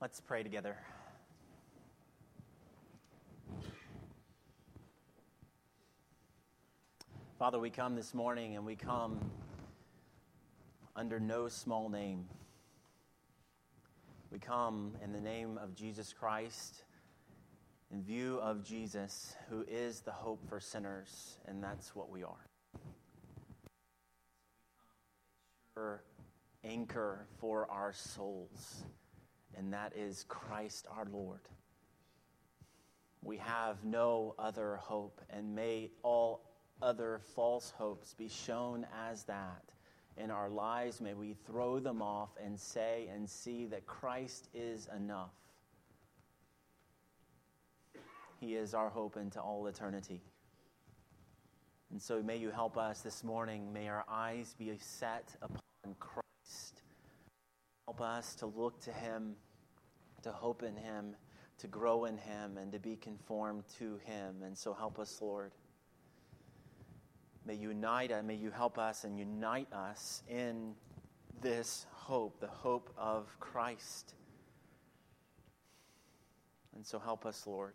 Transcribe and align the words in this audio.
Let's 0.00 0.18
pray 0.18 0.42
together. 0.42 0.78
Father, 7.38 7.58
we 7.58 7.68
come 7.68 7.96
this 7.96 8.14
morning 8.14 8.56
and 8.56 8.64
we 8.64 8.76
come 8.76 9.30
under 10.96 11.20
no 11.20 11.48
small 11.48 11.90
name. 11.90 12.24
We 14.32 14.38
come 14.38 14.92
in 15.04 15.12
the 15.12 15.20
name 15.20 15.58
of 15.58 15.74
Jesus 15.74 16.14
Christ, 16.14 16.84
in 17.92 18.02
view 18.02 18.38
of 18.40 18.64
Jesus, 18.64 19.36
who 19.50 19.66
is 19.68 20.00
the 20.00 20.12
hope 20.12 20.40
for 20.48 20.60
sinners, 20.60 21.36
and 21.46 21.62
that's 21.62 21.94
what 21.94 22.08
we 22.08 22.22
are. 22.22 22.46
Sure 25.74 26.02
anchor 26.64 27.26
for 27.38 27.70
our 27.70 27.92
souls, 27.92 28.84
and 29.60 29.74
that 29.74 29.92
is 29.94 30.24
Christ 30.26 30.86
our 30.90 31.04
Lord. 31.12 31.40
We 33.22 33.36
have 33.36 33.84
no 33.84 34.34
other 34.38 34.76
hope, 34.76 35.20
and 35.28 35.54
may 35.54 35.90
all 36.02 36.40
other 36.80 37.20
false 37.34 37.70
hopes 37.76 38.14
be 38.14 38.28
shown 38.28 38.86
as 39.06 39.24
that 39.24 39.62
in 40.16 40.30
our 40.30 40.48
lives. 40.48 41.02
May 41.02 41.12
we 41.12 41.34
throw 41.46 41.78
them 41.78 42.00
off 42.00 42.30
and 42.42 42.58
say 42.58 43.10
and 43.12 43.28
see 43.28 43.66
that 43.66 43.86
Christ 43.86 44.48
is 44.54 44.88
enough. 44.96 45.34
He 48.40 48.54
is 48.54 48.72
our 48.72 48.88
hope 48.88 49.18
into 49.18 49.42
all 49.42 49.66
eternity. 49.66 50.22
And 51.90 52.00
so 52.00 52.22
may 52.22 52.38
you 52.38 52.50
help 52.50 52.78
us 52.78 53.02
this 53.02 53.22
morning. 53.22 53.74
May 53.74 53.88
our 53.88 54.06
eyes 54.08 54.54
be 54.58 54.72
set 54.80 55.36
upon 55.42 55.94
Christ. 55.98 56.80
Help 57.86 58.00
us 58.00 58.36
to 58.36 58.46
look 58.46 58.80
to 58.82 58.92
Him, 58.92 59.34
to 60.22 60.32
hope 60.32 60.62
in 60.62 60.76
Him, 60.76 61.16
to 61.58 61.66
grow 61.66 62.04
in 62.04 62.16
Him, 62.16 62.56
and 62.58 62.72
to 62.72 62.78
be 62.78 62.96
conformed 62.96 63.64
to 63.78 63.98
Him. 64.04 64.42
And 64.44 64.56
so 64.56 64.72
help 64.72 64.98
us, 64.98 65.20
Lord. 65.20 65.52
May 67.46 67.54
you 67.54 67.68
unite 67.68 68.12
us, 68.12 68.22
may 68.24 68.34
you 68.34 68.50
help 68.50 68.78
us 68.78 69.04
and 69.04 69.18
unite 69.18 69.72
us 69.72 70.22
in 70.28 70.74
this 71.40 71.86
hope, 71.90 72.38
the 72.40 72.46
hope 72.46 72.92
of 72.98 73.34
Christ. 73.40 74.14
And 76.74 76.84
so 76.84 76.98
help 76.98 77.26
us, 77.26 77.46
Lord. 77.46 77.74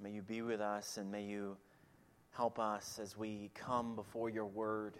May 0.00 0.10
you 0.10 0.22
be 0.22 0.42
with 0.42 0.60
us 0.60 0.96
and 0.96 1.10
may 1.10 1.22
you 1.22 1.56
help 2.30 2.58
us 2.58 2.98
as 3.00 3.16
we 3.16 3.50
come 3.54 3.94
before 3.94 4.28
your 4.28 4.46
word. 4.46 4.94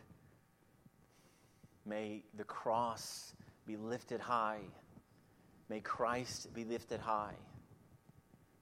May 1.85 2.23
the 2.37 2.45
cross 2.45 3.35
be 3.67 3.77
lifted 3.77 4.21
high. 4.21 4.61
May 5.69 5.81
Christ 5.81 6.53
be 6.55 6.65
lifted 6.65 7.01
high. 7.01 7.35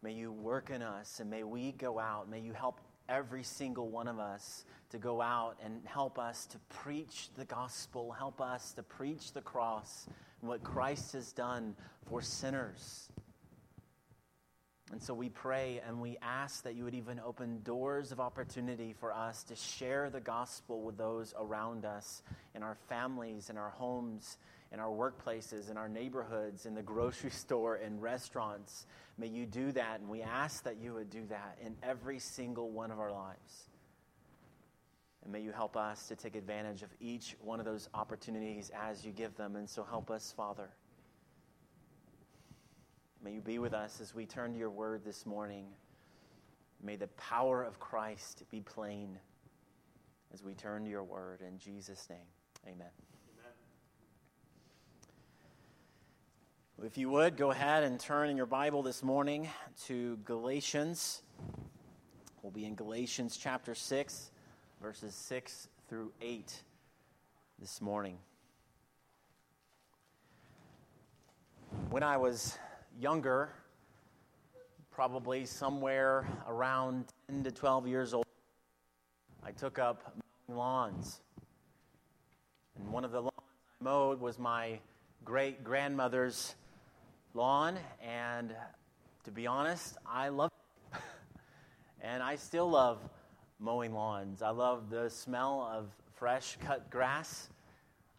May 0.03 0.13
you 0.13 0.33
work 0.33 0.71
in 0.71 0.83
us 0.83 1.21
and 1.21 1.31
may 1.31 1.45
we 1.45 1.73
go 1.73 1.99
out. 1.99 2.29
May 2.29 2.41
you 2.41 2.53
help 2.53 2.81
every 3.09 3.43
single 3.43 3.89
one 3.89 4.09
of 4.09 4.19
us 4.19 4.65
to 4.91 4.99
go 4.99 5.21
out 5.21 5.57
and 5.65 5.81
help 5.85 6.19
us 6.19 6.47
to 6.47 6.59
preach 6.69 7.29
the 7.37 7.45
gospel, 7.45 8.13
help 8.13 8.41
us 8.41 8.73
to 8.73 8.83
preach 8.83 9.33
the 9.33 9.41
cross 9.41 10.07
and 10.41 10.49
what 10.49 10.65
Christ 10.65 11.13
has 11.13 11.33
done 11.33 11.77
for 12.09 12.21
sinners. 12.21 13.12
And 14.93 15.03
so 15.03 15.15
we 15.15 15.31
pray 15.31 15.81
and 15.87 16.03
we 16.03 16.19
ask 16.21 16.65
that 16.65 16.75
you 16.75 16.85
would 16.85 16.95
even 16.95 17.19
open 17.25 17.63
doors 17.65 18.13
of 18.13 18.21
opportunity 18.21 18.93
for 18.93 19.11
us 19.11 19.43
to 19.45 19.57
share 19.57 20.11
the 20.11 20.21
gospel 20.21 20.83
with 20.83 20.99
those 20.99 21.33
around 21.41 21.87
us 21.87 22.23
in 22.55 22.63
our 22.63 22.77
families, 22.91 23.49
in 23.49 23.57
our 23.57 23.71
homes, 23.71 24.37
in 24.71 24.79
our 24.79 24.91
workplaces, 24.91 25.71
in 25.71 25.79
our 25.79 25.89
neighborhoods, 25.89 26.67
in 26.67 26.75
the 26.75 26.83
grocery 26.83 27.31
store, 27.33 27.77
in 27.77 28.01
restaurants. 28.01 28.87
May 29.17 29.29
you 29.29 29.47
do 29.47 29.73
that, 29.73 30.01
and 30.01 30.11
we 30.11 30.21
ask 30.21 30.63
that 30.65 30.77
you 30.77 30.93
would 30.93 31.09
do 31.09 31.25
that 31.31 31.57
in 31.65 31.75
every 31.83 32.19
single 32.19 32.71
one 32.71 32.91
of 32.91 33.01
our 33.01 33.13
lives. 33.13 33.71
And 35.23 35.33
may 35.33 35.41
you 35.41 35.53
help 35.53 35.75
us 35.75 36.07
to 36.09 36.17
take 36.17 36.37
advantage 36.37 36.83
of 36.83 36.91
each 37.01 37.35
one 37.41 37.61
of 37.61 37.65
those 37.65 37.89
opportunities 37.95 38.71
as 38.75 39.05
you 39.07 39.13
give 39.13 39.37
them. 39.37 39.57
And 39.57 39.71
so 39.71 39.85
help 39.85 40.11
us, 40.11 40.35
Father. 40.37 40.69
May 43.25 43.35
you 43.35 43.41
be 43.41 43.61
with 43.61 43.73
us 43.73 44.01
as 44.01 44.17
we 44.17 44.27
turn 44.27 44.53
to 44.53 44.59
your 44.59 44.71
word 44.71 45.05
this 45.05 45.27
morning. 45.27 45.67
May 46.83 46.97
the 46.97 47.07
power 47.09 47.63
of 47.63 47.79
Christ 47.79 48.43
be 48.51 48.61
plain 48.61 49.17
as 50.35 50.43
we 50.43 50.55
turn 50.55 50.83
to 50.83 50.91
your 50.91 51.05
word. 51.05 51.41
In 51.41 51.57
Jesus' 51.57 52.09
name, 52.11 52.27
amen. 52.67 52.89
If 56.85 56.99
you 56.99 57.11
would, 57.11 57.37
go 57.37 57.53
ahead 57.53 57.85
and 57.85 58.01
turn 58.01 58.29
in 58.29 58.37
your 58.37 58.47
Bible 58.47 58.83
this 58.83 59.05
morning 59.05 59.49
to 59.85 60.17
Galatians. 60.25 61.23
We'll 62.43 62.51
be 62.51 62.65
in 62.65 62.75
Galatians 62.75 63.39
chapter 63.41 63.77
6, 63.77 64.33
verses 64.81 65.15
6 65.15 65.69
through 65.89 66.11
8 66.21 66.53
this 67.61 67.81
morning. 67.81 68.19
When 71.91 72.03
I 72.03 72.17
was 72.17 72.59
younger, 73.03 73.51
probably 74.93 75.45
somewhere 75.45 76.25
around 76.47 77.05
10 77.29 77.43
to 77.43 77.51
12 77.51 77.89
years 77.89 78.15
old, 78.15 78.25
I 79.43 79.51
took 79.51 79.81
up 79.81 80.15
mowing 80.49 80.57
lawns. 80.57 81.21
And 82.79 82.93
one 82.93 83.05
of 83.05 83.11
the 83.11 83.23
lawns 83.23 83.33
I 83.81 83.85
mowed 83.85 84.21
was 84.21 84.39
my 84.39 84.79
great 85.25 85.65
grandmother's 85.65 86.55
lawn, 87.35 87.77
and 88.01 88.55
to 89.25 89.33
be 89.33 89.49
honest, 89.49 89.97
I 90.07 90.29
love 90.29 90.53
it. 90.93 91.01
and 92.03 92.23
I 92.23 92.37
still 92.37 92.71
love 92.71 93.01
mowing 93.59 93.95
lawns. 93.95 94.43
I 94.43 94.51
love 94.51 94.91
the 94.91 95.11
smell 95.11 95.69
of 95.75 95.89
fresh 96.15 96.57
cut 96.65 96.89
grass. 96.89 97.49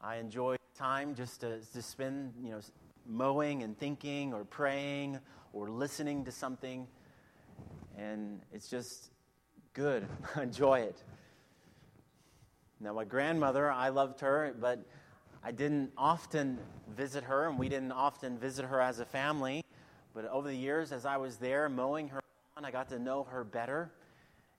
I 0.01 0.17
enjoy 0.17 0.57
time 0.77 1.15
just 1.15 1.39
to, 1.39 1.61
to 1.71 1.81
spend, 1.81 2.33
you 2.43 2.51
know, 2.51 2.59
mowing 3.07 3.63
and 3.63 3.77
thinking 3.77 4.33
or 4.33 4.43
praying 4.43 5.19
or 5.51 5.69
listening 5.69 6.25
to 6.25 6.31
something. 6.31 6.87
And 7.97 8.41
it's 8.51 8.69
just 8.69 9.11
good. 9.73 10.07
Enjoy 10.41 10.79
it. 10.79 11.01
Now, 12.79 12.93
my 12.93 13.05
grandmother, 13.05 13.71
I 13.71 13.89
loved 13.89 14.19
her, 14.21 14.53
but 14.59 14.85
I 15.43 15.51
didn't 15.51 15.91
often 15.97 16.57
visit 16.95 17.23
her, 17.23 17.47
and 17.47 17.57
we 17.57 17.69
didn't 17.69 17.91
often 17.91 18.37
visit 18.37 18.65
her 18.65 18.81
as 18.81 18.99
a 18.99 19.05
family. 19.05 19.63
But 20.13 20.25
over 20.25 20.47
the 20.47 20.55
years, 20.55 20.91
as 20.91 21.05
I 21.05 21.17
was 21.17 21.37
there 21.37 21.69
mowing 21.69 22.09
her 22.09 22.19
lawn, 22.55 22.65
I 22.65 22.71
got 22.71 22.89
to 22.89 22.99
know 22.99 23.23
her 23.23 23.43
better. 23.43 23.91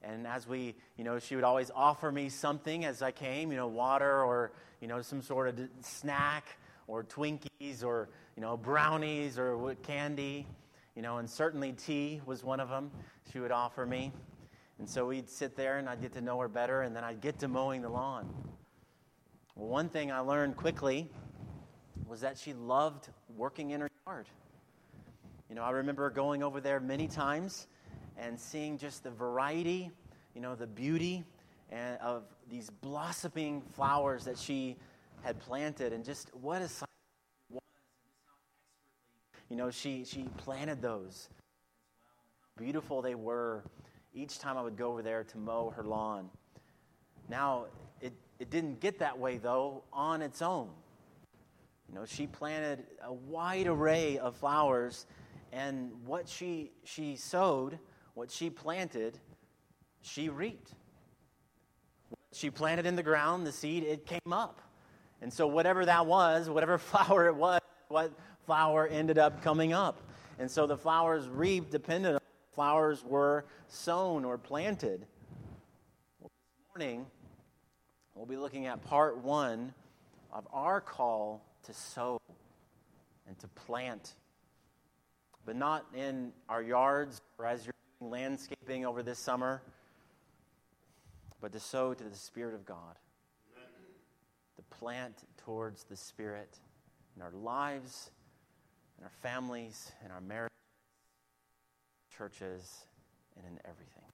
And 0.02 0.26
as 0.26 0.46
we, 0.46 0.74
you 0.96 1.04
know, 1.04 1.18
she 1.18 1.34
would 1.34 1.44
always 1.44 1.70
offer 1.74 2.10
me 2.12 2.28
something 2.28 2.84
as 2.84 3.02
I 3.02 3.10
came, 3.10 3.50
you 3.50 3.56
know, 3.56 3.68
water 3.68 4.22
or, 4.22 4.52
you 4.80 4.88
know, 4.88 5.00
some 5.00 5.22
sort 5.22 5.48
of 5.48 5.58
snack 5.80 6.44
or 6.86 7.04
Twinkies 7.04 7.84
or, 7.84 8.08
you 8.36 8.42
know, 8.42 8.56
brownies 8.56 9.38
or 9.38 9.74
candy, 9.82 10.46
you 10.94 11.02
know, 11.02 11.18
and 11.18 11.28
certainly 11.28 11.72
tea 11.72 12.20
was 12.26 12.44
one 12.44 12.60
of 12.60 12.68
them 12.68 12.90
she 13.32 13.40
would 13.40 13.52
offer 13.52 13.86
me. 13.86 14.12
And 14.78 14.88
so 14.88 15.06
we'd 15.06 15.28
sit 15.28 15.56
there 15.56 15.78
and 15.78 15.88
I'd 15.88 16.00
get 16.00 16.12
to 16.14 16.20
know 16.20 16.38
her 16.40 16.48
better, 16.48 16.82
and 16.82 16.94
then 16.94 17.04
I'd 17.04 17.20
get 17.20 17.38
to 17.40 17.48
mowing 17.48 17.82
the 17.82 17.88
lawn. 17.88 18.28
Well, 19.54 19.68
one 19.68 19.88
thing 19.88 20.10
I 20.10 20.18
learned 20.18 20.56
quickly 20.56 21.08
was 22.06 22.20
that 22.20 22.36
she 22.36 22.52
loved 22.54 23.08
working 23.36 23.70
in 23.70 23.80
her 23.80 23.90
yard. 24.06 24.26
You 25.48 25.54
know, 25.54 25.62
I 25.62 25.70
remember 25.70 26.10
going 26.10 26.42
over 26.42 26.60
there 26.60 26.80
many 26.80 27.06
times 27.06 27.68
and 28.18 28.38
seeing 28.38 28.78
just 28.78 29.04
the 29.04 29.10
variety, 29.10 29.90
you 30.34 30.40
know, 30.40 30.54
the 30.54 30.66
beauty 30.66 31.24
and 31.70 31.98
of 32.00 32.24
these 32.50 32.70
blossoming 32.70 33.62
flowers 33.72 34.24
that 34.24 34.38
she 34.38 34.76
had 35.24 35.40
planted 35.40 35.92
and 35.92 36.04
just 36.04 36.30
what 36.34 36.62
a 36.62 36.68
sight 36.68 36.88
was 37.50 37.62
you 39.48 39.56
know 39.56 39.70
she 39.70 40.04
she 40.04 40.26
planted 40.36 40.80
those 40.80 41.28
beautiful 42.56 43.02
they 43.02 43.14
were 43.16 43.64
each 44.14 44.38
time 44.38 44.56
I 44.56 44.62
would 44.62 44.76
go 44.76 44.92
over 44.92 45.02
there 45.02 45.24
to 45.24 45.38
mow 45.38 45.70
her 45.70 45.82
lawn. 45.82 46.30
Now, 47.28 47.66
it 48.38 48.50
didn't 48.50 48.80
get 48.80 48.98
that 48.98 49.18
way, 49.18 49.38
though, 49.38 49.84
on 49.92 50.22
its 50.22 50.42
own. 50.42 50.70
You 51.88 51.94
know, 51.94 52.04
she 52.04 52.26
planted 52.26 52.84
a 53.02 53.12
wide 53.12 53.66
array 53.66 54.18
of 54.18 54.36
flowers, 54.36 55.06
and 55.52 55.92
what 56.04 56.28
she, 56.28 56.72
she 56.84 57.16
sowed, 57.16 57.78
what 58.14 58.30
she 58.30 58.50
planted, 58.50 59.18
she 60.02 60.28
reaped. 60.28 60.72
What 62.08 62.18
she 62.32 62.50
planted 62.50 62.86
in 62.86 62.96
the 62.96 63.02
ground, 63.02 63.46
the 63.46 63.52
seed, 63.52 63.84
it 63.84 64.06
came 64.06 64.32
up. 64.32 64.60
And 65.24 65.32
so, 65.32 65.48
whatever 65.48 65.84
that 65.86 66.06
was, 66.06 66.48
whatever 66.48 66.78
flower 66.92 67.26
it 67.26 67.34
was, 67.34 67.60
what 67.88 68.12
flower 68.46 68.86
ended 68.86 69.18
up 69.18 69.42
coming 69.42 69.72
up. 69.72 70.00
And 70.38 70.48
so, 70.48 70.68
the 70.68 70.76
flowers 70.76 71.26
reaped 71.28 71.72
depended 71.72 72.14
on 72.14 72.20
flowers 72.54 73.02
were 73.02 73.44
sown 73.66 74.24
or 74.24 74.38
planted. 74.38 75.06
Well, 76.20 76.30
this 76.30 76.68
morning, 76.68 77.06
We'll 78.14 78.26
be 78.26 78.36
looking 78.36 78.66
at 78.66 78.80
part 78.84 79.18
one 79.18 79.74
of 80.32 80.46
our 80.52 80.80
call 80.80 81.44
to 81.64 81.74
sow. 81.74 82.20
and 83.26 83.36
to 83.38 83.48
plant, 83.48 84.14
but 85.46 85.56
not 85.56 85.86
in 85.96 86.30
our 86.48 86.62
yards 86.62 87.20
or 87.38 87.46
as 87.46 87.64
you're 87.64 87.74
doing 87.98 88.10
landscaping 88.10 88.84
over 88.86 89.02
this 89.02 89.18
summer, 89.18 89.62
but 91.40 91.52
to 91.52 91.58
sow 91.58 91.94
to 91.94 92.04
the 92.04 92.16
Spirit 92.16 92.54
of 92.54 92.66
God. 92.66 92.96
Plant 94.78 95.14
towards 95.44 95.84
the 95.84 95.96
Spirit 95.96 96.58
in 97.16 97.22
our 97.22 97.30
lives, 97.30 98.10
in 98.98 99.04
our 99.04 99.12
families, 99.22 99.92
in 100.04 100.10
our 100.10 100.20
marriages, 100.20 100.50
churches, 102.16 102.84
and 103.36 103.46
in 103.46 103.58
everything. 103.64 104.04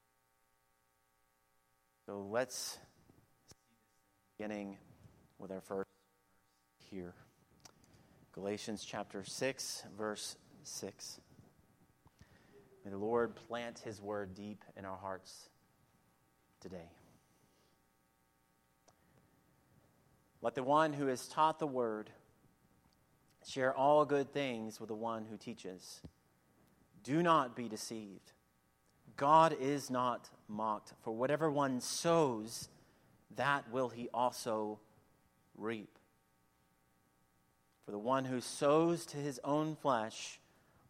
So 2.07 2.27
let's 2.31 2.79
beginning 4.37 4.79
with 5.39 5.51
our 5.51 5.61
first 5.61 5.89
here. 6.91 7.15
Galatians 8.33 8.85
chapter 8.85 9.25
6, 9.25 9.85
verse 9.99 10.37
6. 10.63 11.21
May 12.85 12.91
the 12.91 12.99
Lord 12.99 13.35
plant 13.35 13.81
his 13.81 14.01
word 14.01 14.35
deep 14.35 14.65
in 14.77 14.85
our 14.85 14.97
hearts 14.97 15.51
today. 16.61 16.91
Let 20.43 20.55
the 20.55 20.63
one 20.63 20.93
who 20.93 21.07
has 21.07 21.29
taught 21.29 21.59
the 21.59 21.67
word 21.67 22.11
share 23.47 23.75
all 23.75 24.05
good 24.05 24.33
things 24.33 24.81
with 24.81 24.89
the 24.89 24.95
one 24.95 25.27
who 25.27 25.37
teaches. 25.37 26.01
Do 27.03 27.23
not 27.23 27.57
be 27.57 27.69
deceived. 27.69 28.33
God 29.17 29.55
is 29.61 29.91
not 29.91 30.31
mocked, 30.49 30.95
for 31.03 31.13
whatever 31.13 31.51
one 31.51 31.81
sows, 31.81 32.69
that 33.37 33.71
will 33.71 33.91
he 33.91 34.09
also 34.15 34.79
reap. 35.57 35.99
For 37.85 37.91
the 37.91 37.99
one 37.99 38.25
who 38.25 38.41
sows 38.41 39.05
to 39.07 39.17
his 39.19 39.41
own 39.45 39.77
flesh 39.77 40.41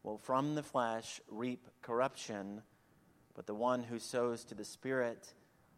will 0.03 0.19
from 0.19 0.55
the 0.55 0.63
flesh 0.63 1.21
reap 1.29 1.67
corruption, 1.83 2.63
but 3.35 3.47
the 3.47 3.55
one 3.55 3.83
who 3.83 3.99
sows 3.99 4.45
to 4.45 4.55
the 4.55 4.65
Spirit 4.65 5.35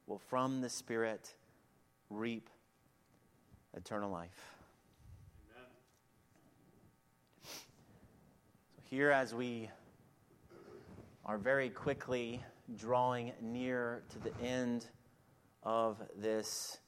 will 0.07 0.19
from 0.19 0.61
the 0.61 0.69
Spirit 0.69 1.35
reap 2.11 2.51
eternal 3.75 4.11
life. 4.11 4.55
Amen. 5.51 5.69
So, 7.43 8.83
here 8.91 9.11
as 9.11 9.35
we 9.35 9.71
are 11.25 11.39
very 11.39 11.71
quickly 11.71 12.43
drawing 12.77 13.33
near 13.41 14.03
to 14.11 14.19
the 14.19 14.37
end 14.45 14.87
of 15.63 15.97
this 16.17 16.79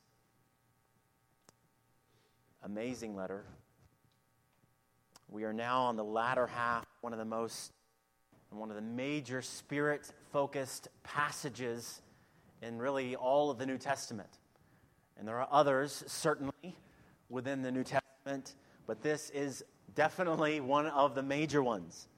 amazing 2.64 3.14
letter. 3.14 3.44
We 5.28 5.44
are 5.44 5.52
now 5.52 5.82
on 5.82 5.96
the 5.96 6.04
latter 6.04 6.46
half, 6.46 6.86
one 7.00 7.12
of 7.12 7.18
the 7.18 7.24
most 7.24 7.72
one 8.50 8.70
of 8.70 8.76
the 8.76 8.82
major 8.82 9.42
spirit 9.42 10.12
focused 10.32 10.86
passages 11.02 12.02
in 12.62 12.78
really 12.78 13.16
all 13.16 13.50
of 13.50 13.58
the 13.58 13.66
New 13.66 13.78
Testament. 13.78 14.38
And 15.18 15.28
there 15.28 15.40
are 15.40 15.48
others, 15.50 16.04
certainly, 16.06 16.76
within 17.28 17.62
the 17.62 17.70
New 17.70 17.84
Testament, 17.84 18.54
but 18.86 19.02
this 19.02 19.30
is 19.30 19.64
definitely 19.94 20.60
one 20.60 20.86
of 20.86 21.14
the 21.14 21.22
major 21.22 21.62
ones. 21.62 22.08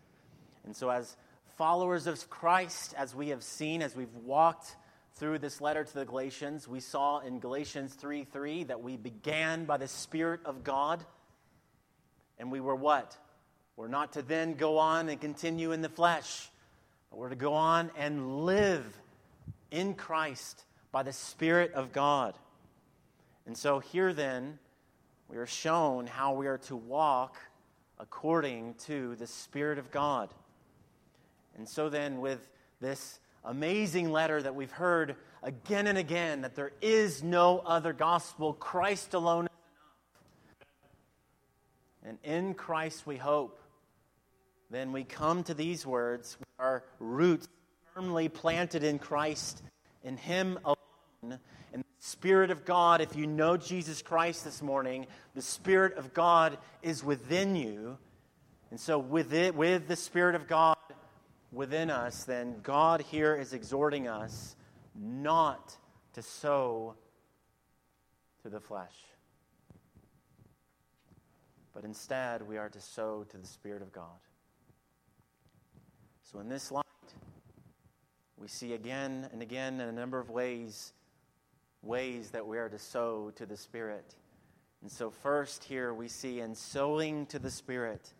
And 0.64 0.74
so, 0.74 0.90
as 0.90 1.16
followers 1.56 2.06
of 2.06 2.28
Christ, 2.28 2.94
as 2.96 3.14
we 3.14 3.28
have 3.28 3.42
seen, 3.42 3.82
as 3.82 3.94
we've 3.94 4.14
walked 4.24 4.76
through 5.14 5.38
this 5.38 5.60
letter 5.60 5.84
to 5.84 5.94
the 5.94 6.04
Galatians, 6.04 6.68
we 6.68 6.80
saw 6.80 7.20
in 7.20 7.38
Galatians 7.38 7.94
3 7.94 8.24
3 8.24 8.64
that 8.64 8.82
we 8.82 8.96
began 8.96 9.64
by 9.64 9.76
the 9.76 9.88
Spirit 9.88 10.40
of 10.44 10.64
God. 10.64 11.04
And 12.38 12.52
we 12.52 12.60
were 12.60 12.76
what? 12.76 13.16
We're 13.76 13.88
not 13.88 14.14
to 14.14 14.22
then 14.22 14.54
go 14.54 14.78
on 14.78 15.08
and 15.08 15.20
continue 15.20 15.72
in 15.72 15.80
the 15.82 15.88
flesh, 15.88 16.50
but 17.10 17.18
we're 17.18 17.30
to 17.30 17.36
go 17.36 17.54
on 17.54 17.90
and 17.96 18.44
live 18.44 18.84
in 19.70 19.94
Christ 19.94 20.64
by 20.92 21.02
the 21.02 21.12
Spirit 21.12 21.72
of 21.72 21.92
God. 21.92 22.34
And 23.46 23.56
so 23.56 23.78
here 23.78 24.12
then, 24.12 24.58
we 25.28 25.36
are 25.36 25.46
shown 25.46 26.06
how 26.06 26.34
we 26.34 26.46
are 26.46 26.58
to 26.58 26.76
walk 26.76 27.36
according 27.98 28.74
to 28.86 29.16
the 29.16 29.26
Spirit 29.26 29.78
of 29.78 29.90
God. 29.90 30.30
And 31.56 31.68
so 31.68 31.88
then, 31.88 32.20
with 32.20 32.48
this 32.80 33.18
amazing 33.44 34.10
letter 34.10 34.42
that 34.42 34.54
we've 34.54 34.72
heard 34.72 35.16
again 35.42 35.86
and 35.86 35.96
again 35.96 36.42
that 36.42 36.54
there 36.56 36.72
is 36.82 37.22
no 37.22 37.60
other 37.60 37.92
gospel, 37.92 38.52
Christ 38.52 39.14
alone 39.14 39.46
is 39.46 39.50
enough. 42.02 42.18
And 42.18 42.18
in 42.24 42.54
Christ 42.54 43.06
we 43.06 43.16
hope. 43.16 43.60
Then 44.70 44.90
we 44.90 45.04
come 45.04 45.44
to 45.44 45.54
these 45.54 45.86
words, 45.86 46.36
our 46.58 46.82
roots 46.98 47.48
firmly 47.94 48.28
planted 48.28 48.82
in 48.82 48.98
Christ, 48.98 49.62
in 50.02 50.16
Him 50.16 50.58
alone, 50.64 51.38
Spirit 52.06 52.52
of 52.52 52.64
God. 52.64 53.00
If 53.00 53.16
you 53.16 53.26
know 53.26 53.56
Jesus 53.56 54.00
Christ 54.00 54.44
this 54.44 54.62
morning, 54.62 55.08
the 55.34 55.42
Spirit 55.42 55.96
of 55.96 56.14
God 56.14 56.56
is 56.80 57.02
within 57.02 57.56
you. 57.56 57.98
And 58.70 58.78
so, 58.78 58.96
with 58.96 59.34
it, 59.34 59.56
with 59.56 59.88
the 59.88 59.96
Spirit 59.96 60.36
of 60.36 60.46
God, 60.46 60.76
within 61.50 61.90
us, 61.90 62.22
then 62.22 62.60
God 62.62 63.00
here 63.00 63.34
is 63.34 63.52
exhorting 63.52 64.06
us 64.06 64.54
not 64.94 65.76
to 66.12 66.22
sow 66.22 66.94
to 68.42 68.50
the 68.50 68.60
flesh. 68.60 68.94
But 71.74 71.82
instead, 71.82 72.46
we 72.46 72.56
are 72.56 72.68
to 72.68 72.80
sow 72.80 73.26
to 73.30 73.36
the 73.36 73.46
Spirit 73.46 73.82
of 73.82 73.90
God. 73.90 74.20
So, 76.22 76.38
in 76.38 76.48
this 76.48 76.70
light, 76.70 76.84
we 78.36 78.46
see 78.46 78.74
again 78.74 79.28
and 79.32 79.42
again 79.42 79.80
in 79.80 79.88
a 79.88 79.92
number 79.92 80.20
of 80.20 80.30
ways 80.30 80.92
ways 81.86 82.30
that 82.30 82.46
we 82.46 82.58
are 82.58 82.68
to 82.68 82.78
sow 82.78 83.32
to 83.36 83.46
the 83.46 83.56
Spirit. 83.56 84.14
And 84.82 84.90
so, 84.90 85.10
first, 85.10 85.64
here 85.64 85.94
we 85.94 86.08
see 86.08 86.40
in 86.40 86.54
sowing 86.54 87.26
to 87.26 87.38
the 87.38 87.50
Spirit, 87.50 88.12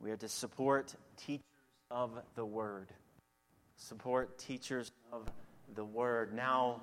we 0.00 0.10
are 0.10 0.16
to 0.16 0.28
support 0.28 0.94
teachers 1.16 1.44
of 1.90 2.10
the 2.34 2.44
Word. 2.44 2.88
Support 3.76 4.38
teachers 4.38 4.92
of 5.12 5.30
the 5.74 5.84
Word. 5.84 6.34
Now, 6.34 6.82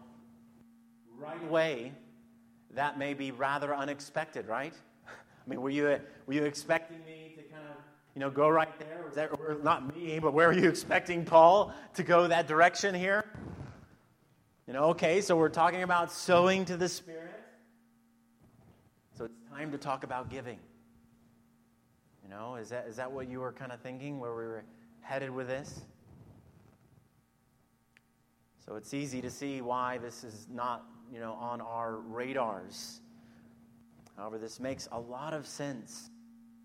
right 1.18 1.42
away, 1.44 1.92
that 2.74 2.98
may 2.98 3.14
be 3.14 3.32
rather 3.32 3.76
unexpected, 3.76 4.48
right? 4.48 4.74
I 5.08 5.50
mean, 5.50 5.62
were 5.62 5.70
you, 5.70 6.00
were 6.26 6.34
you 6.34 6.46
expecting 6.46 7.00
me 7.06 7.34
to 7.36 7.44
kind 7.44 7.64
of, 7.70 7.76
you 8.16 8.20
know, 8.20 8.30
go 8.30 8.50
right 8.50 8.78
there? 8.80 9.06
That, 9.16 9.32
or 9.40 9.58
not 9.62 9.96
me, 9.96 10.20
but 10.20 10.34
where 10.34 10.48
were 10.48 10.54
you 10.54 10.70
expecting 10.70 11.26
Paul 11.26 11.74
to 11.96 12.04
go 12.04 12.28
that 12.28 12.48
direction 12.48 12.96
here? 12.96 13.26
Okay, 14.76 15.20
so 15.20 15.36
we're 15.36 15.50
talking 15.50 15.84
about 15.84 16.12
sowing 16.12 16.64
to 16.66 16.78
the 16.78 16.88
Spirit. 16.88 17.34
So 19.18 19.26
it's 19.26 19.36
time 19.54 19.72
to 19.72 19.78
talk 19.78 20.04
about 20.06 20.30
giving. 20.30 20.60
You 22.24 22.30
know, 22.30 22.56
is 22.56 22.70
that, 22.70 22.86
is 22.88 22.96
that 22.96 23.12
what 23.12 23.28
you 23.28 23.42
were 23.42 23.52
kind 23.52 23.74
of 23.74 23.82
thinking 23.82 24.20
where 24.20 24.32
we 24.32 24.44
were 24.44 24.64
headed 25.02 25.30
with 25.30 25.48
this. 25.48 25.82
So 28.66 28.76
it's 28.76 28.94
easy 28.94 29.22
to 29.22 29.30
see 29.30 29.62
why 29.62 29.98
this 29.98 30.24
is 30.24 30.48
not, 30.50 30.86
you 31.12 31.20
know, 31.20 31.34
on 31.34 31.60
our 31.60 31.98
radars. 31.98 33.02
However, 34.16 34.38
this 34.38 34.60
makes 34.60 34.88
a 34.94 35.00
lot 35.00 35.34
of 35.34 35.46
sense 35.46 36.10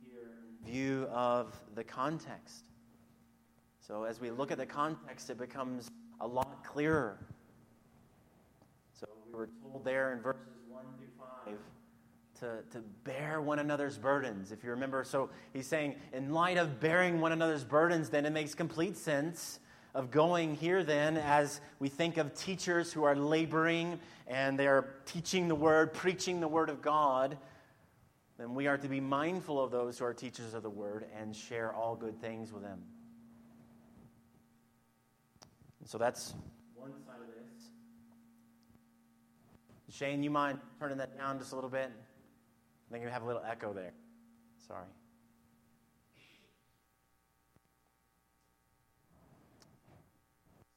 here 0.09 0.31
in 0.65 0.73
view 0.73 1.09
of 1.11 1.59
the 1.75 1.83
context. 1.83 2.67
So 3.81 4.05
as 4.05 4.21
we 4.21 4.31
look 4.31 4.53
at 4.53 4.59
the 4.59 4.67
context, 4.67 5.31
it 5.31 5.39
becomes 5.39 5.91
a 6.21 6.27
lot 6.27 6.63
clearer. 6.65 7.19
Were 9.37 9.51
told 9.61 9.85
there 9.85 10.15
in 10.15 10.21
verses 10.21 10.41
1 10.71 10.83
through 10.97 11.09
5 11.45 11.59
to, 12.41 12.63
to 12.71 12.83
bear 13.05 13.43
one 13.43 13.59
another's 13.59 13.99
burdens. 13.99 14.51
If 14.51 14.65
you 14.65 14.71
remember, 14.71 15.05
so 15.05 15.29
he's 15.53 15.67
saying, 15.67 15.97
in 16.15 16.33
light 16.33 16.57
of 16.57 16.81
bearing 16.81 17.21
one 17.21 17.33
another's 17.33 17.63
burdens, 17.63 18.09
then 18.09 18.25
it 18.25 18.31
makes 18.31 18.55
complete 18.55 18.97
sense 18.97 19.61
of 19.95 20.11
going 20.11 20.55
here 20.55 20.83
then 20.83 21.19
as 21.19 21.61
we 21.79 21.91
think 21.91 22.17
of 22.17 22.35
teachers 22.35 22.95
who 22.95 23.05
are 23.05 23.15
laboring 23.15 24.01
and 24.27 24.59
they 24.59 24.69
are 24.69 24.95
teaching 25.05 25.49
the 25.49 25.55
word, 25.55 25.93
preaching 25.93 26.41
the 26.41 26.49
word 26.49 26.71
of 26.71 26.81
God. 26.81 27.37
Then 28.39 28.55
we 28.55 28.69
are 28.69 28.79
to 28.79 28.89
be 28.89 29.01
mindful 29.01 29.63
of 29.63 29.71
those 29.71 29.99
who 29.99 30.07
are 30.07 30.15
teachers 30.15 30.55
of 30.55 30.63
the 30.63 30.71
word 30.71 31.05
and 31.15 31.37
share 31.37 31.75
all 31.75 31.95
good 31.95 32.19
things 32.23 32.55
with 32.55 32.63
them. 32.63 32.81
So 35.85 35.99
that's 35.99 36.35
one 36.75 36.93
side 37.07 37.21
of 37.21 37.27
this. 37.27 37.37
Shane, 39.91 40.23
you 40.23 40.31
mind 40.31 40.59
turning 40.81 40.99
that 40.99 41.17
down 41.17 41.39
just 41.39 41.53
a 41.53 41.55
little 41.55 41.71
bit? 41.71 41.91
I 41.91 42.93
think 42.93 43.05
you 43.05 43.11
have 43.11 43.23
a 43.23 43.27
little 43.27 43.43
echo 43.49 43.73
there. 43.73 43.93
Sorry. 44.67 44.87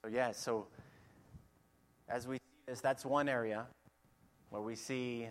So, 0.03 0.09
yeah, 0.09 0.31
so 0.31 0.67
as 2.07 2.27
we 2.27 2.37
see 2.37 2.41
this, 2.67 2.81
that's 2.81 3.03
one 3.03 3.27
area 3.27 3.65
where 4.49 4.61
we 4.61 4.75
see. 4.75 5.27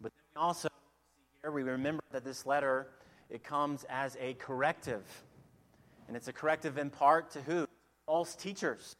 But 0.00 0.12
then 0.12 0.22
we 0.34 0.40
also 0.40 0.68
see 0.68 1.22
here, 1.42 1.52
we 1.52 1.62
remember 1.62 2.02
that 2.12 2.24
this 2.24 2.46
letter 2.46 2.88
it 3.30 3.42
comes 3.42 3.86
as 3.88 4.16
a 4.20 4.34
corrective. 4.34 5.04
And 6.06 6.16
it's 6.16 6.28
a 6.28 6.32
corrective 6.32 6.78
in 6.78 6.90
part 6.90 7.30
to 7.30 7.40
who? 7.40 7.66
False 8.06 8.34
teachers. 8.36 8.94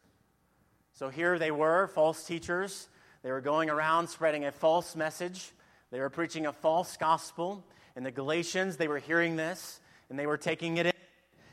So 0.95 1.09
here 1.09 1.37
they 1.37 1.51
were, 1.51 1.87
false 1.87 2.25
teachers. 2.25 2.87
They 3.21 3.29
were 3.29 3.41
going 3.41 3.69
around 3.69 4.07
spreading 4.07 4.45
a 4.45 4.51
false 4.51 4.95
message. 4.95 5.51
They 5.91 5.99
were 5.99 6.09
preaching 6.09 6.45
a 6.45 6.53
false 6.53 6.95
gospel. 6.95 7.65
In 7.97 8.03
the 8.03 8.11
Galatians, 8.11 8.77
they 8.77 8.87
were 8.87 8.99
hearing 8.99 9.35
this 9.35 9.81
and 10.09 10.17
they 10.17 10.25
were 10.25 10.37
taking 10.37 10.77
it 10.77 10.85
in. 10.85 10.93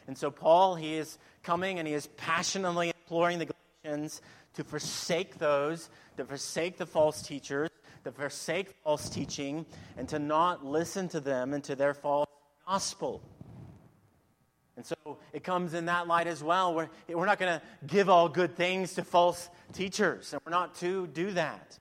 And 0.06 0.16
so 0.16 0.30
Paul, 0.30 0.76
he 0.76 0.94
is 0.94 1.18
coming 1.42 1.80
and 1.80 1.88
he 1.88 1.94
is 1.94 2.06
passionately 2.16 2.90
imploring 2.90 3.40
the 3.40 3.52
Galatians 3.82 4.22
to 4.54 4.62
forsake 4.62 5.38
those, 5.38 5.90
to 6.18 6.24
forsake 6.24 6.78
the 6.78 6.86
false 6.86 7.20
teachers, 7.22 7.70
to 8.04 8.12
forsake 8.12 8.72
false 8.84 9.08
teaching, 9.08 9.66
and 9.96 10.08
to 10.08 10.20
not 10.20 10.64
listen 10.64 11.08
to 11.08 11.20
them 11.20 11.52
and 11.52 11.64
to 11.64 11.74
their 11.74 11.94
false 11.94 12.28
gospel. 12.64 13.20
And 14.76 14.86
so 14.86 15.18
it 15.32 15.44
comes 15.44 15.74
in 15.74 15.86
that 15.86 16.06
light 16.08 16.26
as 16.26 16.42
well. 16.42 16.74
We're, 16.74 16.88
we're 17.08 17.26
not 17.26 17.38
going 17.38 17.60
to 17.60 17.86
give 17.86 18.08
all 18.08 18.28
good 18.28 18.56
things 18.56 18.94
to 18.94 19.04
false 19.04 19.50
teachers, 19.72 20.32
and 20.32 20.40
we're 20.44 20.50
not 20.50 20.74
to 20.76 21.06
do 21.08 21.32
that. 21.32 21.78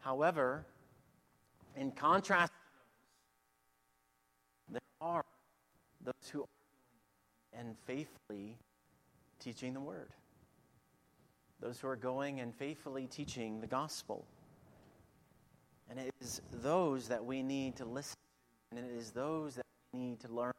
However, 0.00 0.64
in 1.76 1.92
contrast, 1.92 2.52
there 4.70 4.80
are 5.00 5.24
those 6.04 6.14
who 6.32 6.42
are 6.42 6.48
and 7.58 7.76
faithfully 7.86 8.56
teaching 9.40 9.74
the 9.74 9.80
word. 9.80 10.10
Those 11.60 11.80
who 11.80 11.88
are 11.88 11.96
going 11.96 12.40
and 12.40 12.54
faithfully 12.54 13.06
teaching 13.06 13.60
the 13.60 13.66
gospel. 13.66 14.24
And 15.90 15.98
it 15.98 16.14
is 16.20 16.40
those 16.62 17.08
that 17.08 17.24
we 17.24 17.42
need 17.42 17.76
to 17.76 17.84
listen 17.84 18.16
to, 18.70 18.78
and 18.78 18.90
it 18.90 18.96
is 18.96 19.10
those 19.10 19.56
that 19.56 19.66
we 19.92 20.00
need 20.00 20.20
to 20.20 20.28
learn 20.28 20.52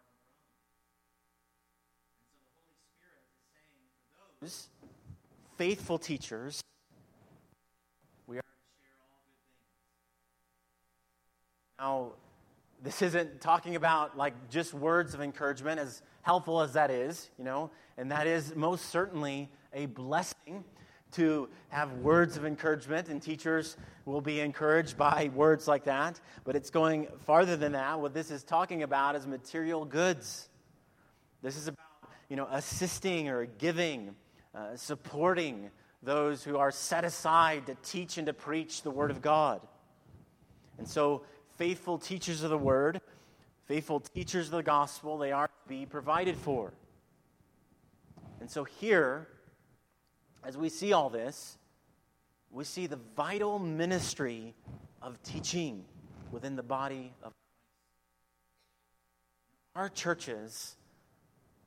faithful 5.57 5.97
teachers, 5.97 6.61
we 8.27 8.37
are 8.37 8.41
to 8.41 8.47
share 8.79 8.95
all 9.01 9.19
good 9.27 9.43
things. 10.47 10.91
Now, 11.79 12.11
this 12.81 13.01
isn't 13.01 13.41
talking 13.41 13.75
about 13.75 14.17
like 14.17 14.33
just 14.49 14.73
words 14.73 15.13
of 15.13 15.21
encouragement, 15.21 15.79
as 15.79 16.01
helpful 16.21 16.61
as 16.61 16.73
that 16.73 16.91
is, 16.91 17.29
you 17.37 17.43
know, 17.43 17.71
and 17.97 18.09
that 18.11 18.27
is 18.27 18.55
most 18.55 18.85
certainly 18.85 19.49
a 19.73 19.87
blessing 19.87 20.63
to 21.11 21.49
have 21.69 21.91
words 21.95 22.37
of 22.37 22.45
encouragement, 22.45 23.09
and 23.09 23.21
teachers 23.21 23.75
will 24.05 24.21
be 24.21 24.39
encouraged 24.39 24.95
by 24.97 25.29
words 25.33 25.67
like 25.67 25.83
that. 25.83 26.21
But 26.45 26.55
it's 26.55 26.69
going 26.69 27.07
farther 27.25 27.57
than 27.57 27.73
that. 27.73 27.99
What 27.99 28.13
this 28.13 28.31
is 28.31 28.43
talking 28.43 28.83
about 28.83 29.15
is 29.15 29.27
material 29.27 29.83
goods. 29.83 30.49
This 31.41 31.57
is 31.57 31.67
about, 31.67 31.85
you 32.29 32.35
know, 32.35 32.47
assisting 32.51 33.27
or 33.27 33.45
giving 33.45 34.15
uh, 34.55 34.75
supporting 34.75 35.69
those 36.01 36.43
who 36.43 36.57
are 36.57 36.71
set 36.71 37.03
aside 37.03 37.67
to 37.67 37.75
teach 37.83 38.17
and 38.17 38.27
to 38.27 38.33
preach 38.33 38.81
the 38.81 38.91
Word 38.91 39.11
of 39.11 39.21
God. 39.21 39.61
And 40.77 40.87
so, 40.87 41.23
faithful 41.57 41.97
teachers 41.97 42.41
of 42.43 42.49
the 42.49 42.57
Word, 42.57 43.01
faithful 43.65 43.99
teachers 43.99 44.47
of 44.47 44.51
the 44.51 44.63
gospel, 44.63 45.17
they 45.17 45.31
are 45.31 45.47
to 45.47 45.53
be 45.67 45.85
provided 45.85 46.37
for. 46.37 46.73
And 48.39 48.49
so, 48.49 48.63
here, 48.63 49.27
as 50.43 50.57
we 50.57 50.69
see 50.69 50.93
all 50.93 51.09
this, 51.09 51.57
we 52.49 52.63
see 52.63 52.87
the 52.87 52.99
vital 53.15 53.59
ministry 53.59 54.55
of 55.01 55.21
teaching 55.21 55.85
within 56.31 56.55
the 56.55 56.63
body 56.63 57.13
of 57.23 57.33
our 59.75 59.89
churches 59.89 60.75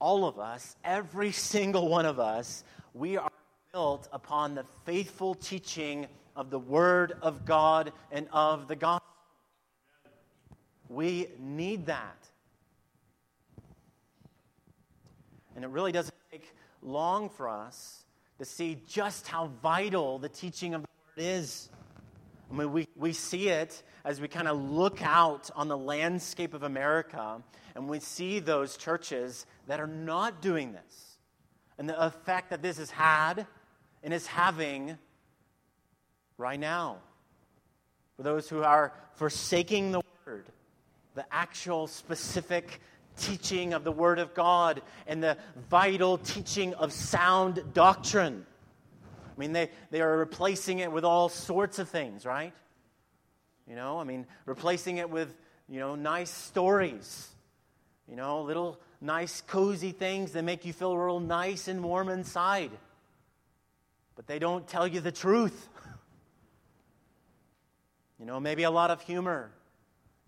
all 0.03 0.25
of 0.25 0.41
us, 0.41 0.75
every 0.83 1.31
single 1.31 1.89
one 1.89 2.07
of 2.07 2.19
us, 2.19 2.65
we 2.93 3.17
are 3.17 3.31
built 3.73 4.09
upon 4.13 4.57
the 4.57 4.65
faithful 4.85 5.33
teaching 5.33 6.09
of 6.35 6.51
the 6.51 6.59
Word 6.59 7.13
of 7.23 7.45
God 7.45 7.93
and 8.11 8.27
of 8.33 8.67
the 8.67 8.75
gospel. 8.75 9.07
We 10.89 11.29
need 11.39 11.87
that. 11.87 12.29
And 15.55 15.65
it 15.65 15.69
really 15.69 15.93
doesn't 15.93 16.15
take 16.33 16.53
long 16.83 17.31
for 17.31 17.49
us 17.49 18.05
to 18.39 18.45
see 18.45 18.83
just 18.89 19.29
how 19.29 19.53
vital 19.63 20.19
the 20.19 20.29
teaching 20.29 20.75
of 20.75 20.83
the 20.83 20.89
Word 21.17 21.25
is. 21.29 21.69
I 22.53 22.55
mean, 22.55 22.73
we, 22.73 22.87
we 22.97 23.15
see 23.15 23.49
it 23.49 23.83
as 24.05 24.21
we 24.21 24.29
kind 24.29 24.47
of 24.47 24.61
look 24.61 25.01
out 25.03 25.51
on 25.57 25.69
the 25.69 25.79
landscape 25.79 26.53
of 26.53 26.63
America 26.63 27.43
and 27.75 27.89
we 27.89 27.99
see 27.99 28.41
those 28.41 28.77
churches 28.77 29.47
that 29.69 29.81
are 29.81 29.87
not 29.87 30.43
doing 30.43 30.73
this 30.73 31.17
and 31.79 31.89
the 31.89 31.99
effect 32.05 32.51
that 32.51 32.61
this 32.61 32.77
has 32.77 32.91
had 32.91 33.47
and 34.03 34.13
is 34.13 34.27
having 34.27 34.99
right 36.37 36.61
now. 36.61 36.99
For 38.17 38.23
those 38.23 38.51
who 38.51 38.63
are 38.63 38.93
forsaking 39.15 39.93
the 39.93 40.03
word, 40.27 40.45
the 41.15 41.25
actual 41.33 41.87
specific 41.87 42.81
teaching 43.17 43.73
of 43.73 43.85
the 43.85 43.93
Word 43.93 44.19
of 44.19 44.35
God 44.35 44.83
and 45.07 45.23
the 45.23 45.39
vital 45.71 46.19
teaching 46.19 46.75
of 46.75 46.93
sound 46.93 47.63
doctrine. 47.73 48.47
I 49.35 49.41
mean, 49.41 49.53
they, 49.53 49.71
they 49.91 50.01
are 50.01 50.19
replacing 50.19 50.81
it 50.81 50.93
with 50.93 51.05
all 51.05 51.29
sorts 51.29 51.79
of 51.79 51.89
things, 51.89 52.27
right? 52.27 52.53
You 53.69 53.77
know, 53.77 53.99
I 53.99 54.05
mean, 54.05 54.27
replacing 54.47 54.99
it 54.99 55.09
with, 55.09 55.35
you 55.69 55.81
know, 55.81 55.95
nice 55.95 56.31
stories 56.31 57.33
you 58.09 58.17
know, 58.17 58.43
little 58.43 58.79
nice, 59.01 59.41
cozy 59.43 59.93
things 59.93 60.33
that 60.33 60.43
make 60.43 60.65
you 60.65 60.73
feel 60.73 60.97
real 60.97 61.21
nice 61.21 61.69
and 61.69 61.83
warm 61.83 62.09
inside. 62.09 62.71
But 64.17 64.27
they 64.27 64.39
don't 64.39 64.67
tell 64.67 64.87
you 64.87 65.01
the 65.01 65.13
truth. 65.13 65.69
you 68.21 68.27
know, 68.27 68.41
maybe 68.41 68.65
a 68.65 68.71
lot 68.71 68.91
of 68.91 69.01
humor, 69.01 69.51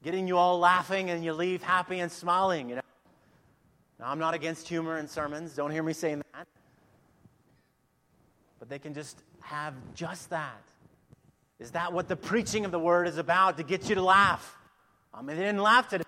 getting 0.03 0.27
you 0.27 0.39
all 0.39 0.59
laughing 0.59 1.11
and 1.11 1.25
you 1.25 1.33
leave 1.33 1.63
happy 1.63 2.01
and 2.01 2.11
smiling, 2.11 2.71
you 2.71 2.77
know. 2.77 2.83
Now, 4.01 4.11
I'm 4.11 4.19
not 4.19 4.35
against 4.35 4.67
humor 4.67 4.99
in 4.99 5.07
sermons. 5.07 5.55
Don't 5.55 5.71
hear 5.71 5.83
me 5.83 5.93
saying 5.93 6.23
that. 6.33 6.49
But 8.65 8.71
they 8.71 8.79
can 8.79 8.95
just 8.95 9.23
have 9.43 9.75
just 9.95 10.31
that. 10.31 10.63
Is 11.59 11.73
that 11.73 11.93
what 11.93 12.09
the 12.09 12.17
preaching 12.17 12.65
of 12.65 12.71
the 12.71 12.79
word 12.79 13.07
is 13.07 13.19
about? 13.19 13.59
To 13.59 13.63
get 13.63 13.91
you 13.91 13.95
to 13.95 14.01
laugh? 14.01 14.57
I 15.13 15.21
mean, 15.21 15.37
they 15.37 15.43
didn't 15.43 15.61
laugh 15.61 15.91
today. 15.91 16.05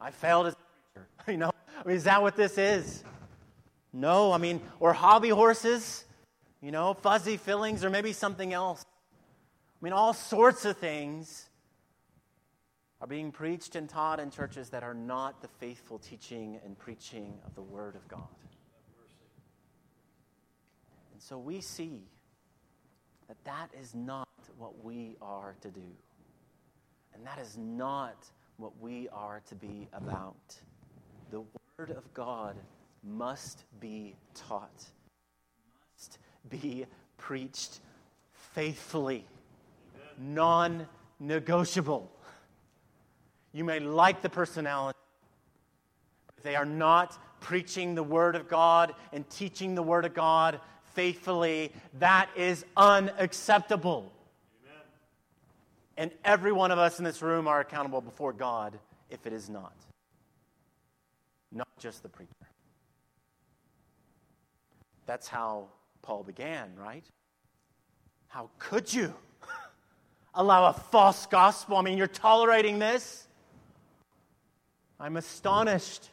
I 0.00 0.10
failed 0.10 0.48
as 0.48 0.54
a 0.54 0.56
preacher. 0.56 1.08
You 1.28 1.36
know, 1.36 1.52
I 1.78 1.86
mean, 1.86 1.96
is 1.96 2.02
that 2.02 2.20
what 2.20 2.34
this 2.34 2.58
is? 2.58 3.04
No, 3.92 4.32
I 4.32 4.38
mean, 4.38 4.60
or 4.80 4.92
hobby 4.92 5.28
horses, 5.28 6.04
you 6.60 6.72
know, 6.72 6.94
fuzzy 6.94 7.36
fillings, 7.36 7.84
or 7.84 7.90
maybe 7.90 8.12
something 8.12 8.52
else. 8.52 8.84
I 8.84 9.84
mean, 9.84 9.92
all 9.92 10.14
sorts 10.14 10.64
of 10.64 10.78
things 10.78 11.48
are 13.00 13.06
being 13.06 13.30
preached 13.30 13.76
and 13.76 13.88
taught 13.88 14.18
in 14.18 14.32
churches 14.32 14.70
that 14.70 14.82
are 14.82 14.94
not 14.94 15.40
the 15.40 15.48
faithful 15.60 16.00
teaching 16.00 16.58
and 16.64 16.76
preaching 16.76 17.38
of 17.46 17.54
the 17.54 17.62
Word 17.62 17.94
of 17.94 18.08
God. 18.08 18.26
So 21.28 21.38
we 21.38 21.60
see 21.60 22.00
that 23.28 23.36
that 23.44 23.70
is 23.80 23.94
not 23.94 24.26
what 24.58 24.84
we 24.84 25.16
are 25.22 25.54
to 25.60 25.70
do. 25.70 25.80
And 27.14 27.24
that 27.24 27.38
is 27.38 27.56
not 27.56 28.26
what 28.56 28.72
we 28.80 29.08
are 29.10 29.40
to 29.48 29.54
be 29.54 29.88
about. 29.92 30.56
The 31.30 31.42
Word 31.78 31.90
of 31.90 32.12
God 32.12 32.56
must 33.04 33.62
be 33.78 34.16
taught, 34.34 34.84
must 35.94 36.18
be 36.50 36.86
preached 37.18 37.78
faithfully, 38.32 39.24
non 40.18 40.88
negotiable. 41.20 42.10
You 43.52 43.62
may 43.62 43.78
like 43.78 44.22
the 44.22 44.28
personality, 44.28 44.98
but 46.34 46.42
they 46.42 46.56
are 46.56 46.66
not 46.66 47.16
preaching 47.40 47.94
the 47.94 48.02
Word 48.02 48.34
of 48.34 48.48
God 48.48 48.92
and 49.12 49.28
teaching 49.30 49.76
the 49.76 49.82
Word 49.84 50.04
of 50.04 50.14
God 50.14 50.60
faithfully. 50.94 51.72
That 51.98 52.28
is 52.36 52.64
unacceptable. 52.76 54.12
Amen. 54.64 54.82
And 55.96 56.10
every 56.24 56.52
one 56.52 56.70
of 56.70 56.78
us 56.78 56.98
in 56.98 57.04
this 57.04 57.22
room 57.22 57.48
are 57.48 57.60
accountable 57.60 58.00
before 58.00 58.32
God 58.32 58.78
if 59.10 59.26
it 59.26 59.32
is 59.32 59.48
not 59.48 59.74
not 61.54 61.68
just 61.78 62.02
the 62.02 62.08
preacher. 62.08 62.32
That's 65.06 65.28
how 65.28 65.68
Paul 66.00 66.22
began, 66.22 66.70
right? 66.76 67.04
How 68.28 68.50
could 68.58 68.92
you 68.92 69.14
allow 70.34 70.68
a 70.68 70.72
false 70.72 71.26
gospel? 71.26 71.76
I 71.76 71.82
mean, 71.82 71.98
you're 71.98 72.06
tolerating 72.06 72.78
this? 72.78 73.28
I'm 74.98 75.16
astonished. 75.16 76.08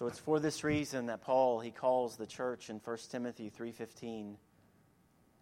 So 0.00 0.06
it's 0.06 0.18
for 0.18 0.40
this 0.40 0.64
reason 0.64 1.04
that 1.06 1.20
Paul 1.20 1.60
he 1.60 1.70
calls 1.70 2.16
the 2.16 2.26
church 2.26 2.70
in 2.70 2.78
1 2.78 3.10
Timothy 3.10 3.50
3:15 3.50 4.38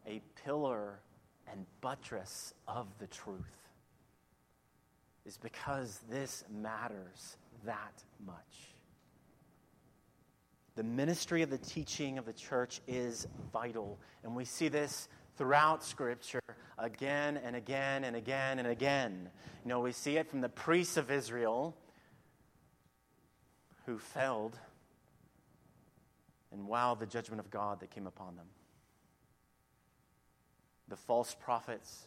a 0.04 0.20
pillar 0.44 0.98
and 1.46 1.64
buttress 1.80 2.52
of 2.66 2.88
the 2.98 3.06
truth 3.06 3.70
is 5.24 5.36
because 5.36 6.00
this 6.10 6.42
matters 6.50 7.36
that 7.66 8.02
much. 8.26 8.74
The 10.74 10.82
ministry 10.82 11.42
of 11.42 11.50
the 11.50 11.58
teaching 11.58 12.18
of 12.18 12.24
the 12.24 12.32
church 12.32 12.80
is 12.88 13.28
vital, 13.52 13.96
and 14.24 14.34
we 14.34 14.44
see 14.44 14.66
this 14.66 15.08
throughout 15.36 15.84
Scripture 15.84 16.42
again 16.78 17.36
and 17.36 17.54
again 17.54 18.02
and 18.02 18.16
again 18.16 18.58
and 18.58 18.66
again. 18.66 19.30
You 19.62 19.68
know, 19.68 19.78
we 19.78 19.92
see 19.92 20.16
it 20.16 20.26
from 20.26 20.40
the 20.40 20.48
priests 20.48 20.96
of 20.96 21.12
Israel 21.12 21.76
who 23.88 23.96
failed, 23.96 24.58
and 26.52 26.66
wow, 26.66 26.94
the 26.94 27.06
judgment 27.06 27.40
of 27.40 27.50
God 27.50 27.80
that 27.80 27.90
came 27.90 28.06
upon 28.06 28.36
them. 28.36 28.44
The 30.88 30.96
false 30.96 31.34
prophets 31.34 32.06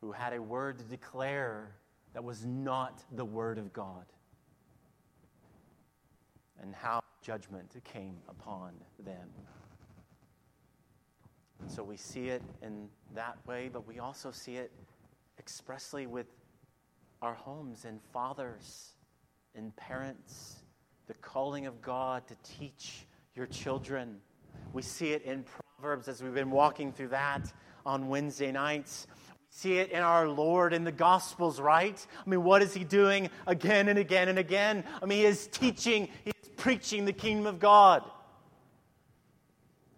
who 0.00 0.12
had 0.12 0.32
a 0.32 0.40
word 0.40 0.78
to 0.78 0.84
declare 0.84 1.76
that 2.14 2.24
was 2.24 2.46
not 2.46 3.02
the 3.12 3.26
word 3.26 3.58
of 3.58 3.74
God, 3.74 4.06
and 6.62 6.74
how 6.74 7.02
judgment 7.20 7.76
came 7.84 8.16
upon 8.26 8.72
them. 9.04 9.28
And 11.60 11.70
so 11.70 11.82
we 11.82 11.98
see 11.98 12.28
it 12.28 12.42
in 12.62 12.88
that 13.14 13.36
way, 13.46 13.68
but 13.70 13.86
we 13.86 13.98
also 13.98 14.30
see 14.30 14.56
it 14.56 14.72
expressly 15.38 16.06
with 16.06 16.28
our 17.20 17.34
homes 17.34 17.84
and 17.84 18.00
fathers 18.14 18.92
and 19.54 19.76
parents, 19.76 20.61
the 21.06 21.14
calling 21.14 21.66
of 21.66 21.82
God 21.82 22.26
to 22.28 22.36
teach 22.58 23.06
your 23.34 23.46
children. 23.46 24.18
We 24.72 24.82
see 24.82 25.12
it 25.12 25.22
in 25.22 25.44
Proverbs 25.78 26.08
as 26.08 26.22
we've 26.22 26.34
been 26.34 26.50
walking 26.50 26.92
through 26.92 27.08
that 27.08 27.52
on 27.84 28.08
Wednesday 28.08 28.52
nights. 28.52 29.06
We 29.30 29.46
see 29.50 29.78
it 29.78 29.90
in 29.90 30.02
our 30.02 30.28
Lord 30.28 30.72
in 30.72 30.84
the 30.84 30.92
Gospels, 30.92 31.60
right? 31.60 32.06
I 32.24 32.30
mean, 32.30 32.44
what 32.44 32.62
is 32.62 32.72
He 32.72 32.84
doing 32.84 33.28
again 33.46 33.88
and 33.88 33.98
again 33.98 34.28
and 34.28 34.38
again? 34.38 34.84
I 35.02 35.06
mean, 35.06 35.18
He 35.18 35.24
is 35.24 35.48
teaching, 35.48 36.08
He 36.24 36.30
is 36.30 36.50
preaching 36.56 37.04
the 37.04 37.12
kingdom 37.12 37.46
of 37.46 37.58
God 37.58 38.04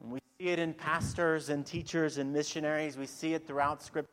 We 0.00 0.20
see 0.38 0.48
it 0.48 0.58
in 0.58 0.72
pastors 0.74 1.50
and 1.50 1.66
teachers 1.66 2.18
and 2.18 2.32
missionaries. 2.32 2.96
We 2.96 3.06
see 3.06 3.34
it 3.34 3.46
throughout 3.46 3.82
Scripture 3.82 4.10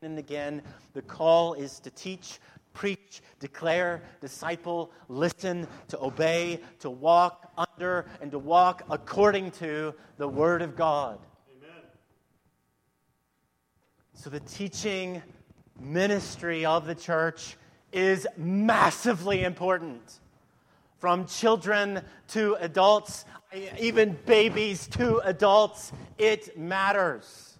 again 0.00 0.10
and 0.12 0.18
again. 0.18 0.62
The 0.94 1.02
call 1.02 1.54
is 1.54 1.78
to 1.80 1.90
teach, 1.90 2.40
preach, 2.72 3.22
declare, 3.38 4.02
disciple, 4.20 4.90
listen, 5.08 5.66
to 5.88 6.00
obey, 6.00 6.60
to 6.80 6.90
walk 6.90 7.52
under, 7.56 8.06
and 8.20 8.30
to 8.30 8.38
walk 8.38 8.82
according 8.90 9.50
to 9.52 9.94
the 10.16 10.28
Word 10.28 10.62
of 10.62 10.76
God. 10.76 11.18
Amen. 11.56 11.82
So 14.14 14.30
the 14.30 14.40
teaching 14.40 15.22
ministry 15.80 16.64
of 16.64 16.86
the 16.86 16.94
church 16.94 17.56
is 17.92 18.26
massively 18.36 19.44
important. 19.44 20.20
From 20.98 21.26
children 21.26 22.00
to 22.28 22.54
adults, 22.60 23.24
even 23.78 24.16
babies 24.24 24.86
to 24.88 25.18
adults, 25.18 25.92
it 26.16 26.56
matters. 26.56 27.51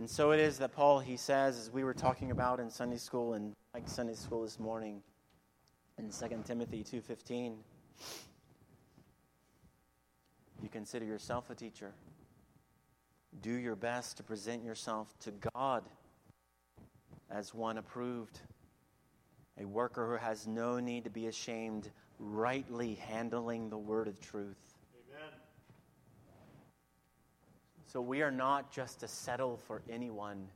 And 0.00 0.08
so 0.08 0.30
it 0.30 0.40
is 0.40 0.56
that 0.60 0.72
Paul, 0.72 0.98
he 1.00 1.18
says, 1.18 1.58
as 1.58 1.70
we 1.70 1.84
were 1.84 1.92
talking 1.92 2.30
about 2.30 2.58
in 2.58 2.70
Sunday 2.70 2.96
school 2.96 3.34
and 3.34 3.52
like 3.74 3.86
Sunday 3.86 4.14
school 4.14 4.44
this 4.44 4.58
morning, 4.58 5.02
in 5.98 6.08
2 6.08 6.42
Timothy 6.46 6.82
2.15, 6.82 7.56
you 10.62 10.68
consider 10.70 11.04
yourself 11.04 11.50
a 11.50 11.54
teacher. 11.54 11.92
Do 13.42 13.52
your 13.52 13.76
best 13.76 14.16
to 14.16 14.22
present 14.22 14.64
yourself 14.64 15.14
to 15.18 15.34
God 15.54 15.84
as 17.30 17.52
one 17.52 17.76
approved 17.76 18.40
a 19.60 19.66
worker 19.66 20.08
who 20.08 20.24
has 20.24 20.46
no 20.46 20.80
need 20.80 21.04
to 21.04 21.10
be 21.10 21.26
ashamed, 21.26 21.90
rightly 22.18 22.94
handling 22.94 23.68
the 23.68 23.76
word 23.76 24.08
of 24.08 24.18
truth. 24.18 24.56
Amen. 25.10 25.34
So 27.92 28.00
we 28.00 28.22
are 28.22 28.30
not 28.30 28.70
just 28.70 29.00
to 29.00 29.08
settle 29.08 29.56
for 29.56 29.82
anyone 29.90 30.46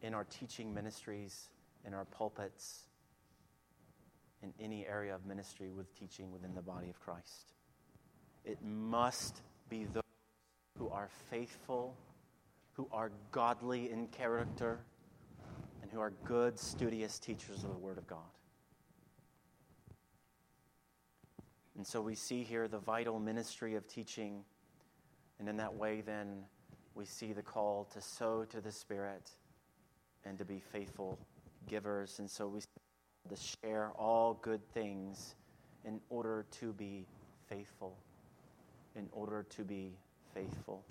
in 0.00 0.14
our 0.14 0.24
teaching 0.24 0.72
ministries, 0.72 1.50
in 1.86 1.92
our 1.92 2.06
pulpits, 2.06 2.84
in 4.42 4.54
any 4.58 4.86
area 4.86 5.14
of 5.14 5.26
ministry 5.26 5.70
with 5.70 5.94
teaching 5.94 6.32
within 6.32 6.54
the 6.54 6.62
body 6.62 6.88
of 6.88 6.98
Christ. 6.98 7.52
It 8.46 8.56
must 8.64 9.42
be 9.68 9.84
those 9.84 10.02
who 10.78 10.88
are 10.88 11.10
faithful, 11.28 11.98
who 12.72 12.88
are 12.92 13.12
godly 13.30 13.90
in 13.90 14.06
character 14.06 14.80
and 15.82 15.90
who 15.90 16.00
are 16.00 16.14
good, 16.24 16.58
studious 16.58 17.18
teachers 17.18 17.62
of 17.62 17.72
the 17.72 17.78
Word 17.78 17.98
of 17.98 18.06
God. 18.06 18.20
And 21.76 21.86
so 21.86 22.00
we 22.00 22.14
see 22.14 22.42
here 22.42 22.68
the 22.68 22.78
vital 22.78 23.20
ministry 23.20 23.74
of 23.74 23.86
teaching. 23.86 24.44
And 25.42 25.48
in 25.48 25.56
that 25.56 25.74
way, 25.74 26.02
then, 26.02 26.44
we 26.94 27.04
see 27.04 27.32
the 27.32 27.42
call 27.42 27.88
to 27.92 28.00
sow 28.00 28.44
to 28.44 28.60
the 28.60 28.70
Spirit 28.70 29.28
and 30.24 30.38
to 30.38 30.44
be 30.44 30.60
faithful 30.60 31.18
givers. 31.66 32.20
And 32.20 32.30
so 32.30 32.46
we 32.46 32.60
to 33.28 33.36
share 33.36 33.90
all 33.98 34.34
good 34.40 34.60
things 34.72 35.34
in 35.84 35.98
order 36.10 36.46
to 36.60 36.72
be 36.72 37.08
faithful. 37.48 37.96
In 38.94 39.08
order 39.10 39.44
to 39.56 39.64
be 39.64 39.96
faithful. 40.32 40.84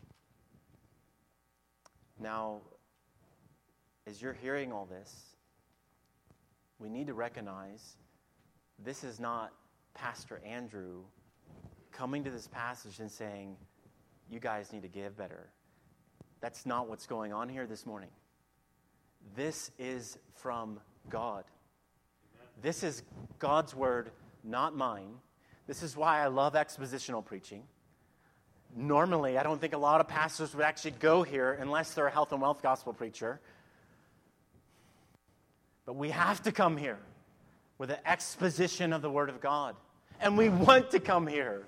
Now, 2.19 2.59
as 4.05 4.21
you're 4.21 4.33
hearing 4.33 4.73
all 4.73 4.85
this, 4.85 5.27
we 6.77 6.89
need 6.89 7.07
to 7.07 7.13
recognize 7.13 7.95
this 8.83 9.05
is 9.05 9.17
not 9.17 9.53
Pastor 9.93 10.41
Andrew 10.45 11.03
coming 11.93 12.25
to 12.25 12.29
this 12.29 12.49
passage 12.49 12.99
and 12.99 13.09
saying, 13.09 13.55
You 14.31 14.39
guys 14.39 14.73
need 14.73 14.81
to 14.81 14.87
give 14.87 15.15
better. 15.15 15.49
That's 16.39 16.65
not 16.65 16.89
what's 16.89 17.05
going 17.05 17.33
on 17.33 17.49
here 17.49 17.67
this 17.67 17.85
morning. 17.85 18.09
This 19.35 19.69
is 19.77 20.17
from 20.33 20.79
God. 21.09 21.43
This 22.63 22.81
is 22.81 23.03
God's 23.37 23.75
word, 23.75 24.09
not 24.43 24.75
mine. 24.75 25.13
This 25.67 25.83
is 25.83 25.95
why 25.95 26.23
I 26.23 26.27
love 26.27 26.53
expositional 26.53 27.23
preaching. 27.23 27.61
Normally, 28.75 29.37
I 29.37 29.43
don't 29.43 29.61
think 29.61 29.73
a 29.73 29.77
lot 29.77 30.01
of 30.01 30.07
pastors 30.07 30.55
would 30.55 30.65
actually 30.65 30.91
go 30.91 31.21
here 31.21 31.59
unless 31.61 31.93
they're 31.93 32.07
a 32.07 32.11
health 32.11 32.31
and 32.31 32.41
wealth 32.41 32.63
gospel 32.63 32.93
preacher 32.93 33.39
but 35.91 35.97
we 35.97 36.09
have 36.11 36.41
to 36.43 36.53
come 36.53 36.77
here 36.77 36.99
with 37.77 37.89
an 37.89 37.97
exposition 38.05 38.93
of 38.93 39.01
the 39.01 39.09
Word 39.09 39.29
of 39.29 39.41
God. 39.41 39.75
And 40.19 40.37
we 40.37 40.49
want 40.49 40.91
to 40.91 41.01
come 41.01 41.27
here 41.27 41.63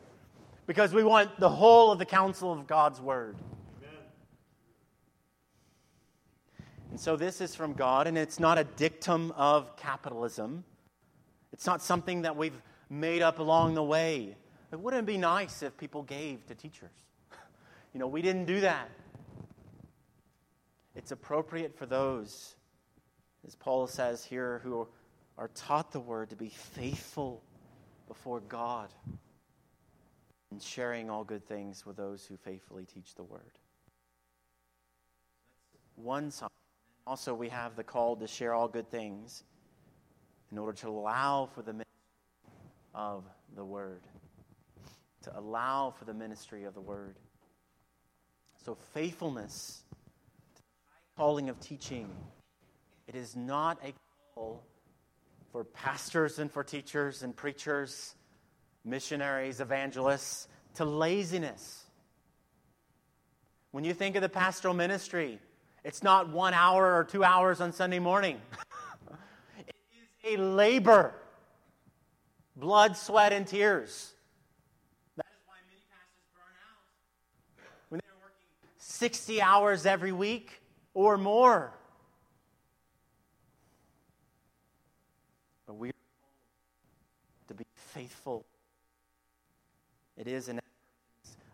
because 0.65 0.93
we 0.93 1.03
want 1.03 1.39
the 1.39 1.49
whole 1.49 1.91
of 1.91 1.99
the 1.99 2.05
counsel 2.05 2.51
of 2.51 2.67
God's 2.67 3.01
Word. 3.01 3.37
Amen. 3.77 3.97
And 6.91 6.99
so 6.99 7.15
this 7.15 7.41
is 7.41 7.55
from 7.55 7.73
God, 7.73 8.07
and 8.07 8.17
it's 8.17 8.39
not 8.39 8.57
a 8.57 8.63
dictum 8.63 9.31
of 9.35 9.75
capitalism. 9.75 10.63
It's 11.51 11.65
not 11.65 11.81
something 11.81 12.23
that 12.23 12.35
we've 12.35 12.61
made 12.89 13.21
up 13.21 13.39
along 13.39 13.75
the 13.75 13.83
way. 13.83 14.35
It 14.71 14.79
wouldn't 14.79 15.05
be 15.05 15.17
nice 15.17 15.61
if 15.61 15.77
people 15.77 16.03
gave 16.03 16.45
to 16.47 16.55
teachers. 16.55 16.91
You 17.93 17.99
know, 17.99 18.07
we 18.07 18.23
didn't 18.23 18.45
do 18.45 18.61
that. 18.61 18.89
It's 20.95 21.11
appropriate 21.11 21.77
for 21.77 21.85
those 21.85 22.55
as 23.45 23.55
Paul 23.55 23.87
says 23.87 24.23
here, 24.23 24.61
who 24.63 24.87
are 25.37 25.49
taught 25.49 25.91
the 25.91 25.99
word 25.99 26.29
to 26.29 26.35
be 26.35 26.49
faithful 26.49 27.43
before 28.07 28.39
God 28.41 28.89
and 30.53 30.61
sharing 30.61 31.09
all 31.09 31.23
good 31.23 31.43
things 31.47 31.83
with 31.83 31.97
those 31.97 32.27
who 32.27 32.37
faithfully 32.37 32.85
teach 32.85 33.15
the 33.15 33.23
word. 33.23 33.57
One 35.95 36.29
side. 36.29 36.49
Also, 37.07 37.33
we 37.33 37.49
have 37.49 37.75
the 37.75 37.83
call 37.83 38.15
to 38.17 38.27
share 38.27 38.53
all 38.53 38.67
good 38.67 38.87
things 38.87 39.43
in 40.51 40.59
order 40.59 40.73
to 40.73 40.89
allow 40.89 41.49
for 41.55 41.63
the 41.63 41.73
ministry 41.73 41.87
of 42.93 43.23
the 43.55 43.65
word. 43.65 44.03
To 45.23 45.39
allow 45.39 45.89
for 45.97 46.05
the 46.05 46.13
ministry 46.13 46.65
of 46.65 46.75
the 46.75 46.81
word. 46.81 47.15
So, 48.63 48.75
faithfulness, 48.93 49.81
calling 51.17 51.49
of 51.49 51.59
teaching, 51.59 52.11
it 53.07 53.15
is 53.15 53.35
not 53.35 53.79
a 53.83 53.91
call 54.35 54.63
for 55.51 55.63
pastors 55.63 56.37
and 56.37 56.51
for 56.51 56.63
teachers 56.63 57.23
and 57.23 57.35
preachers, 57.35 58.13
missionaries, 58.85 59.59
evangelists 59.59 60.47
to 60.75 60.85
laziness. 60.85 61.83
When 63.71 63.83
you 63.83 63.93
think 63.93 64.15
of 64.15 64.21
the 64.21 64.29
pastoral 64.29 64.73
ministry, 64.73 65.39
it's 65.83 66.03
not 66.03 66.29
one 66.29 66.53
hour 66.53 66.95
or 66.95 67.03
two 67.03 67.23
hours 67.23 67.59
on 67.59 67.73
Sunday 67.73 67.99
morning. 67.99 68.39
it 69.67 69.75
is 70.23 70.39
a 70.39 70.41
labor, 70.41 71.13
blood, 72.55 72.95
sweat, 72.95 73.33
and 73.33 73.47
tears. 73.47 74.13
That 75.17 75.25
is 75.25 75.41
why 75.45 75.55
many 75.67 75.81
pastors 75.89 76.27
burn 76.33 76.53
out 76.69 77.69
when 77.89 78.01
they're 78.03 78.21
working 78.21 78.47
60 78.77 79.41
hours 79.41 79.85
every 79.85 80.11
week 80.11 80.61
or 80.93 81.17
more. 81.17 81.73
But 85.65 85.75
we're 85.75 85.93
to 87.47 87.53
be 87.53 87.65
faithful. 87.75 88.45
It 90.17 90.27
is 90.27 90.47
an 90.47 90.59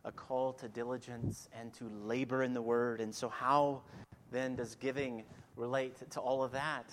a 0.06 0.12
call 0.12 0.54
to 0.54 0.68
diligence 0.68 1.50
and 1.58 1.74
to 1.74 1.90
labor 2.04 2.44
in 2.44 2.54
the 2.54 2.62
word. 2.62 3.02
And 3.02 3.14
so, 3.14 3.30
how 3.30 3.82
then 4.32 4.56
does 4.56 4.76
giving 4.76 5.24
relate 5.56 5.98
to 6.12 6.20
all 6.20 6.44
of 6.44 6.52
that? 6.52 6.92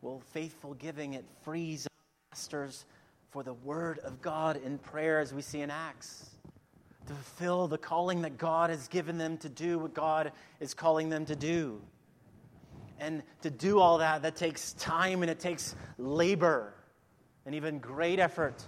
Well, 0.00 0.20
faithful 0.32 0.74
giving, 0.74 1.14
it 1.14 1.24
frees 1.42 1.88
pastors 2.30 2.84
for 3.30 3.42
the 3.42 3.54
word 3.54 3.98
of 4.00 4.20
God 4.22 4.60
in 4.64 4.78
prayer, 4.78 5.18
as 5.18 5.34
we 5.34 5.42
see 5.42 5.60
in 5.60 5.70
Acts, 5.70 6.30
to 7.06 7.14
fulfill 7.14 7.68
the 7.68 7.78
calling 7.78 8.22
that 8.22 8.38
God 8.38 8.70
has 8.70 8.88
given 8.88 9.18
them 9.18 9.36
to 9.38 9.48
do 9.48 9.78
what 9.78 9.94
God 9.94 10.32
is 10.60 10.74
calling 10.74 11.08
them 11.08 11.26
to 11.26 11.36
do. 11.36 11.80
And 13.00 13.22
to 13.42 13.50
do 13.50 13.78
all 13.78 13.98
that, 13.98 14.22
that 14.22 14.36
takes 14.36 14.72
time 14.74 15.22
and 15.22 15.30
it 15.30 15.38
takes 15.38 15.76
labor 15.98 16.74
and 17.46 17.54
even 17.54 17.78
great 17.78 18.18
effort. 18.18 18.62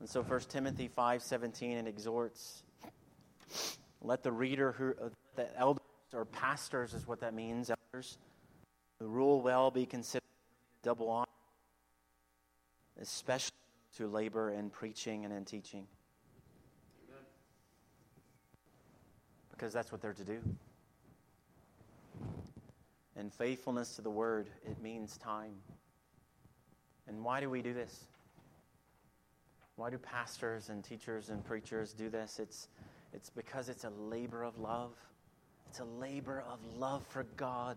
And 0.00 0.08
so 0.08 0.22
1 0.22 0.40
Timothy 0.48 0.88
5:17 0.88 1.78
it 1.78 1.86
exhorts 1.86 2.62
let 4.02 4.22
the 4.22 4.32
reader 4.32 4.72
who 4.72 4.94
uh, 5.02 5.08
the 5.36 5.56
elders 5.58 5.82
or 6.12 6.24
pastors 6.24 6.94
is 6.94 7.06
what 7.06 7.20
that 7.20 7.34
means 7.34 7.70
elders 7.70 8.18
who 8.98 9.06
rule 9.06 9.40
well 9.40 9.70
be 9.70 9.86
considered 9.86 10.22
double 10.82 11.08
honor 11.08 11.26
especially 13.00 13.52
to 13.96 14.06
labor 14.06 14.50
in 14.50 14.70
preaching 14.70 15.24
and 15.24 15.32
in 15.32 15.44
teaching. 15.44 15.86
Because 19.50 19.72
that's 19.72 19.90
what 19.90 20.02
they're 20.02 20.12
to 20.12 20.24
do. 20.24 20.38
And 23.16 23.32
faithfulness 23.32 23.96
to 23.96 24.02
the 24.02 24.10
word 24.10 24.48
it 24.66 24.80
means 24.82 25.16
time. 25.16 25.54
And 27.08 27.24
why 27.24 27.40
do 27.40 27.48
we 27.48 27.62
do 27.62 27.72
this 27.72 28.06
why 29.76 29.90
do 29.90 29.98
pastors 29.98 30.70
and 30.70 30.82
teachers 30.82 31.28
and 31.28 31.44
preachers 31.44 31.92
do 31.92 32.08
this? 32.08 32.38
It's, 32.38 32.68
it's 33.12 33.28
because 33.28 33.68
it's 33.68 33.84
a 33.84 33.90
labor 33.90 34.42
of 34.42 34.58
love. 34.58 34.92
It's 35.68 35.80
a 35.80 35.84
labor 35.84 36.42
of 36.50 36.58
love 36.78 37.06
for 37.08 37.24
God. 37.36 37.76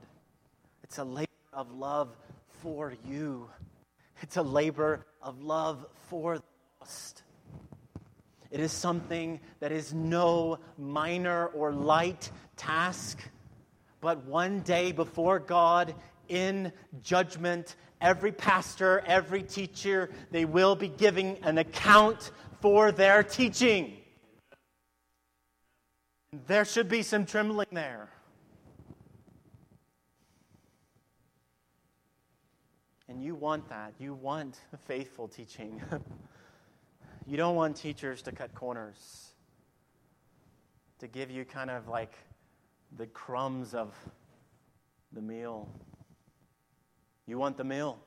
It's 0.82 0.98
a 0.98 1.04
labor 1.04 1.28
of 1.52 1.72
love 1.74 2.16
for 2.62 2.94
you. 3.06 3.50
It's 4.22 4.38
a 4.38 4.42
labor 4.42 5.06
of 5.22 5.42
love 5.42 5.86
for 6.08 6.38
the 6.38 6.44
lost. 6.80 7.24
It 8.50 8.62
is 8.62 8.72
something 8.72 9.42
that 9.60 9.74
is 9.74 9.94
no 9.94 10.60
minor 10.78 11.48
or 11.48 11.74
light 11.74 12.32
task, 12.56 13.20
but 14.00 14.26
one 14.26 14.62
day 14.62 14.94
before 14.94 15.40
God 15.40 15.94
in 16.30 16.72
judgment, 17.04 17.76
every 18.02 18.32
pastor, 18.32 19.04
every 19.06 19.44
teacher, 19.44 20.10
they 20.32 20.46
will 20.46 20.76
be 20.76 20.88
giving 20.88 21.38
an 21.44 21.58
account 21.58 22.32
for 22.62 22.92
their 22.92 23.24
teaching. 23.24 23.98
There 26.48 26.66
should 26.66 26.90
be 26.90 27.02
some 27.02 27.26
trembling 27.26 27.68
there. 27.72 28.10
And 33.08 33.24
you 33.24 33.34
want 33.34 33.68
that. 33.70 33.94
You 33.98 34.14
want 34.14 34.60
faithful 34.86 35.28
teaching. 35.28 35.82
you 37.26 37.38
don't 37.38 37.56
want 37.56 37.76
teachers 37.76 38.22
to 38.24 38.32
cut 38.32 38.54
corners, 38.54 39.32
to 41.00 41.08
give 41.08 41.32
you 41.32 41.44
kind 41.44 41.72
of 41.72 41.88
like 41.88 42.14
the 42.98 43.08
crumbs 43.08 43.74
of 43.74 43.96
the 45.12 45.22
meal. 45.22 45.68
You 47.30 47.38
want 47.38 47.58
the 47.58 47.64
meal. 47.64 48.00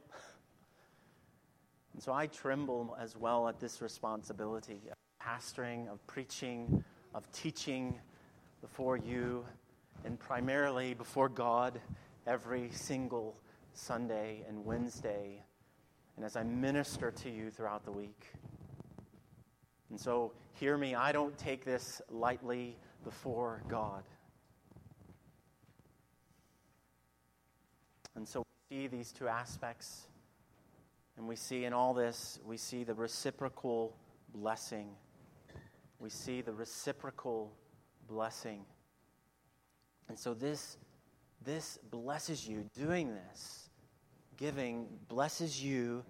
And 1.92 2.02
so 2.02 2.12
I 2.12 2.26
tremble 2.26 2.96
as 3.00 3.16
well 3.16 3.46
at 3.46 3.60
this 3.60 3.80
responsibility 3.80 4.80
of 4.90 4.96
pastoring, 5.24 5.88
of 5.88 6.04
preaching, 6.08 6.82
of 7.14 7.30
teaching 7.30 8.00
before 8.60 8.96
you, 8.96 9.44
and 10.04 10.18
primarily 10.18 10.94
before 10.94 11.28
God 11.28 11.80
every 12.26 12.70
single 12.72 13.36
Sunday 13.74 14.42
and 14.48 14.64
Wednesday, 14.64 15.44
and 16.16 16.24
as 16.24 16.34
I 16.34 16.42
minister 16.42 17.12
to 17.12 17.30
you 17.30 17.48
throughout 17.48 17.84
the 17.84 17.92
week. 17.92 18.26
And 19.90 20.00
so, 20.00 20.32
hear 20.54 20.76
me, 20.76 20.96
I 20.96 21.12
don't 21.12 21.38
take 21.38 21.64
this 21.64 22.02
lightly 22.10 22.76
before 23.04 23.62
God. 23.68 24.02
And 28.16 28.26
so, 28.26 28.42
see 28.72 28.86
these 28.86 29.12
two 29.12 29.28
aspects. 29.28 30.06
And 31.18 31.28
we 31.28 31.36
see 31.36 31.66
in 31.66 31.74
all 31.74 31.92
this, 31.92 32.38
we 32.44 32.56
see 32.56 32.84
the 32.84 32.94
reciprocal 32.94 33.94
blessing. 34.34 34.88
We 35.98 36.08
see 36.08 36.40
the 36.40 36.54
reciprocal 36.54 37.52
blessing. 38.08 38.64
And 40.08 40.18
so 40.18 40.32
this, 40.32 40.78
this 41.44 41.78
blesses 41.90 42.48
you. 42.48 42.64
Doing 42.74 43.14
this, 43.14 43.68
giving, 44.38 44.86
blesses 45.08 45.62
you, 45.62 46.02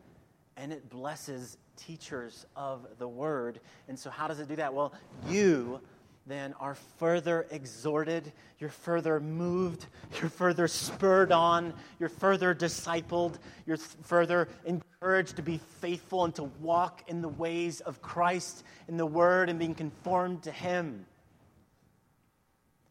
and 0.57 0.73
it 0.73 0.89
blesses 0.89 1.59
teachers 1.77 2.47
of 2.55 2.87
the 2.99 3.09
word. 3.09 3.59
And 3.89 3.99
so, 3.99 4.09
how 4.09 4.29
does 4.29 4.39
it 4.39 4.49
do 4.49 4.57
that? 4.57 4.73
Well, 4.73 4.93
you 5.29 5.81
then 6.27 6.55
are 6.61 6.77
further 6.99 7.47
exhorted, 7.51 8.33
you're 8.59 8.71
further 8.71 9.19
moved, 9.19 9.87
you're 10.21 10.31
further 10.31 10.69
spurred 10.69 11.33
on, 11.33 11.73
you're 11.99 12.09
further 12.09 12.55
discipled, 12.55 13.35
you're 13.67 13.77
further 13.77 14.49
encouraged 14.65 15.37
to 15.37 15.43
be 15.43 15.59
faithful 15.81 16.25
and 16.25 16.35
to 16.37 16.45
walk 16.61 17.03
in 17.09 17.23
the 17.23 17.29
ways 17.29 17.81
of 17.81 18.01
Christ 18.01 18.63
in 18.89 18.97
the 18.97 19.07
Word 19.07 19.49
and 19.49 19.59
being 19.59 19.75
conformed 19.75 20.45
to 20.45 20.53
Him. 20.53 21.07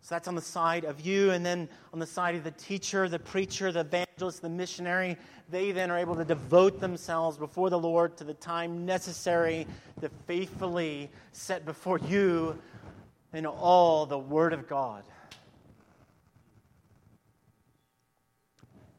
So 0.02 0.15
that's 0.15 0.28
on 0.28 0.36
the 0.36 0.41
side 0.41 0.84
of 0.84 1.00
you, 1.02 1.30
and 1.30 1.46
then 1.46 1.70
on 1.94 2.00
the 2.00 2.08
side 2.08 2.36
of 2.36 2.44
the 2.44 2.52
teacher, 2.52 3.08
the 3.08 3.20
preacher, 3.20 3.72
the 3.72 3.82
evangelist, 3.82 4.41
the 4.41 4.50
missionary, 4.50 5.15
they 5.50 5.72
then 5.72 5.91
are 5.91 5.98
able 5.98 6.15
to 6.15 6.26
devote 6.26 6.80
themselves 6.80 7.38
before 7.38 7.70
the 7.70 7.80
Lord 7.80 8.17
to 8.17 8.24
the 8.24 8.34
time 8.34 8.86
necessary 8.86 9.67
to 10.02 10.10
faithfully 10.26 11.10
set 11.34 11.65
before 11.65 12.00
you 12.00 12.58
in 13.34 13.46
all 13.46 14.06
the 14.06 14.20
Word 14.20 14.54
of 14.54 14.67
God. 14.67 15.04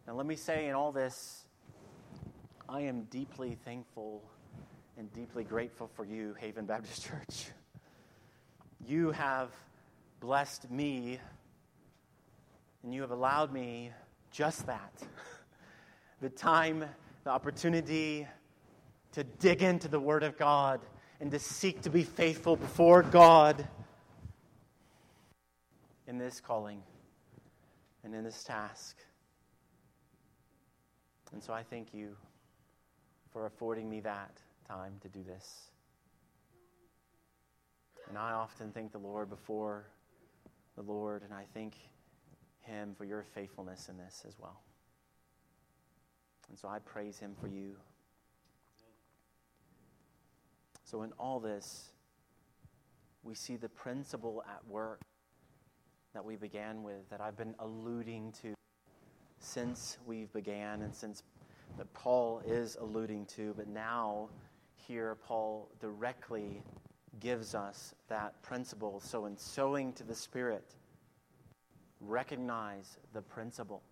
Now, 0.07 0.15
let 0.15 0.27
me 0.27 0.37
say 0.37 0.69
in 0.69 0.75
all 0.75 0.91
this, 0.91 1.45
I 2.69 2.81
am 2.83 3.03
deeply 3.05 3.57
thankful 3.65 4.23
and 4.97 5.13
deeply 5.13 5.45
grateful 5.45 5.91
for 5.95 6.05
you, 6.05 6.35
Haven 6.39 6.65
Baptist 6.65 7.05
Church. 7.09 7.51
You 8.87 9.11
have 9.13 9.51
blessed 10.21 10.71
me, 10.71 11.19
and 12.83 12.95
you 12.95 13.03
have 13.03 13.11
allowed 13.11 13.53
me 13.53 13.91
just 14.31 14.67
that 14.67 14.93
the 16.21 16.31
time, 16.31 16.85
the 17.25 17.31
opportunity 17.31 18.27
to 19.13 19.25
dig 19.25 19.63
into 19.63 19.89
the 19.89 20.01
Word 20.01 20.23
of 20.23 20.39
God 20.39 20.81
and 21.21 21.31
to 21.31 21.39
seek 21.39 21.83
to 21.83 21.91
be 21.91 22.03
faithful 22.03 22.57
before 22.57 23.03
God 23.03 23.69
in 26.13 26.19
this 26.19 26.41
calling 26.41 26.83
and 28.05 28.15
in 28.15 28.23
this 28.23 28.45
task. 28.45 28.99
And 31.33 31.43
so 31.43 31.55
I 31.55 31.63
thank 31.63 31.95
you 31.95 32.15
for 33.33 33.47
affording 33.47 33.89
me 33.89 34.01
that 34.01 34.37
time 34.69 34.93
to 35.01 35.09
do 35.09 35.23
this. 35.23 35.71
And 38.11 38.19
I 38.19 38.33
often 38.33 38.73
thank 38.73 38.93
the 38.93 38.99
Lord 38.99 39.31
before 39.31 39.87
the 40.77 40.83
Lord, 40.83 41.23
and 41.23 41.33
I 41.33 41.45
thank 41.55 41.77
Him 42.61 42.95
for 42.95 43.07
your 43.07 43.25
faithfulness 43.35 43.89
in 43.89 43.97
this 43.97 44.27
as 44.29 44.35
well. 44.39 44.61
And 46.51 46.59
so 46.59 46.69
I 46.69 46.79
praise 46.81 47.19
Him 47.19 47.35
for 47.41 47.49
you. 47.49 47.77
So, 50.85 51.05
in 51.05 51.13
all 51.19 51.41
this, 51.41 51.93
we 53.23 53.35
see 53.35 53.57
the 53.57 53.71
principle 53.71 54.45
at 54.47 54.61
work 54.69 55.01
that 56.15 56.25
we 56.25 56.37
began 56.37 56.83
with, 56.83 57.09
that 57.11 57.21
I've 57.21 57.37
been 57.37 57.55
alluding 57.59 58.33
to 58.43 58.55
since 59.39 59.99
we 60.07 60.27
began 60.33 60.83
and 60.83 60.95
since 60.95 61.23
that 61.79 61.93
Paul 61.95 62.43
is 62.47 62.77
alluding 62.81 63.27
to, 63.27 63.55
but 63.57 63.69
now 63.69 64.29
here 64.77 65.17
Paul 65.27 65.69
directly 65.81 66.63
gives 67.21 67.55
us 67.55 67.95
that 68.09 68.41
principle. 68.43 69.01
So, 69.01 69.27
in 69.27 69.37
sowing 69.37 69.93
to 69.95 70.05
the 70.05 70.15
Spirit, 70.15 70.75
recognize 72.01 72.99
the 73.13 73.23
principle. 73.23 73.83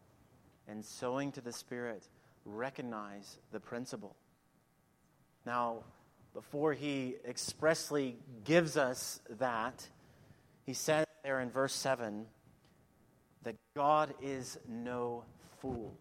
And 0.69 0.85
sowing 0.85 1.33
to 1.33 1.41
the 1.41 1.53
Spirit, 1.53 2.09
recognize 2.45 3.39
the 3.53 3.61
principle. 3.61 4.17
Now, 5.47 5.85
before 6.35 6.75
he 6.75 7.17
expressly 7.27 8.17
gives 8.45 8.77
us 8.77 9.21
that, 9.39 9.89
he 10.65 10.75
says 10.75 11.07
there 11.23 11.41
in 11.41 11.51
verse 11.51 11.75
7 11.75 12.27
that 13.43 13.57
God 13.75 14.15
is 14.23 14.59
no 14.69 15.25
fool. 15.61 15.95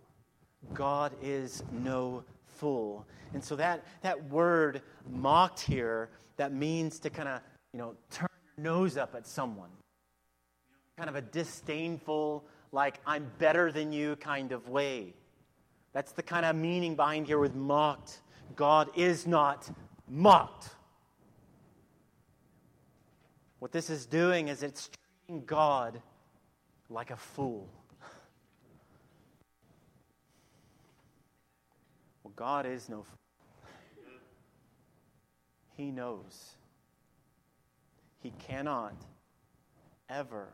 God 0.73 1.13
is 1.21 1.63
no 1.71 2.23
fool. 2.45 3.05
And 3.33 3.43
so 3.43 3.55
that, 3.55 3.85
that 4.01 4.29
word 4.29 4.81
mocked 5.09 5.61
here, 5.61 6.09
that 6.37 6.53
means 6.53 6.99
to 6.99 7.09
kind 7.09 7.29
of, 7.29 7.41
you 7.73 7.79
know, 7.79 7.95
turn 8.11 8.27
your 8.57 8.63
nose 8.63 8.97
up 8.97 9.15
at 9.15 9.25
someone. 9.25 9.69
Kind 10.97 11.09
of 11.09 11.15
a 11.15 11.21
disdainful, 11.21 12.43
like, 12.71 12.99
I'm 13.05 13.31
better 13.37 13.71
than 13.71 13.93
you 13.93 14.15
kind 14.17 14.51
of 14.51 14.67
way. 14.67 15.13
That's 15.93 16.11
the 16.11 16.23
kind 16.23 16.45
of 16.45 16.55
meaning 16.55 16.95
behind 16.95 17.27
here 17.27 17.39
with 17.39 17.55
mocked. 17.55 18.21
God 18.55 18.89
is 18.95 19.25
not 19.25 19.69
mocked. 20.09 20.69
What 23.59 23.71
this 23.71 23.89
is 23.89 24.05
doing 24.05 24.47
is 24.47 24.63
it's 24.63 24.89
God 25.37 26.01
like 26.89 27.11
a 27.11 27.15
fool. 27.15 27.69
Well, 32.23 32.33
God 32.35 32.65
is 32.65 32.89
no 32.89 33.03
fool. 33.03 33.15
He 35.77 35.91
knows. 35.91 36.55
He 38.21 38.31
cannot 38.39 38.95
ever 40.09 40.49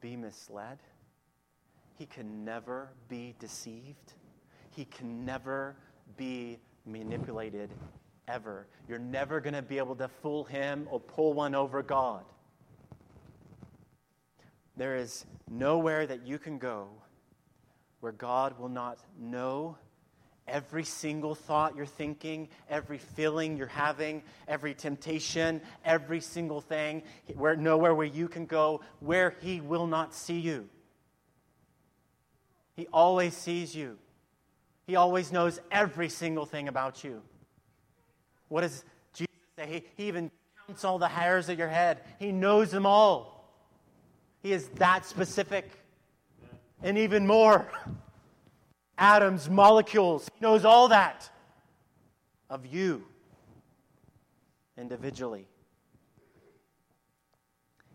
be 0.00 0.16
misled. 0.16 0.78
He 1.98 2.06
can 2.06 2.44
never 2.44 2.90
be 3.08 3.34
deceived. 3.38 4.14
He 4.70 4.84
can 4.84 5.24
never 5.24 5.76
be 6.16 6.58
manipulated 6.86 7.70
ever. 8.28 8.66
You're 8.88 8.98
never 8.98 9.40
going 9.40 9.54
to 9.54 9.62
be 9.62 9.78
able 9.78 9.96
to 9.96 10.08
fool 10.08 10.44
him 10.44 10.86
or 10.90 11.00
pull 11.00 11.32
one 11.34 11.54
over 11.54 11.82
God. 11.82 12.24
There 14.76 14.96
is 14.96 15.24
nowhere 15.50 16.06
that 16.06 16.26
you 16.26 16.38
can 16.38 16.58
go 16.58 16.88
where 18.00 18.12
God 18.12 18.58
will 18.58 18.68
not 18.68 18.98
know 19.18 19.76
every 20.46 20.84
single 20.84 21.34
thought 21.34 21.76
you're 21.76 21.86
thinking, 21.86 22.48
every 22.68 22.98
feeling 22.98 23.56
you're 23.56 23.66
having, 23.66 24.22
every 24.46 24.74
temptation, 24.74 25.60
every 25.84 26.20
single 26.20 26.60
thing, 26.60 27.02
where 27.34 27.56
nowhere 27.56 27.94
where 27.94 28.06
you 28.06 28.28
can 28.28 28.46
go 28.46 28.80
where 29.00 29.34
he 29.40 29.60
will 29.60 29.86
not 29.86 30.14
see 30.14 30.38
you. 30.38 30.68
He 32.76 32.86
always 32.92 33.34
sees 33.34 33.74
you. 33.74 33.98
He 34.86 34.94
always 34.94 35.32
knows 35.32 35.58
every 35.70 36.08
single 36.08 36.46
thing 36.46 36.68
about 36.68 37.02
you. 37.02 37.22
What 38.48 38.60
does 38.60 38.84
Jesus 39.14 39.34
say? 39.58 39.66
He, 39.66 40.02
he 40.02 40.08
even 40.08 40.30
counts 40.66 40.84
all 40.84 40.98
the 40.98 41.08
hairs 41.08 41.48
of 41.48 41.58
your 41.58 41.68
head, 41.68 42.02
He 42.18 42.30
knows 42.30 42.70
them 42.70 42.86
all. 42.86 43.35
He 44.46 44.52
is 44.52 44.68
that 44.76 45.04
specific. 45.04 45.68
And 46.80 46.96
even 46.96 47.26
more 47.26 47.68
atoms, 48.98 49.50
molecules. 49.50 50.28
He 50.32 50.40
knows 50.40 50.64
all 50.64 50.86
that 50.86 51.28
of 52.48 52.64
you 52.64 53.02
individually. 54.78 55.48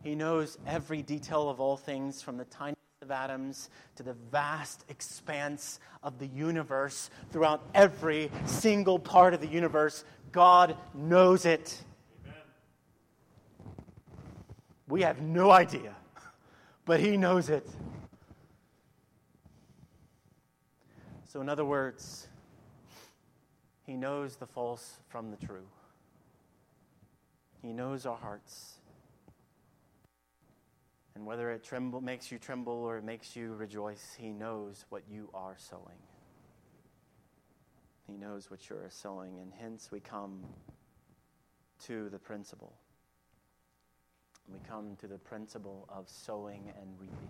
He 0.03 0.13
knows 0.13 0.57
every 0.67 1.01
detail 1.01 1.47
of 1.49 1.61
all 1.61 1.77
things 1.77 2.21
from 2.21 2.35
the 2.35 2.43
tiniest 2.43 2.81
of 3.01 3.11
atoms 3.11 3.69
to 3.95 4.03
the 4.03 4.17
vast 4.29 4.83
expanse 4.89 5.79
of 6.03 6.19
the 6.19 6.27
universe 6.27 7.11
throughout 7.31 7.63
every 7.73 8.29
single 8.45 8.99
part 8.99 9.33
of 9.33 9.39
the 9.39 9.47
universe. 9.47 10.03
God 10.33 10.75
knows 10.93 11.45
it. 11.45 11.81
Amen. 12.25 12.35
We 14.89 15.03
have 15.03 15.21
no 15.21 15.49
idea, 15.49 15.95
but 16.85 16.99
He 16.99 17.17
knows 17.17 17.49
it. 17.49 17.67
So, 21.27 21.41
in 21.41 21.49
other 21.49 21.65
words, 21.65 22.27
He 23.85 23.95
knows 23.95 24.35
the 24.35 24.47
false 24.47 24.99
from 25.07 25.31
the 25.31 25.37
true. 25.37 25.67
He 27.61 27.73
knows 27.73 28.05
our 28.05 28.17
hearts. 28.17 28.75
And 31.15 31.25
whether 31.25 31.51
it 31.51 31.63
tremble, 31.63 32.01
makes 32.01 32.31
you 32.31 32.39
tremble 32.39 32.73
or 32.73 32.97
it 32.97 33.03
makes 33.03 33.35
you 33.35 33.53
rejoice, 33.53 34.15
He 34.17 34.31
knows 34.31 34.85
what 34.89 35.03
you 35.09 35.29
are 35.33 35.55
sowing. 35.57 35.99
He 38.07 38.17
knows 38.17 38.49
what 38.49 38.69
you're 38.69 38.89
sowing. 38.89 39.39
And 39.39 39.53
hence 39.53 39.89
we 39.91 39.99
come 39.99 40.43
to 41.85 42.09
the 42.09 42.19
principle. 42.19 42.73
We 44.51 44.59
come 44.67 44.95
to 44.97 45.07
the 45.07 45.17
principle 45.17 45.87
of 45.89 46.09
sowing 46.09 46.71
and 46.79 46.89
reaping. 46.99 47.29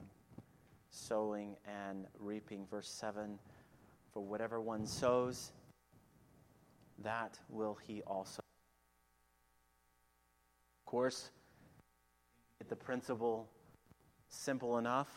Sowing 0.90 1.56
and 1.66 2.06
reaping. 2.20 2.66
Verse 2.70 2.90
7 2.90 3.38
For 4.14 4.24
whatever 4.24 4.60
one 4.60 4.86
sows, 4.86 5.52
that 7.04 7.40
will 7.50 7.78
he 7.86 8.02
also. 8.04 8.42
Of 10.80 10.86
course, 10.86 11.30
the 12.68 12.76
principle 12.76 13.48
Simple 14.32 14.78
enough. 14.78 15.10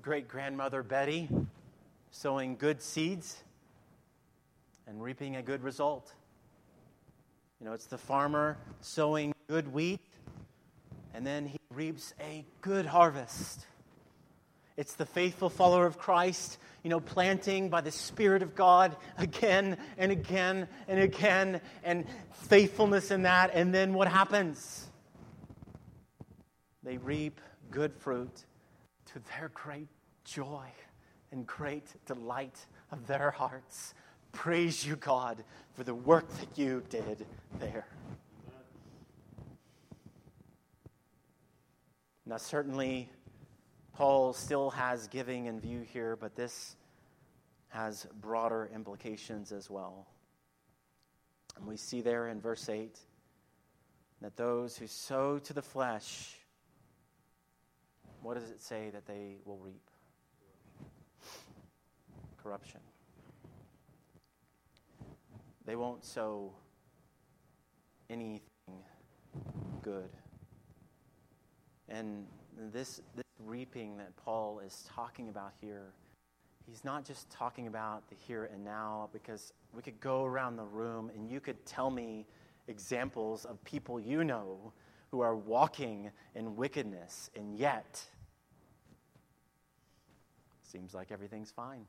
Great 0.00 0.26
grandmother 0.26 0.82
Betty 0.82 1.28
sowing 2.10 2.56
good 2.56 2.82
seeds 2.82 3.44
and 4.86 5.00
reaping 5.00 5.36
a 5.36 5.42
good 5.42 5.62
result. 5.62 6.14
You 7.60 7.66
know, 7.66 7.72
it's 7.74 7.86
the 7.86 7.98
farmer 7.98 8.56
sowing 8.80 9.31
good 9.52 9.74
wheat 9.74 10.00
and 11.12 11.26
then 11.26 11.44
he 11.44 11.58
reaps 11.74 12.14
a 12.18 12.42
good 12.62 12.86
harvest. 12.86 13.66
It's 14.78 14.94
the 14.94 15.04
faithful 15.04 15.50
follower 15.50 15.84
of 15.84 15.98
Christ, 15.98 16.56
you 16.82 16.88
know, 16.88 17.00
planting 17.00 17.68
by 17.68 17.82
the 17.82 17.90
Spirit 17.90 18.42
of 18.42 18.54
God 18.54 18.96
again 19.18 19.76
and 19.98 20.10
again 20.10 20.68
and 20.88 21.00
again, 21.00 21.60
and 21.84 22.06
faithfulness 22.32 23.10
in 23.10 23.24
that. 23.24 23.50
And 23.52 23.74
then 23.74 23.92
what 23.92 24.08
happens? 24.08 24.88
they 26.82 26.96
reap 26.96 27.38
good 27.70 27.94
fruit 27.94 28.46
to 29.12 29.20
their 29.36 29.50
great 29.52 29.88
joy 30.24 30.64
and 31.30 31.46
great 31.46 31.88
delight 32.06 32.58
of 32.90 33.06
their 33.06 33.30
hearts. 33.30 33.92
Praise 34.32 34.86
you, 34.86 34.96
God, 34.96 35.44
for 35.74 35.84
the 35.84 35.94
work 35.94 36.26
that 36.38 36.56
you 36.56 36.82
did 36.88 37.26
there. 37.60 37.86
Now, 42.32 42.38
certainly, 42.38 43.10
Paul 43.92 44.32
still 44.32 44.70
has 44.70 45.06
giving 45.06 45.44
in 45.44 45.60
view 45.60 45.82
here, 45.82 46.16
but 46.16 46.34
this 46.34 46.76
has 47.68 48.06
broader 48.22 48.70
implications 48.74 49.52
as 49.52 49.68
well. 49.68 50.06
And 51.58 51.66
we 51.66 51.76
see 51.76 52.00
there 52.00 52.28
in 52.28 52.40
verse 52.40 52.70
8 52.70 52.98
that 54.22 54.34
those 54.38 54.78
who 54.78 54.86
sow 54.86 55.40
to 55.40 55.52
the 55.52 55.60
flesh 55.60 56.38
what 58.22 58.38
does 58.38 58.50
it 58.50 58.62
say 58.62 58.88
that 58.88 59.04
they 59.04 59.36
will 59.44 59.58
reap? 59.58 59.90
Corruption. 62.42 62.80
They 65.66 65.76
won't 65.76 66.02
sow 66.02 66.54
anything 68.08 68.40
good. 69.82 70.08
And 71.92 72.24
this, 72.72 73.02
this 73.14 73.24
reaping 73.44 73.98
that 73.98 74.16
Paul 74.16 74.60
is 74.60 74.88
talking 74.88 75.28
about 75.28 75.52
here, 75.60 75.92
he's 76.66 76.84
not 76.84 77.04
just 77.04 77.28
talking 77.30 77.66
about 77.66 78.08
the 78.08 78.16
here 78.26 78.48
and 78.52 78.64
now, 78.64 79.10
because 79.12 79.52
we 79.74 79.82
could 79.82 80.00
go 80.00 80.24
around 80.24 80.56
the 80.56 80.64
room 80.64 81.10
and 81.14 81.30
you 81.30 81.38
could 81.38 81.64
tell 81.66 81.90
me 81.90 82.26
examples 82.66 83.44
of 83.44 83.62
people 83.64 84.00
you 84.00 84.24
know 84.24 84.72
who 85.10 85.20
are 85.20 85.36
walking 85.36 86.10
in 86.34 86.56
wickedness, 86.56 87.30
and 87.36 87.54
yet 87.54 88.02
seems 90.62 90.94
like 90.94 91.12
everything's 91.12 91.50
fine. 91.50 91.84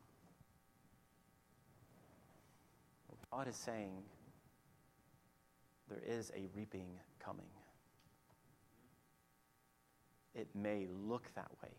God 3.32 3.48
is 3.48 3.56
saying 3.56 3.94
there 5.90 6.04
is 6.06 6.32
a 6.36 6.48
reaping 6.56 6.90
coming. 7.24 7.48
It 10.36 10.48
may 10.56 10.88
look 11.08 11.34
that 11.36 11.52
way, 11.62 11.70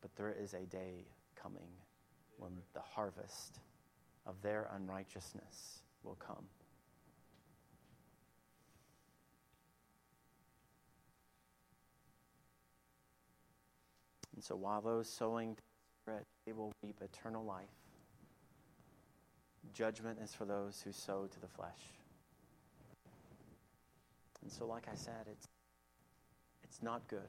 but 0.00 0.14
there 0.16 0.32
is 0.32 0.54
a 0.54 0.66
day 0.66 1.06
coming 1.40 1.68
when 2.38 2.52
the 2.74 2.80
harvest 2.80 3.60
of 4.26 4.40
their 4.42 4.68
unrighteousness 4.74 5.82
will 6.02 6.16
come. 6.16 6.44
And 14.34 14.44
so 14.44 14.54
while 14.54 14.82
those 14.82 15.08
sowing 15.08 15.56
bread, 16.04 16.22
they 16.44 16.52
will 16.52 16.72
reap 16.82 17.00
eternal 17.00 17.44
life. 17.44 17.64
Judgment 19.72 20.18
is 20.22 20.34
for 20.34 20.44
those 20.44 20.82
who 20.82 20.92
sow 20.92 21.26
to 21.26 21.40
the 21.40 21.48
flesh. 21.48 21.80
And 24.42 24.52
so, 24.52 24.66
like 24.66 24.86
I 24.92 24.94
said, 24.94 25.26
it's, 25.30 25.46
it's 26.68 26.82
not 26.82 27.06
good. 27.08 27.28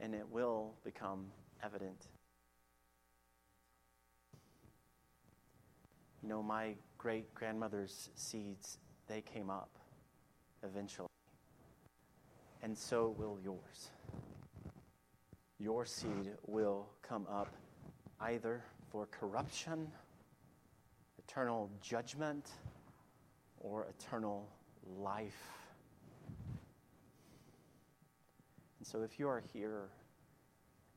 and 0.00 0.14
it 0.14 0.26
will 0.30 0.74
become 0.84 1.26
evident. 1.62 2.08
You 6.22 6.28
know, 6.28 6.42
my 6.42 6.74
great 6.98 7.32
grandmother's 7.34 8.10
seeds, 8.14 8.78
they 9.06 9.20
came 9.20 9.48
up 9.48 9.70
eventually. 10.62 11.08
And 12.62 12.76
so 12.76 13.14
will 13.18 13.38
yours. 13.42 13.90
Your 15.58 15.84
seed 15.84 16.32
will 16.46 16.88
come 17.02 17.26
up 17.30 17.54
either 18.20 18.62
for 18.90 19.06
corruption, 19.06 19.90
eternal 21.18 21.70
judgment, 21.80 22.50
or 23.58 23.86
eternal 23.88 24.48
life. 24.98 25.61
And 28.82 28.86
so, 28.88 29.02
if 29.02 29.16
you 29.16 29.28
are 29.28 29.44
here 29.52 29.90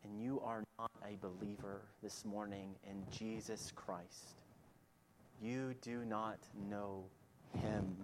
and 0.04 0.20
you 0.20 0.42
are 0.44 0.64
not 0.80 0.90
a 1.08 1.18
believer 1.22 1.82
this 2.02 2.26
morning 2.26 2.74
in 2.84 3.04
Jesus 3.12 3.72
Christ, 3.76 4.40
you 5.40 5.76
do 5.84 6.04
not 6.04 6.40
know 6.68 7.04
Him. 7.62 7.96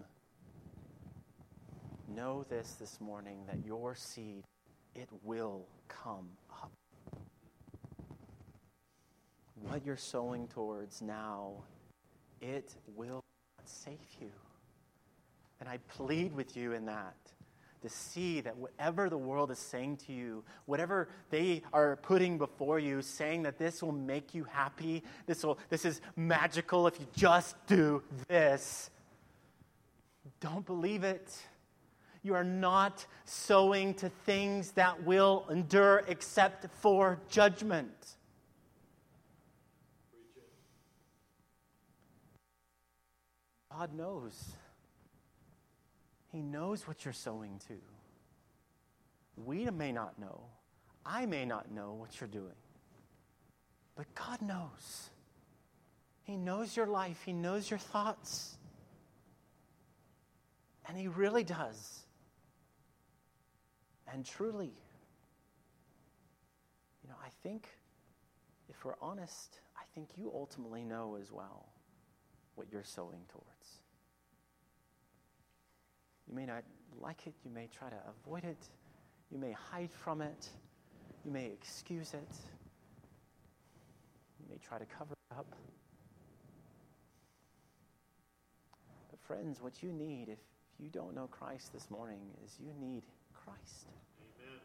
Know 2.15 2.45
this 2.47 2.73
this 2.73 3.01
morning 3.01 3.39
that 3.47 3.57
your 3.65 3.95
seed, 3.95 4.43
it 4.93 5.09
will 5.23 5.65
come 5.87 6.29
up. 6.61 6.71
What 9.63 9.83
you're 9.83 9.97
sowing 9.97 10.47
towards 10.47 11.01
now, 11.01 11.53
it 12.39 12.75
will 12.95 13.23
not 13.57 13.67
save 13.67 13.97
you. 14.19 14.29
And 15.59 15.67
I 15.67 15.79
plead 15.89 16.35
with 16.35 16.55
you 16.55 16.73
in 16.73 16.85
that 16.85 17.15
to 17.81 17.89
see 17.89 18.41
that 18.41 18.55
whatever 18.57 19.09
the 19.09 19.17
world 19.17 19.51
is 19.51 19.59
saying 19.59 19.97
to 19.97 20.13
you, 20.13 20.43
whatever 20.65 21.09
they 21.29 21.63
are 21.73 21.95
putting 21.97 22.37
before 22.37 22.79
you, 22.79 23.01
saying 23.01 23.43
that 23.43 23.57
this 23.57 23.81
will 23.81 23.91
make 23.91 24.33
you 24.35 24.43
happy, 24.43 25.03
this, 25.25 25.43
will, 25.43 25.57
this 25.69 25.85
is 25.85 26.01
magical 26.15 26.87
if 26.87 26.99
you 26.99 27.07
just 27.15 27.55
do 27.67 28.03
this, 28.27 28.89
don't 30.39 30.65
believe 30.65 31.03
it. 31.03 31.35
You 32.23 32.35
are 32.35 32.43
not 32.43 33.05
sowing 33.25 33.95
to 33.95 34.09
things 34.25 34.71
that 34.73 35.03
will 35.03 35.45
endure 35.49 36.03
except 36.07 36.67
for 36.75 37.19
judgment. 37.29 38.15
God 43.71 43.93
knows. 43.95 44.53
He 46.31 46.41
knows 46.41 46.87
what 46.87 47.03
you're 47.03 47.13
sowing 47.13 47.59
to. 47.67 47.73
We 49.35 49.65
may 49.69 49.91
not 49.91 50.19
know. 50.19 50.41
I 51.05 51.25
may 51.25 51.45
not 51.45 51.71
know 51.71 51.93
what 51.93 52.19
you're 52.19 52.29
doing. 52.29 52.55
But 53.95 54.13
God 54.15 54.41
knows. 54.41 55.09
He 56.23 56.37
knows 56.37 56.77
your 56.77 56.87
life, 56.87 57.21
He 57.25 57.33
knows 57.33 57.69
your 57.69 57.79
thoughts. 57.79 58.57
And 60.87 60.97
He 60.97 61.07
really 61.07 61.43
does. 61.43 61.99
And 64.13 64.25
truly, 64.25 64.73
you 67.03 67.09
know, 67.09 67.15
I 67.23 67.29
think, 67.43 67.67
if 68.69 68.83
we're 68.83 68.95
honest, 69.01 69.59
I 69.77 69.83
think 69.95 70.09
you 70.17 70.31
ultimately 70.33 70.83
know 70.83 71.17
as 71.19 71.31
well 71.31 71.69
what 72.55 72.67
you're 72.71 72.83
sowing 72.83 73.21
towards. 73.29 73.50
You 76.31 76.37
may 76.37 76.45
not 76.45 76.63
like 77.01 77.27
it. 77.27 77.33
You 77.43 77.51
may 77.51 77.67
try 77.77 77.89
to 77.89 77.97
avoid 78.07 78.45
it. 78.45 78.69
You 79.31 79.37
may 79.37 79.51
hide 79.51 79.91
from 79.91 80.21
it. 80.21 80.49
You 81.25 81.31
may 81.31 81.47
excuse 81.47 82.13
it. 82.13 82.35
You 84.39 84.45
may 84.49 84.57
try 84.57 84.77
to 84.77 84.85
cover 84.85 85.13
it 85.13 85.37
up. 85.37 85.53
But, 89.09 89.19
friends, 89.19 89.61
what 89.61 89.83
you 89.83 89.91
need, 89.91 90.29
if 90.29 90.39
you 90.79 90.89
don't 90.89 91.13
know 91.13 91.27
Christ 91.27 91.73
this 91.73 91.91
morning, 91.91 92.19
is 92.45 92.57
you 92.59 92.71
need 92.79 93.03
Christ. 93.33 93.87
Amen. 94.39 94.59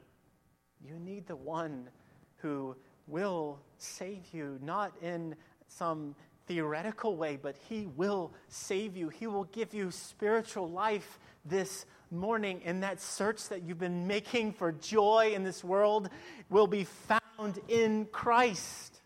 You 0.84 1.00
need 1.04 1.26
the 1.26 1.36
one 1.36 1.88
who 2.36 2.76
will 3.08 3.58
save 3.78 4.22
you, 4.32 4.58
not 4.62 4.92
in 5.02 5.34
some 5.68 6.14
theoretical 6.46 7.16
way, 7.16 7.36
but 7.40 7.56
He 7.68 7.88
will 7.96 8.32
save 8.48 8.96
you. 8.96 9.08
He 9.08 9.26
will 9.26 9.44
give 9.44 9.74
you 9.74 9.90
spiritual 9.90 10.70
life 10.70 11.18
this 11.48 11.86
morning. 12.10 12.62
And 12.64 12.82
that 12.82 13.00
search 13.00 13.48
that 13.48 13.62
you've 13.62 13.78
been 13.78 14.06
making 14.06 14.52
for 14.52 14.72
joy 14.72 15.32
in 15.34 15.44
this 15.44 15.62
world 15.64 16.08
will 16.50 16.66
be 16.66 16.84
found 16.84 17.60
in 17.68 18.06
Christ. 18.06 19.00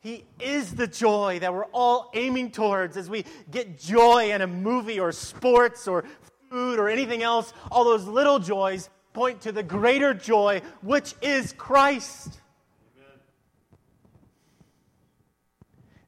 He 0.00 0.24
is 0.40 0.74
the 0.74 0.86
joy 0.86 1.38
that 1.40 1.52
we're 1.52 1.66
all 1.66 2.10
aiming 2.14 2.52
towards 2.52 2.96
as 2.96 3.10
we 3.10 3.24
get 3.50 3.78
joy 3.78 4.32
in 4.32 4.40
a 4.40 4.46
movie 4.46 4.98
or 4.98 5.12
sports 5.12 5.86
or 5.86 6.04
food 6.48 6.78
or 6.78 6.88
anything 6.88 7.22
else. 7.22 7.52
All 7.70 7.84
those 7.84 8.06
little 8.06 8.38
joys 8.38 8.88
point 9.12 9.42
to 9.42 9.52
the 9.52 9.62
greater 9.62 10.14
joy, 10.14 10.62
which 10.80 11.14
is 11.20 11.52
Christ. 11.52 12.40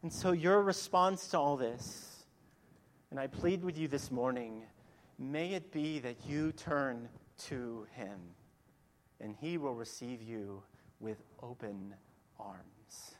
And 0.03 0.13
so, 0.13 0.33
your 0.33 0.63
response 0.63 1.29
to 1.29 1.39
all 1.39 1.57
this, 1.57 2.12
and 3.13 3.21
I 3.21 3.27
plead 3.27 3.63
with 3.63 3.77
you 3.77 3.89
this 3.89 4.11
morning, 4.11 4.63
may 5.19 5.53
it 5.53 5.71
be 5.71 5.99
that 5.99 6.17
you 6.27 6.51
turn 6.51 7.11
to 7.49 7.87
Him 7.93 8.19
and 9.21 9.37
He 9.39 9.59
will 9.59 9.75
receive 9.75 10.23
you 10.23 10.63
with 10.99 11.19
open 11.43 11.95
arms. 12.41 13.17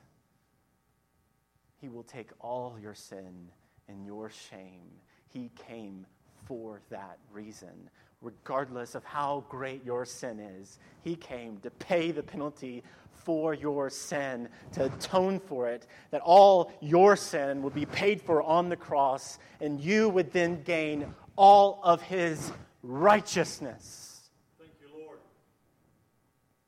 He 1.79 1.91
will 1.91 2.05
take 2.05 2.31
all 2.41 2.79
your 2.81 2.95
sin 2.95 3.51
and 3.87 4.07
your 4.07 4.31
shame. 4.31 4.89
He 5.29 5.51
came 5.69 6.07
for 6.47 6.81
that 6.89 7.19
reason. 7.31 7.91
Regardless 8.23 8.95
of 8.95 9.05
how 9.05 9.45
great 9.49 9.85
your 9.85 10.05
sin 10.05 10.39
is, 10.39 10.79
He 11.03 11.17
came 11.17 11.59
to 11.59 11.71
pay 11.71 12.13
the 12.13 12.23
penalty 12.23 12.83
for 13.25 13.55
your 13.55 13.91
sin, 13.91 14.49
to 14.73 14.87
atone 14.87 15.39
for 15.39 15.69
it, 15.69 15.87
that 16.11 16.23
all 16.23 16.73
your 16.81 17.17
sin 17.17 17.63
would 17.63 17.75
be 17.75 17.87
paid 17.87 18.21
for 18.21 18.43
on 18.43 18.69
the 18.69 18.77
cross, 18.77 19.39
and 19.61 19.81
you 19.81 20.09
would 20.09 20.33
then 20.33 20.63
gain 20.63 21.15
all 21.37 21.81
of 21.83 22.03
his 22.03 22.53
righteousness. 22.83 24.31
Thank 24.59 24.73
you, 24.81 24.89
Lord. 25.05 25.19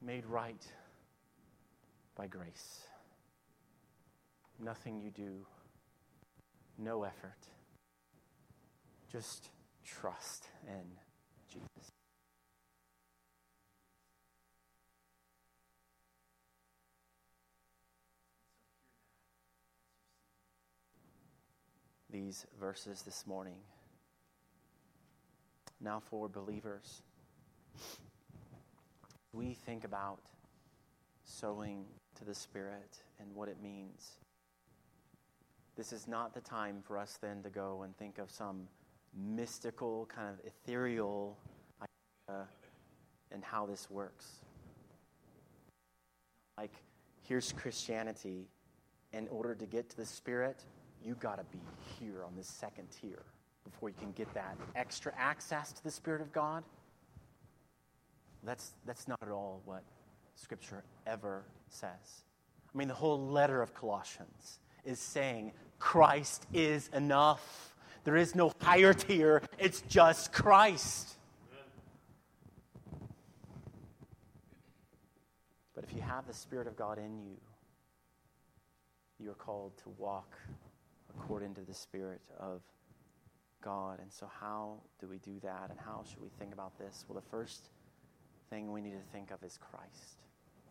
Made 0.01 0.27
right 0.27 0.65
by 2.17 2.27
grace. 2.27 2.81
Nothing 4.63 5.01
you 5.01 5.11
do, 5.11 5.47
no 6.79 7.03
effort. 7.03 7.33
Just 9.11 9.51
trust 9.85 10.49
in 10.67 11.04
Jesus. 11.55 11.93
these 22.15 22.47
verses 22.61 23.03
this 23.03 23.27
morning. 23.27 23.57
Now, 25.81 26.01
for 26.01 26.29
believers, 26.29 27.03
we 29.33 29.55
think 29.55 29.83
about 29.83 30.21
sowing 31.25 31.87
to 32.15 32.25
the 32.25 32.35
Spirit 32.35 33.03
and 33.19 33.35
what 33.35 33.49
it 33.49 33.57
means. 33.61 34.13
This 35.77 35.93
is 35.93 36.07
not 36.07 36.35
the 36.35 36.41
time 36.41 36.85
for 36.87 36.99
us 36.99 37.19
then 37.21 37.43
to 37.43 37.51
go 37.51 37.83
and 37.83 37.97
think 37.97 38.19
of 38.19 38.31
some 38.31 38.69
mystical, 39.17 40.09
kind 40.15 40.29
of 40.29 40.45
ethereal 40.45 41.37
idea 41.81 42.47
and 43.31 43.45
how 43.45 43.67
this 43.67 43.91
works. 43.91 44.41
Like, 46.59 46.73
here's 47.23 47.53
Christianity. 47.53 48.49
In 49.13 49.29
order 49.29 49.55
to 49.55 49.67
get 49.67 49.89
to 49.91 49.97
the 49.97 50.07
Spirit, 50.07 50.65
you 51.05 51.15
got 51.15 51.39
to 51.39 51.45
be 51.45 51.61
here 51.99 52.25
on 52.25 52.35
this 52.37 52.49
second 52.49 52.89
tier 52.91 53.23
before 53.65 53.89
you 53.89 53.95
can 53.99 54.13
get 54.13 54.33
that 54.35 54.57
extra 54.75 55.13
access 55.17 55.73
to 55.73 55.85
the 55.85 55.91
Spirit 55.91 56.21
of 56.21 56.33
God. 56.33 56.65
That's, 58.43 58.73
that's 58.85 59.09
not 59.09 59.19
at 59.23 59.31
all 59.31 59.63
what 59.65 59.83
Scripture 60.35 60.85
ever 61.07 61.45
says. 61.69 62.25
I 62.75 62.79
mean, 62.79 62.89
the 62.89 62.95
whole 62.95 63.29
letter 63.29 63.63
of 63.63 63.73
Colossians 63.73 64.59
is 64.85 64.99
saying 64.99 65.53
Christ 65.79 66.47
is 66.53 66.91
enough. 66.93 67.74
There 68.05 68.17
is 68.17 68.35
no 68.35 68.53
higher 68.61 68.93
tier, 68.93 69.43
it's 69.59 69.81
just 69.83 70.33
Christ. 70.33 71.17
But 75.75 75.85
if 75.85 75.95
you 75.95 76.03
have 76.03 76.27
the 76.27 76.35
Spirit 76.35 76.67
of 76.67 76.77
God 76.77 76.99
in 76.99 77.19
you, 77.19 77.37
you're 79.19 79.35
called 79.35 79.77
to 79.79 79.89
walk 79.99 80.37
according 81.17 81.55
to 81.55 81.63
the 81.63 81.75
Spirit 81.75 82.21
of 82.39 82.61
God. 83.63 84.01
And 84.01 84.13
so, 84.13 84.31
how 84.41 84.83
do 85.01 85.09
we 85.09 85.19
do 85.19 85.41
that, 85.43 85.71
and 85.71 85.79
how 85.79 86.05
should 86.09 86.21
we 86.21 86.29
think 86.39 86.53
about 86.53 86.79
this? 86.79 87.05
Well, 87.09 87.17
the 87.17 87.29
first 87.31 87.71
thing 88.51 88.71
we 88.71 88.83
need 88.83 88.93
to 88.93 89.13
think 89.13 89.31
of 89.31 89.43
is 89.43 89.59
Christ. 89.59 90.24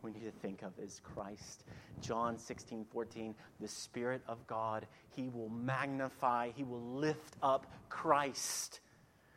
We 0.04 0.10
need 0.10 0.24
to 0.24 0.38
think 0.42 0.62
of 0.62 0.78
is 0.78 1.00
Christ. 1.02 1.64
John 2.02 2.38
16, 2.38 2.84
14, 2.92 3.34
the 3.58 3.68
Spirit 3.68 4.20
of 4.28 4.46
God, 4.46 4.86
He 5.16 5.30
will 5.30 5.48
magnify, 5.48 6.50
He 6.54 6.62
will 6.62 6.82
lift 6.82 7.36
up 7.42 7.72
Christ. 7.88 8.80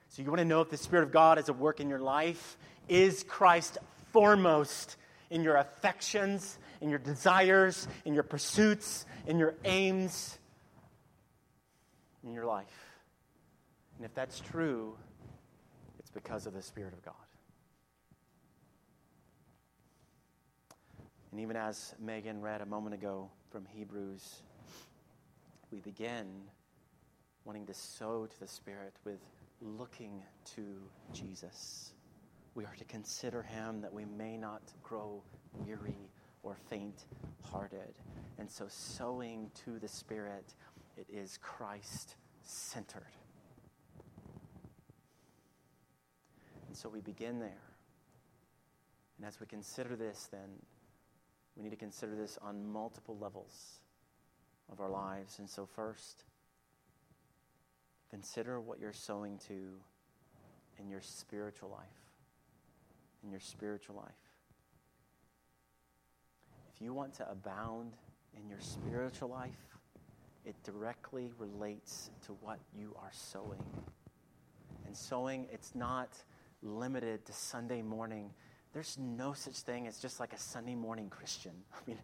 So, 0.10 0.22
you 0.22 0.28
want 0.28 0.40
to 0.40 0.46
know 0.46 0.60
if 0.60 0.70
the 0.70 0.78
Spirit 0.78 1.04
of 1.04 1.12
God 1.14 1.40
is 1.40 1.48
at 1.48 1.58
work 1.58 1.80
in 1.80 1.88
your 1.88 2.00
life? 2.00 2.58
Is 2.90 3.24
Christ 3.24 3.78
foremost 4.12 4.98
in 5.30 5.42
your 5.42 5.56
affections, 5.56 6.60
in 6.82 6.90
your 6.90 7.00
desires, 7.00 7.88
in 8.04 8.14
your 8.14 8.24
pursuits, 8.24 9.06
in 9.26 9.40
your 9.40 9.56
aims, 9.64 10.38
in 12.26 12.34
your 12.34 12.46
life? 12.46 12.66
And 13.96 14.06
if 14.06 14.14
that's 14.14 14.42
true, 14.42 14.98
it's 15.98 16.12
because 16.12 16.46
of 16.46 16.54
the 16.54 16.62
Spirit 16.62 16.92
of 16.92 17.06
God. 17.06 17.27
And 21.38 21.44
even 21.44 21.56
as 21.56 21.94
Megan 22.00 22.42
read 22.42 22.62
a 22.62 22.66
moment 22.66 22.96
ago 22.96 23.30
from 23.52 23.64
Hebrews, 23.68 24.42
we 25.70 25.80
begin 25.82 26.26
wanting 27.46 27.68
to 27.68 27.76
sow 27.76 28.26
to 28.26 28.40
the 28.40 28.48
Spirit 28.48 28.96
with 29.06 29.20
looking 29.62 30.24
to 30.56 30.64
Jesus. 31.14 31.94
We 32.56 32.66
are 32.66 32.74
to 32.80 32.86
consider 32.86 33.44
him 33.44 33.82
that 33.82 33.94
we 33.94 34.04
may 34.04 34.36
not 34.36 34.64
grow 34.82 35.22
weary 35.54 36.10
or 36.42 36.58
faint 36.72 37.06
hearted. 37.44 37.94
And 38.40 38.50
so, 38.50 38.66
sowing 38.68 39.52
to 39.64 39.78
the 39.78 39.88
Spirit, 39.88 40.56
it 40.98 41.06
is 41.08 41.38
Christ 41.40 42.16
centered. 42.42 43.14
And 46.68 46.76
so 46.76 46.90
we 46.90 47.00
begin 47.00 47.38
there. 47.38 47.62
And 49.20 49.28
as 49.28 49.40
we 49.40 49.46
consider 49.46 49.96
this, 49.96 50.30
then, 50.32 50.50
we 51.58 51.64
need 51.64 51.72
to 51.72 51.76
consider 51.76 52.16
this 52.16 52.38
on 52.42 52.72
multiple 52.72 53.18
levels 53.20 53.80
of 54.72 54.80
our 54.80 54.90
lives. 54.90 55.40
And 55.40 55.50
so, 55.50 55.66
first, 55.66 56.24
consider 58.12 58.60
what 58.62 58.80
you're 58.80 58.94
sowing 58.94 59.40
to 59.48 59.72
in 60.80 60.88
your 60.88 61.02
spiritual 61.02 61.70
life. 61.70 61.88
In 63.24 63.32
your 63.32 63.40
spiritual 63.40 63.96
life. 63.96 64.14
If 66.76 66.82
you 66.82 66.94
want 66.94 67.16
to 67.16 67.30
abound 67.30 67.94
in 68.40 68.48
your 68.48 68.60
spiritual 68.60 69.30
life, 69.30 69.78
it 70.46 70.56
directly 70.64 71.32
relates 71.40 72.12
to 72.28 72.34
what 72.34 72.60
you 72.78 72.96
are 73.02 73.12
sowing. 73.12 73.64
And 74.86 74.96
sowing, 74.96 75.48
it's 75.52 75.74
not 75.74 76.10
limited 76.62 77.26
to 77.26 77.34
Sunday 77.34 77.82
morning. 77.82 78.30
There's 78.74 78.98
no 78.98 79.34
such 79.34 79.56
thing 79.60 79.88
as 79.88 80.00
just 80.00 80.20
like 80.20 80.34
a 80.34 80.40
Sunday 80.40 80.76
morning 80.76 81.10
Christian. 81.10 81.54
I 81.74 81.78
mean, 81.88 81.98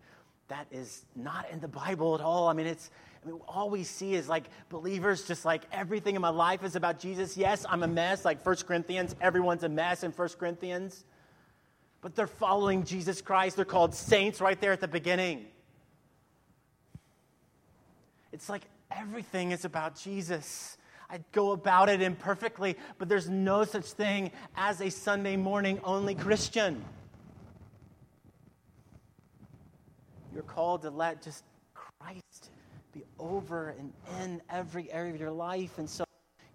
that 0.47 0.67
is 0.71 1.05
not 1.15 1.49
in 1.49 1.59
the 1.59 1.67
Bible 1.67 2.15
at 2.15 2.21
all. 2.21 2.47
I 2.47 2.53
mean, 2.53 2.67
it's 2.67 2.89
I 3.23 3.29
mean, 3.29 3.39
all 3.47 3.69
we 3.69 3.83
see 3.83 4.15
is 4.15 4.27
like 4.27 4.45
believers 4.69 5.25
just 5.25 5.45
like 5.45 5.63
everything 5.71 6.15
in 6.15 6.21
my 6.21 6.29
life 6.29 6.63
is 6.63 6.75
about 6.75 6.99
Jesus. 6.99 7.37
Yes, 7.37 7.65
I'm 7.69 7.83
a 7.83 7.87
mess, 7.87 8.25
like 8.25 8.41
First 8.41 8.67
Corinthians. 8.67 9.15
Everyone's 9.21 9.63
a 9.63 9.69
mess 9.69 10.03
in 10.03 10.11
First 10.11 10.37
Corinthians. 10.37 11.05
But 12.01 12.15
they're 12.15 12.27
following 12.27 12.83
Jesus 12.83 13.21
Christ. 13.21 13.55
They're 13.55 13.63
called 13.63 13.95
saints 13.95 14.41
right 14.41 14.59
there 14.59 14.73
at 14.73 14.81
the 14.81 14.89
beginning. 14.89 15.45
It's 18.33 18.49
like 18.49 18.63
everything 18.91 19.51
is 19.51 19.63
about 19.63 19.95
Jesus. 19.95 20.77
I 21.13 21.19
go 21.31 21.51
about 21.51 21.89
it 21.89 22.01
imperfectly, 22.01 22.75
but 22.97 23.07
there's 23.07 23.29
no 23.29 23.65
such 23.65 23.85
thing 23.85 24.31
as 24.55 24.81
a 24.81 24.89
Sunday 24.89 25.37
morning 25.37 25.79
only 25.83 26.15
Christian. 26.15 26.83
You're 30.33 30.41
called 30.41 30.81
to 30.81 30.89
let 30.89 31.21
just 31.21 31.43
Christ 31.75 32.49
be 32.93 33.03
over 33.19 33.75
and 33.77 33.93
in 34.23 34.41
every 34.49 34.91
area 34.91 35.13
of 35.13 35.19
your 35.19 35.29
life. 35.29 35.77
And 35.77 35.87
so 35.87 36.03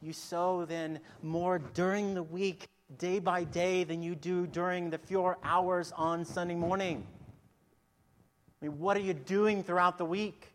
you 0.03 0.13
sow 0.13 0.65
then 0.65 0.99
more 1.23 1.61
during 1.61 2.15
the 2.15 2.25
week, 2.25 2.67
day 2.99 3.21
by 3.21 3.45
day, 3.45 3.85
than 3.85 4.03
you 4.03 4.17
do 4.17 4.49
during 4.49 4.91
the 4.91 4.99
fewer 4.99 5.39
hours 5.45 5.93
on 5.97 6.25
Sunday 6.25 6.57
morning. 6.57 7.07
I 8.61 8.67
mean, 8.67 8.81
what 8.81 8.97
are 8.97 9.03
you 9.03 9.15
doing 9.15 9.63
throughout 9.63 9.99
the 9.99 10.05
week? 10.05 10.49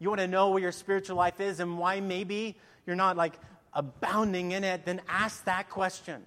You 0.00 0.08
want 0.08 0.20
to 0.20 0.26
know 0.26 0.50
where 0.50 0.60
your 0.60 0.72
spiritual 0.72 1.16
life 1.16 1.38
is 1.38 1.60
and 1.60 1.78
why 1.78 2.00
maybe 2.00 2.56
you're 2.88 2.96
not 2.96 3.18
like 3.18 3.34
abounding 3.74 4.52
in 4.52 4.64
it, 4.64 4.86
then 4.86 5.00
ask 5.08 5.44
that 5.44 5.68
question. 5.68 6.24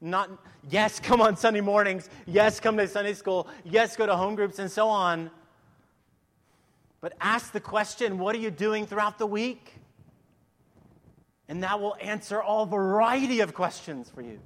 Not, 0.00 0.28
yes, 0.68 0.98
come 1.00 1.22
on 1.22 1.36
Sunday 1.36 1.60
mornings. 1.60 2.10
Yes, 2.26 2.58
come 2.60 2.76
to 2.76 2.86
Sunday 2.88 3.14
school. 3.14 3.48
Yes, 3.64 3.96
go 3.96 4.04
to 4.04 4.16
home 4.16 4.34
groups 4.34 4.58
and 4.58 4.70
so 4.70 4.88
on. 4.88 5.30
But 7.00 7.14
ask 7.20 7.52
the 7.52 7.60
question 7.60 8.18
what 8.18 8.34
are 8.34 8.40
you 8.40 8.50
doing 8.50 8.86
throughout 8.86 9.18
the 9.18 9.26
week? 9.26 9.74
And 11.48 11.62
that 11.62 11.80
will 11.80 11.96
answer 12.00 12.42
all 12.42 12.66
variety 12.66 13.40
of 13.40 13.54
questions 13.54 14.10
for 14.10 14.22
you. 14.22 14.40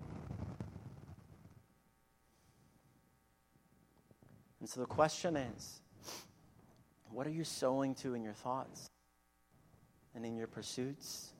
And 4.60 4.68
so 4.68 4.80
the 4.80 4.86
question 4.86 5.36
is 5.36 5.80
what 7.10 7.26
are 7.26 7.30
you 7.30 7.44
sowing 7.44 7.94
to 7.96 8.12
in 8.14 8.22
your 8.22 8.34
thoughts 8.34 8.90
and 10.14 10.26
in 10.26 10.36
your 10.36 10.46
pursuits? 10.46 11.32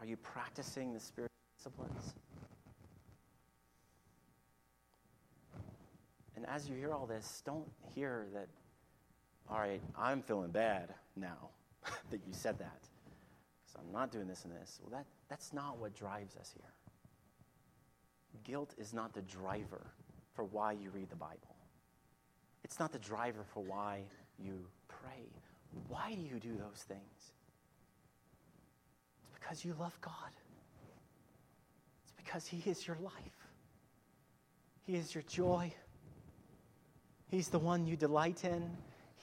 Are 0.00 0.06
you 0.06 0.16
practicing 0.16 0.94
the 0.94 1.00
spiritual 1.00 1.34
disciplines? 1.58 2.14
And 6.36 6.46
as 6.46 6.68
you 6.68 6.76
hear 6.76 6.92
all 6.92 7.04
this, 7.04 7.42
don't 7.44 7.68
hear 7.94 8.26
that, 8.32 8.48
all 9.50 9.58
right, 9.58 9.82
I'm 9.98 10.22
feeling 10.22 10.50
bad 10.50 10.94
now 11.16 11.50
that 12.10 12.20
you 12.26 12.32
said 12.32 12.58
that. 12.58 12.80
Because 13.62 13.78
I'm 13.78 13.92
not 13.92 14.10
doing 14.10 14.26
this 14.26 14.44
and 14.44 14.54
this. 14.54 14.80
Well, 14.82 14.90
that, 14.98 15.06
that's 15.28 15.52
not 15.52 15.78
what 15.78 15.94
drives 15.94 16.34
us 16.36 16.54
here. 16.56 16.72
Guilt 18.42 18.74
is 18.78 18.94
not 18.94 19.12
the 19.12 19.22
driver 19.22 19.86
for 20.34 20.44
why 20.44 20.72
you 20.72 20.88
read 20.90 21.10
the 21.10 21.16
Bible. 21.16 21.56
It's 22.64 22.78
not 22.78 22.92
the 22.92 22.98
driver 22.98 23.44
for 23.52 23.62
why 23.62 24.00
you 24.38 24.64
pray. 24.88 25.28
Why 25.88 26.14
do 26.14 26.22
you 26.22 26.40
do 26.40 26.56
those 26.56 26.84
things? 26.88 27.32
Because 29.40 29.64
you 29.64 29.74
love 29.80 29.98
God. 30.00 30.12
It's 32.04 32.12
because 32.12 32.46
He 32.46 32.68
is 32.68 32.86
your 32.86 32.98
life, 33.02 33.48
He 34.86 34.96
is 34.96 35.14
your 35.14 35.24
joy. 35.24 35.72
He's 37.28 37.48
the 37.48 37.60
one 37.60 37.86
you 37.86 37.96
delight 37.96 38.44
in. 38.44 38.68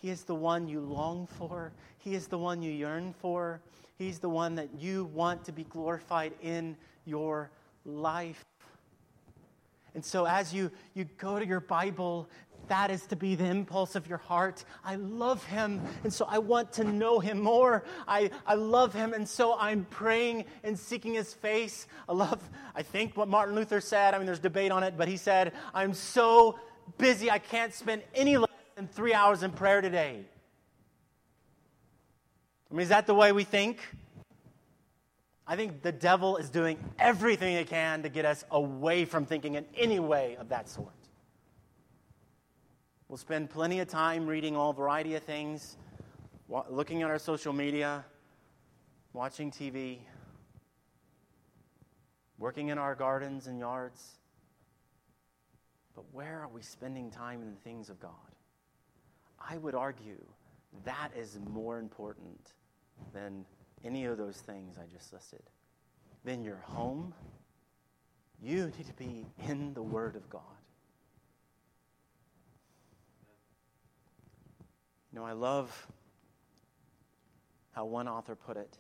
He 0.02 0.10
is 0.10 0.24
the 0.24 0.36
one 0.36 0.70
you 0.70 0.80
long 0.80 1.28
for. 1.28 1.74
He 1.98 2.16
is 2.16 2.28
the 2.28 2.38
one 2.38 2.62
you 2.62 2.72
yearn 2.72 3.14
for. 3.20 3.60
He's 3.98 4.20
the 4.20 4.30
one 4.30 4.56
that 4.56 4.70
you 4.80 5.06
want 5.06 5.44
to 5.46 5.52
be 5.52 5.66
glorified 5.66 6.32
in 6.42 6.78
your 7.04 7.50
life. 7.84 8.46
And 9.94 10.06
so, 10.06 10.26
as 10.26 10.54
you, 10.54 10.72
you 10.94 11.06
go 11.18 11.40
to 11.40 11.46
your 11.46 11.60
Bible 11.60 12.30
that 12.70 12.92
is 12.92 13.06
to 13.08 13.16
be 13.16 13.36
the 13.36 13.46
impulse 13.46 13.96
of 13.96 14.08
your 14.08 14.18
heart. 14.18 14.64
I 14.84 14.96
love 14.96 15.44
him, 15.46 15.82
and 16.04 16.14
so 16.14 16.26
I 16.30 16.40
want 16.40 16.74
to 16.74 16.84
know 16.84 17.20
him 17.20 17.40
more. 17.40 17.84
I, 18.08 18.30
I 18.46 18.56
love 18.56 18.94
him, 18.94 19.14
and 19.14 19.28
so 19.28 19.58
I'm 19.58 19.86
praying 19.90 20.46
and 20.64 20.78
seeking 20.78 21.14
his 21.14 21.34
face. 21.34 21.88
I 22.08 22.14
love, 22.14 22.42
I 22.76 22.84
think, 22.84 23.16
what 23.18 23.28
Martin 23.28 23.56
Luther 23.56 23.82
said. 23.82 24.14
I 24.14 24.18
mean, 24.18 24.26
there's 24.26 24.40
debate 24.40 24.72
on 24.72 24.84
it, 24.84 24.96
but 24.98 25.08
he 25.08 25.18
said, 25.18 25.54
I'm 25.74 25.94
so 25.94 26.60
busy, 26.98 27.30
I 27.30 27.40
can't 27.40 27.74
spend 27.74 28.04
any 28.16 28.38
less 28.38 28.50
than 28.76 28.88
three 28.88 29.14
hours 29.14 29.44
in 29.44 29.52
prayer 29.52 29.82
today. 29.82 30.26
I 32.70 32.74
mean, 32.74 32.82
is 32.82 32.90
that 32.90 33.08
the 33.08 33.14
way 33.14 33.32
we 33.32 33.44
think? 33.44 33.80
I 35.48 35.56
think 35.56 35.82
the 35.82 35.94
devil 35.94 36.36
is 36.36 36.50
doing 36.50 36.78
everything 37.00 37.56
he 37.56 37.64
can 37.64 38.04
to 38.04 38.10
get 38.10 38.26
us 38.26 38.44
away 38.52 39.06
from 39.06 39.26
thinking 39.26 39.56
in 39.56 39.66
any 39.78 40.00
way 40.00 40.36
of 40.36 40.50
that 40.50 40.68
sort. 40.68 40.97
We'll 43.10 43.18
spend 43.18 43.50
plenty 43.50 43.80
of 43.80 43.88
time 43.88 44.28
reading 44.28 44.58
all 44.58 44.74
variety 44.74 45.16
of 45.16 45.24
things, 45.24 45.78
looking 46.70 47.04
at 47.04 47.10
our 47.10 47.18
social 47.18 47.54
media, 47.54 48.04
watching 49.14 49.50
TV, 49.50 50.00
working 52.38 52.68
in 52.68 52.78
our 52.78 52.96
gardens 52.96 53.48
and 53.48 53.60
yards. 53.60 54.20
But 55.96 56.04
where 56.12 56.42
are 56.42 56.50
we 56.50 56.62
spending 56.62 57.10
time 57.10 57.42
in 57.42 57.52
the 57.52 57.62
things 57.62 57.90
of 57.90 57.98
God? 58.02 58.12
I 59.40 59.58
would 59.58 59.74
argue 59.74 60.26
that 60.84 61.12
is 61.16 61.40
more 61.50 61.80
important 61.80 62.56
than 63.14 63.46
any 63.86 64.04
of 64.04 64.18
those 64.18 64.36
things 64.36 64.76
I 64.78 64.86
just 64.94 65.14
listed. 65.14 65.44
Then 66.26 66.44
your 66.44 66.58
home, 66.58 67.14
you 68.42 68.66
need 68.78 68.86
to 68.86 68.94
be 68.96 69.26
in 69.48 69.74
the 69.74 69.82
Word 69.82 70.18
of 70.18 70.30
God. 70.30 70.42
Know, 75.18 75.26
I 75.26 75.32
love 75.32 75.88
how 77.72 77.86
one 77.86 78.08
author 78.08 78.36
put 78.36 78.56
it. 78.56 78.78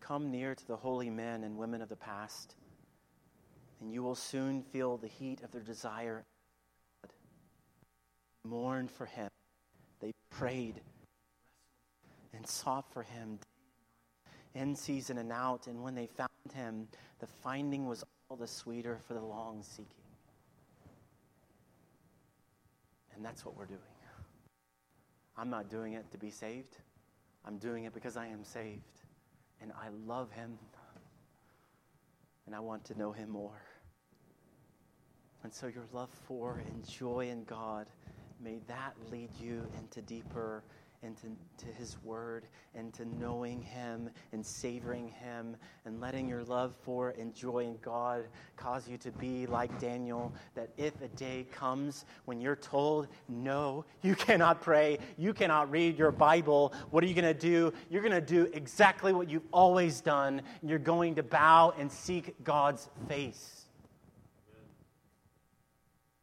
Come 0.00 0.32
near 0.32 0.56
to 0.56 0.66
the 0.66 0.74
holy 0.74 1.10
men 1.10 1.44
and 1.44 1.56
women 1.56 1.80
of 1.80 1.88
the 1.88 1.94
past, 1.94 2.56
and 3.80 3.92
you 3.92 4.02
will 4.02 4.16
soon 4.16 4.62
feel 4.62 4.96
the 4.96 5.06
heat 5.06 5.44
of 5.44 5.52
their 5.52 5.62
desire. 5.62 6.24
Mourned 8.44 8.90
for 8.90 9.06
him. 9.06 9.30
They 10.00 10.12
prayed 10.30 10.80
and 12.34 12.44
sought 12.44 12.92
for 12.92 13.04
him 13.04 13.38
in 14.56 14.74
season 14.74 15.18
and 15.18 15.30
out. 15.30 15.68
And 15.68 15.84
when 15.84 15.94
they 15.94 16.06
found 16.06 16.30
him, 16.52 16.88
the 17.20 17.28
finding 17.28 17.86
was 17.86 18.02
all 18.28 18.36
the 18.36 18.48
sweeter 18.48 18.98
for 19.06 19.14
the 19.14 19.22
long 19.22 19.62
seeking. 19.62 19.99
And 23.20 23.26
that's 23.26 23.44
what 23.44 23.54
we're 23.54 23.66
doing. 23.66 23.80
I'm 25.36 25.50
not 25.50 25.68
doing 25.68 25.92
it 25.92 26.10
to 26.12 26.16
be 26.16 26.30
saved, 26.30 26.78
I'm 27.44 27.58
doing 27.58 27.84
it 27.84 27.92
because 27.92 28.16
I 28.16 28.26
am 28.26 28.42
saved. 28.42 29.02
And 29.60 29.72
I 29.72 29.88
love 30.06 30.32
him. 30.32 30.58
And 32.46 32.54
I 32.54 32.60
want 32.60 32.82
to 32.86 32.98
know 32.98 33.12
him 33.12 33.28
more. 33.28 33.60
And 35.44 35.52
so, 35.52 35.66
your 35.66 35.84
love 35.92 36.08
for 36.08 36.62
and 36.66 36.88
joy 36.88 37.28
in 37.28 37.44
God, 37.44 37.88
may 38.42 38.60
that 38.68 38.94
lead 39.12 39.28
you 39.38 39.66
into 39.76 40.00
deeper 40.00 40.64
into 41.02 41.28
to 41.56 41.66
his 41.78 41.96
word 42.04 42.44
and 42.74 42.92
to 42.92 43.06
knowing 43.18 43.62
him 43.62 44.10
and 44.32 44.44
savoring 44.44 45.08
him 45.08 45.56
and 45.86 45.98
letting 45.98 46.28
your 46.28 46.44
love 46.44 46.74
for 46.82 47.14
and 47.18 47.34
joy 47.34 47.60
in 47.60 47.78
God 47.80 48.24
cause 48.56 48.86
you 48.86 48.98
to 48.98 49.10
be 49.12 49.46
like 49.46 49.78
Daniel 49.80 50.30
that 50.54 50.68
if 50.76 51.00
a 51.00 51.08
day 51.08 51.46
comes 51.50 52.04
when 52.26 52.38
you're 52.38 52.56
told 52.56 53.08
no 53.28 53.84
you 54.02 54.14
cannot 54.14 54.60
pray 54.60 54.98
you 55.16 55.32
cannot 55.32 55.70
read 55.70 55.98
your 55.98 56.12
bible 56.12 56.74
what 56.90 57.02
are 57.02 57.06
you 57.06 57.14
going 57.14 57.24
to 57.24 57.34
do? 57.34 57.72
You're 57.88 58.02
going 58.02 58.12
to 58.12 58.20
do 58.20 58.50
exactly 58.52 59.12
what 59.14 59.30
you've 59.30 59.46
always 59.52 60.00
done 60.00 60.42
you're 60.62 60.78
going 60.78 61.14
to 61.14 61.22
bow 61.22 61.72
and 61.78 61.90
seek 61.90 62.42
God's 62.44 62.88
face. 63.08 63.64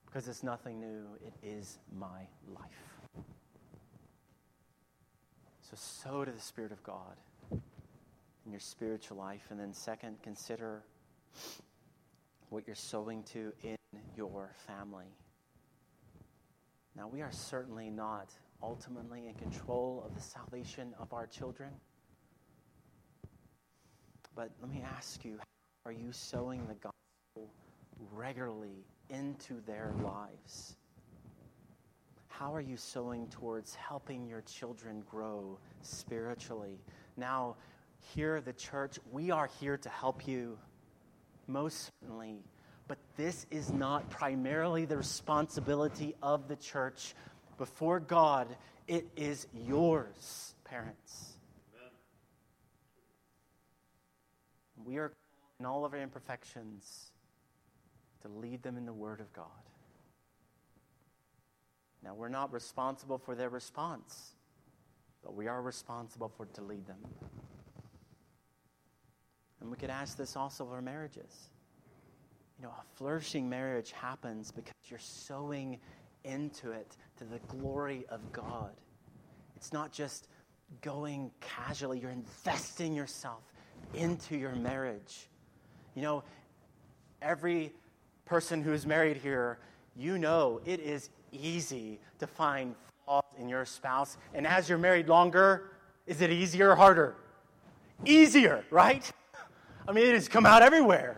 Because 0.05 0.28
it's 0.28 0.43
nothing 0.43 0.80
new. 0.80 1.05
It 1.25 1.34
is 1.43 1.80
my 1.91 2.28
life 2.53 2.87
so, 5.70 5.76
sow 5.76 6.24
to 6.24 6.32
the 6.32 6.39
Spirit 6.39 6.72
of 6.72 6.82
God 6.82 7.18
in 7.51 8.51
your 8.51 8.61
spiritual 8.61 9.18
life. 9.18 9.47
And 9.49 9.59
then, 9.59 9.74
second, 9.74 10.22
consider 10.24 10.84
what 12.49 12.65
you're 12.65 12.76
sowing 12.76 13.24
to 13.34 13.51
in 13.63 13.76
your 14.15 14.51
family. 14.65 15.18
Now, 16.95 17.09
we 17.09 17.22
are 17.22 17.34
certainly 17.34 17.89
not 17.89 18.30
ultimately 18.63 19.28
in 19.28 19.34
control 19.34 20.03
of 20.07 20.15
the 20.15 20.22
salvation 20.22 20.95
of 20.99 21.11
our 21.11 21.28
children. 21.28 21.72
But 24.36 24.51
let 24.61 24.72
me 24.72 24.86
ask 24.95 25.26
you 25.26 25.38
are 25.86 25.91
you 25.91 26.13
sowing 26.13 26.65
the 26.68 26.76
gospel 26.76 27.51
regularly 28.13 28.86
into 29.09 29.59
their 29.65 29.93
lives? 30.01 30.76
How 32.40 32.54
are 32.54 32.62
you 32.62 32.78
sowing 32.78 33.28
towards 33.30 33.74
helping 33.74 34.28
your 34.28 34.42
children 34.42 35.04
grow 35.10 35.58
spiritually? 35.82 36.78
Now, 37.16 37.56
here 38.14 38.42
the 38.42 38.54
church, 38.54 39.00
we 39.12 39.32
are 39.32 39.50
here 39.60 39.76
to 39.78 39.90
help 39.90 40.28
you, 40.28 40.60
most 41.48 41.90
certainly. 42.00 42.44
But 42.88 43.00
this 43.16 43.48
is 43.50 43.74
not 43.74 44.08
primarily 44.12 44.86
the 44.86 44.98
responsibility 44.98 46.14
of 46.22 46.48
the 46.48 46.56
church. 46.56 47.16
Before 47.58 48.00
God, 48.00 48.48
it 48.88 49.08
is 49.16 49.48
yours, 49.52 50.54
parents. 50.64 51.40
Amen. 51.76 51.92
We 54.86 54.98
are 54.98 55.12
in 55.60 55.66
all 55.66 55.86
of 55.86 55.94
our 55.94 56.00
imperfections 56.00 57.12
to 58.22 58.28
lead 58.28 58.62
them 58.62 58.78
in 58.78 58.86
the 58.86 58.94
Word 58.94 59.22
of 59.22 59.34
God. 59.34 59.66
Now, 62.04 62.14
we're 62.14 62.30
not 62.30 62.54
responsible 62.54 63.18
for 63.18 63.36
their 63.36 63.50
response, 63.50 64.34
but 65.24 65.36
we 65.36 65.48
are 65.48 65.62
responsible 65.62 66.32
for 66.36 66.45
to 66.45 66.62
lead 66.62 66.86
them. 66.86 67.00
And 69.60 69.72
we 69.72 69.78
could 69.78 69.89
ask 69.89 70.18
this 70.18 70.36
also 70.36 70.66
of 70.66 70.72
our 70.72 70.82
marriages. 70.82 71.50
You 72.58 72.66
know, 72.66 72.70
a 72.72 72.98
flourishing 72.98 73.50
marriage 73.50 73.91
happens 73.91 74.52
because 74.52 74.74
you're 74.86 75.00
sowing 75.00 75.80
into 76.24 76.72
it 76.72 76.95
to 77.18 77.24
the 77.24 77.39
glory 77.48 78.06
of 78.10 78.32
God. 78.32 78.72
It's 79.56 79.74
not 79.74 79.91
just 79.91 80.28
going 80.82 81.32
casually, 81.39 82.00
you're 82.00 82.12
investing 82.12 82.93
yourself 82.93 83.41
into 83.93 84.38
your 84.38 84.54
marriage. 84.56 85.28
You 85.95 86.02
know, 86.02 86.24
every 87.22 87.74
person 88.26 88.62
who's 88.62 88.86
married 88.86 89.18
here, 89.18 89.60
you 89.95 90.18
know 90.18 90.62
it 90.66 90.80
is 90.80 91.10
easy 91.42 92.00
to 92.20 92.28
find 92.28 92.76
flaws 93.06 93.24
in 93.40 93.50
your 93.50 93.66
spouse. 93.66 94.18
And 94.34 94.46
as 94.46 94.70
you're 94.70 94.78
married 94.78 95.08
longer, 95.08 95.72
is 96.06 96.22
it 96.22 96.30
easier 96.30 96.72
or 96.72 96.76
harder? 96.76 97.16
Easier, 98.06 98.64
right? 98.70 99.10
I 99.88 99.92
mean, 99.92 100.06
it 100.08 100.14
has 100.14 100.28
come 100.28 100.46
out 100.46 100.62
everywhere. 100.62 101.18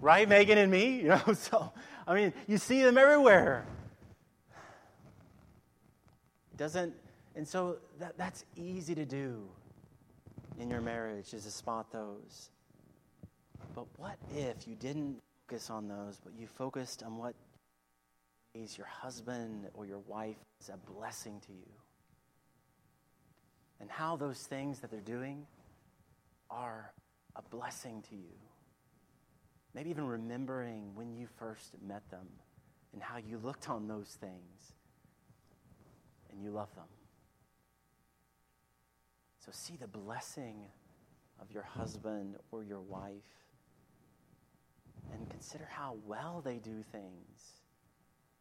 Right, 0.00 0.28
Megan 0.28 0.58
and 0.58 0.70
me? 0.70 1.00
You 1.02 1.08
know, 1.08 1.32
so, 1.34 1.72
I 2.06 2.14
mean, 2.14 2.32
you 2.46 2.58
see 2.58 2.82
them 2.82 2.98
everywhere. 2.98 3.64
Doesn't, 6.56 6.94
and 7.34 7.46
so 7.46 7.78
that, 7.98 8.16
that's 8.18 8.44
easy 8.56 8.94
to 8.94 9.04
do 9.04 9.42
in 10.58 10.70
your 10.70 10.80
marriage 10.80 11.32
is 11.34 11.44
to 11.44 11.50
spot 11.50 11.90
those. 11.92 12.50
But 13.74 13.86
what 13.96 14.16
if 14.34 14.68
you 14.68 14.74
didn't 14.74 15.18
focus 15.48 15.70
on 15.70 15.88
those, 15.88 16.20
but 16.22 16.32
you 16.38 16.46
focused 16.46 17.02
on 17.02 17.16
what 17.16 17.34
your 18.54 18.86
husband 18.86 19.68
or 19.74 19.86
your 19.86 20.00
wife 20.00 20.36
is 20.60 20.68
a 20.68 20.76
blessing 20.76 21.40
to 21.46 21.52
you. 21.52 21.72
And 23.80 23.90
how 23.90 24.16
those 24.16 24.40
things 24.40 24.80
that 24.80 24.90
they're 24.90 25.00
doing 25.00 25.46
are 26.50 26.92
a 27.34 27.42
blessing 27.42 28.02
to 28.10 28.14
you. 28.14 28.36
Maybe 29.74 29.90
even 29.90 30.06
remembering 30.06 30.94
when 30.94 31.14
you 31.16 31.26
first 31.38 31.74
met 31.84 32.08
them 32.10 32.28
and 32.92 33.02
how 33.02 33.16
you 33.16 33.38
looked 33.38 33.70
on 33.70 33.88
those 33.88 34.16
things 34.20 34.74
and 36.30 36.42
you 36.42 36.50
love 36.50 36.72
them. 36.74 36.84
So 39.44 39.50
see 39.50 39.76
the 39.76 39.88
blessing 39.88 40.56
of 41.40 41.50
your 41.50 41.64
husband 41.64 42.36
or 42.52 42.62
your 42.62 42.80
wife 42.80 43.14
and 45.12 45.28
consider 45.30 45.66
how 45.68 45.96
well 46.06 46.42
they 46.44 46.58
do 46.58 46.84
things 46.92 47.61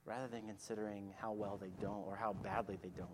rather 0.06 0.28
than 0.28 0.48
considering 0.48 1.14
how 1.20 1.32
well 1.32 1.58
they 1.62 1.72
don't 1.80 2.04
or 2.08 2.16
how 2.16 2.34
badly 2.44 2.78
they 2.82 2.90
don't. 2.90 3.10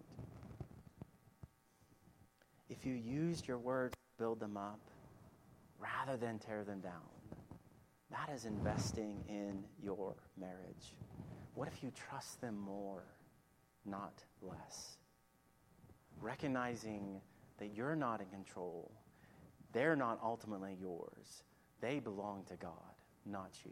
If 2.69 2.85
you 2.85 2.93
used 2.93 3.47
your 3.47 3.57
words 3.57 3.93
to 3.93 4.23
build 4.23 4.39
them 4.39 4.57
up 4.57 4.79
rather 5.79 6.17
than 6.17 6.39
tear 6.39 6.63
them 6.63 6.81
down, 6.81 6.93
that 8.11 8.29
is 8.33 8.45
investing 8.45 9.23
in 9.27 9.63
your 9.81 10.15
marriage. 10.39 10.95
What 11.55 11.67
if 11.67 11.83
you 11.83 11.91
trust 11.91 12.39
them 12.41 12.57
more, 12.57 13.03
not 13.85 14.23
less? 14.41 14.97
Recognizing 16.21 17.21
that 17.59 17.73
you're 17.75 17.95
not 17.95 18.21
in 18.21 18.27
control, 18.27 18.91
they're 19.73 19.95
not 19.95 20.19
ultimately 20.23 20.75
yours. 20.79 21.43
They 21.81 21.99
belong 21.99 22.43
to 22.49 22.55
God, 22.55 22.71
not 23.25 23.51
you. 23.65 23.71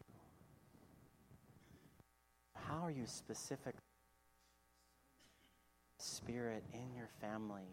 How 2.56 2.84
are 2.84 2.92
you 2.92 3.06
specific 3.06 3.76
spirit 6.00 6.64
in 6.74 6.96
your 6.96 7.10
family 7.22 7.70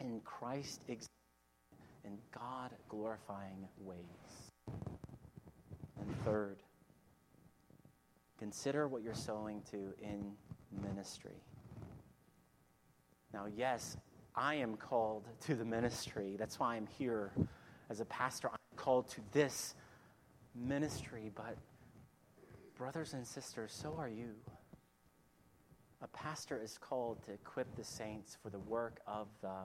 in 0.00 0.20
Christ 0.20 0.80
in 0.88 2.18
God 2.32 2.70
glorifying 2.88 3.68
ways? 3.80 3.98
And 6.00 6.24
third, 6.24 6.56
consider 8.38 8.88
what 8.88 9.02
you're 9.02 9.14
sowing 9.14 9.62
to 9.70 9.92
in 10.00 10.32
ministry. 10.82 11.42
Now, 13.32 13.46
yes, 13.54 13.96
I 14.34 14.54
am 14.54 14.76
called 14.76 15.26
to 15.42 15.54
the 15.54 15.64
ministry. 15.64 16.36
That's 16.38 16.58
why 16.58 16.76
I'm 16.76 16.86
here 16.86 17.32
as 17.90 18.00
a 18.00 18.04
pastor. 18.06 18.48
I'm 18.48 18.76
called 18.76 19.08
to 19.10 19.20
this 19.32 19.74
ministry, 20.54 21.30
but 21.34 21.56
brothers 22.78 23.12
and 23.12 23.26
sisters, 23.26 23.72
so 23.72 23.94
are 23.98 24.08
you. 24.08 24.30
A 26.00 26.06
pastor 26.08 26.60
is 26.62 26.78
called 26.78 27.22
to 27.24 27.32
equip 27.32 27.74
the 27.74 27.82
saints 27.82 28.36
for 28.40 28.50
the 28.50 28.60
work 28.60 29.00
of 29.06 29.26
the 29.42 29.64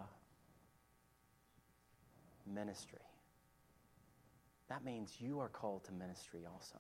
ministry. 2.52 2.98
That 4.68 4.84
means 4.84 5.18
you 5.20 5.40
are 5.40 5.50
called 5.50 5.84
to 5.86 5.92
ministry 5.92 6.42
also. 6.52 6.80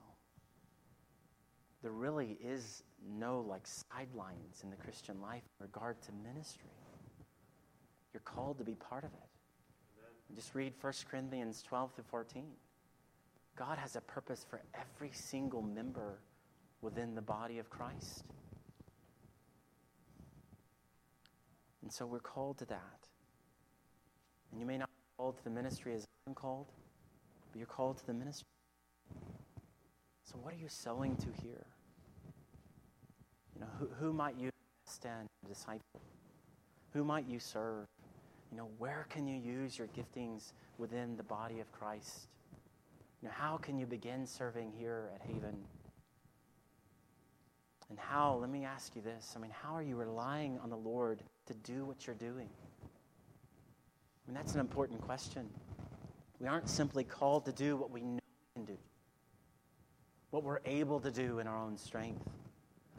there 1.83 1.91
really 1.91 2.37
is 2.41 2.81
no 3.05 3.41
like 3.41 3.67
sidelines 3.67 4.61
in 4.63 4.69
the 4.69 4.75
Christian 4.77 5.21
life 5.21 5.43
in 5.59 5.65
regard 5.65 6.01
to 6.03 6.11
ministry. 6.23 6.71
You're 8.13 8.21
called 8.21 8.57
to 8.57 8.63
be 8.63 8.75
part 8.75 9.03
of 9.03 9.11
it. 9.11 10.35
Just 10.35 10.55
read 10.55 10.73
1 10.79 10.93
Corinthians 11.11 11.61
12 11.61 11.95
to 11.97 12.03
14. 12.03 12.45
God 13.55 13.77
has 13.77 13.95
a 13.95 14.01
purpose 14.01 14.45
for 14.49 14.61
every 14.73 15.11
single 15.13 15.61
member 15.61 16.19
within 16.81 17.15
the 17.15 17.21
body 17.21 17.59
of 17.59 17.69
Christ. 17.69 18.23
And 21.81 21.91
so 21.91 22.05
we're 22.05 22.19
called 22.19 22.57
to 22.59 22.65
that. 22.65 23.07
And 24.51 24.59
you 24.59 24.65
may 24.65 24.77
not 24.77 24.89
be 24.89 25.17
called 25.17 25.37
to 25.37 25.43
the 25.43 25.49
ministry 25.49 25.93
as 25.93 26.05
I'm 26.27 26.33
called, 26.33 26.67
but 27.51 27.57
you're 27.57 27.67
called 27.67 27.97
to 27.97 28.07
the 28.07 28.13
ministry. 28.13 28.47
So, 30.23 30.39
what 30.41 30.53
are 30.53 30.57
you 30.57 30.69
sowing 30.69 31.15
to 31.17 31.27
here? 31.43 31.65
You 33.53 33.61
know, 33.61 33.67
who, 33.77 33.87
who 33.99 34.13
might 34.13 34.35
you 34.39 34.49
stand 34.87 35.27
disciple? 35.47 36.01
Who 36.93 37.03
might 37.03 37.27
you 37.27 37.39
serve? 37.39 37.85
You 38.51 38.57
know, 38.57 38.69
where 38.77 39.05
can 39.09 39.27
you 39.27 39.37
use 39.37 39.77
your 39.77 39.87
giftings 39.87 40.53
within 40.77 41.17
the 41.17 41.23
body 41.23 41.59
of 41.59 41.71
Christ? 41.71 42.27
How 43.31 43.57
can 43.57 43.77
you 43.77 43.85
begin 43.85 44.25
serving 44.25 44.71
here 44.77 45.09
at 45.15 45.21
Haven? 45.21 45.55
And 47.89 47.99
how, 47.99 48.35
let 48.35 48.49
me 48.49 48.65
ask 48.65 48.95
you 48.95 49.01
this 49.01 49.33
I 49.35 49.39
mean, 49.39 49.51
how 49.51 49.75
are 49.75 49.83
you 49.83 49.95
relying 49.95 50.59
on 50.63 50.69
the 50.69 50.77
Lord 50.77 51.21
to 51.45 51.53
do 51.53 51.85
what 51.85 52.07
you're 52.07 52.15
doing? 52.15 52.49
I 52.81 54.27
mean, 54.27 54.35
that's 54.35 54.53
an 54.53 54.59
important 54.59 55.01
question. 55.01 55.49
We 56.39 56.47
aren't 56.47 56.69
simply 56.69 57.03
called 57.03 57.45
to 57.45 57.51
do 57.51 57.77
what 57.77 57.91
we 57.91 58.01
know 58.01 58.19
we 58.55 58.61
can 58.61 58.65
do, 58.65 58.77
what 60.31 60.43
we're 60.43 60.59
able 60.65 60.99
to 61.01 61.11
do 61.11 61.39
in 61.39 61.47
our 61.47 61.57
own 61.57 61.77
strength. 61.77 62.27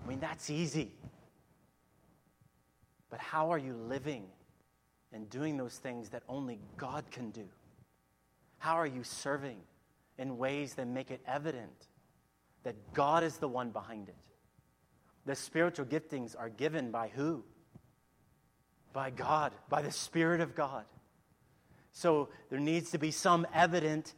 I 0.04 0.08
mean, 0.08 0.20
that's 0.20 0.50
easy. 0.50 0.92
But 3.10 3.20
how 3.20 3.50
are 3.50 3.58
you 3.58 3.74
living 3.74 4.24
and 5.12 5.28
doing 5.30 5.56
those 5.56 5.76
things 5.76 6.08
that 6.10 6.22
only 6.28 6.58
God 6.76 7.04
can 7.10 7.30
do? 7.30 7.44
How 8.58 8.74
are 8.74 8.86
you 8.86 9.02
serving 9.02 9.58
in 10.18 10.38
ways 10.38 10.74
that 10.74 10.86
make 10.86 11.10
it 11.10 11.20
evident 11.26 11.88
that 12.62 12.74
God 12.94 13.24
is 13.24 13.38
the 13.38 13.48
one 13.48 13.70
behind 13.70 14.08
it? 14.08 14.16
The 15.26 15.34
spiritual 15.34 15.86
giftings 15.86 16.34
are 16.38 16.48
given 16.48 16.90
by 16.90 17.08
who? 17.08 17.44
By 18.92 19.10
God, 19.10 19.52
by 19.68 19.82
the 19.82 19.90
Spirit 19.90 20.40
of 20.40 20.54
God. 20.54 20.84
So 21.92 22.28
there 22.50 22.60
needs 22.60 22.90
to 22.90 22.98
be 22.98 23.10
some 23.10 23.46
evident 23.54 24.14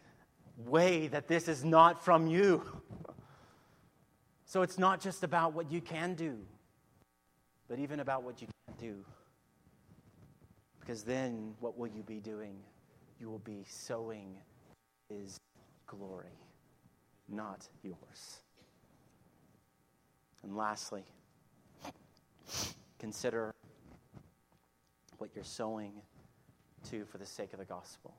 way 0.57 1.09
that 1.09 1.29
this 1.29 1.49
is 1.49 1.65
not 1.65 2.05
from 2.05 2.27
you. 2.27 2.63
So 4.49 4.63
it's 4.63 4.79
not 4.79 5.01
just 5.01 5.25
about 5.25 5.55
what 5.55 5.73
you 5.73 5.81
can 5.81 6.15
do, 6.15 6.39
but 7.69 7.81
even 7.81 7.99
about 7.99 8.23
what 8.23 8.41
you 8.41 8.47
can't 8.69 8.79
do. 8.79 9.05
Because 10.79 11.03
then 11.03 11.55
what 11.59 11.77
will 11.77 11.89
you 11.89 12.05
be 12.05 12.21
doing? 12.21 12.55
You 13.21 13.29
will 13.29 13.41
be 13.41 13.65
sowing 13.67 14.37
His 15.09 15.37
glory, 15.87 16.39
not 17.29 17.69
yours. 17.83 18.41
And 20.43 20.57
lastly, 20.57 21.05
consider 22.99 23.55
what 25.19 25.31
you're 25.35 25.45
sowing 25.45 25.93
to 26.91 27.05
for 27.05 27.19
the 27.19 27.27
sake 27.27 27.53
of 27.53 27.59
the 27.59 27.65
gospel. 27.65 28.15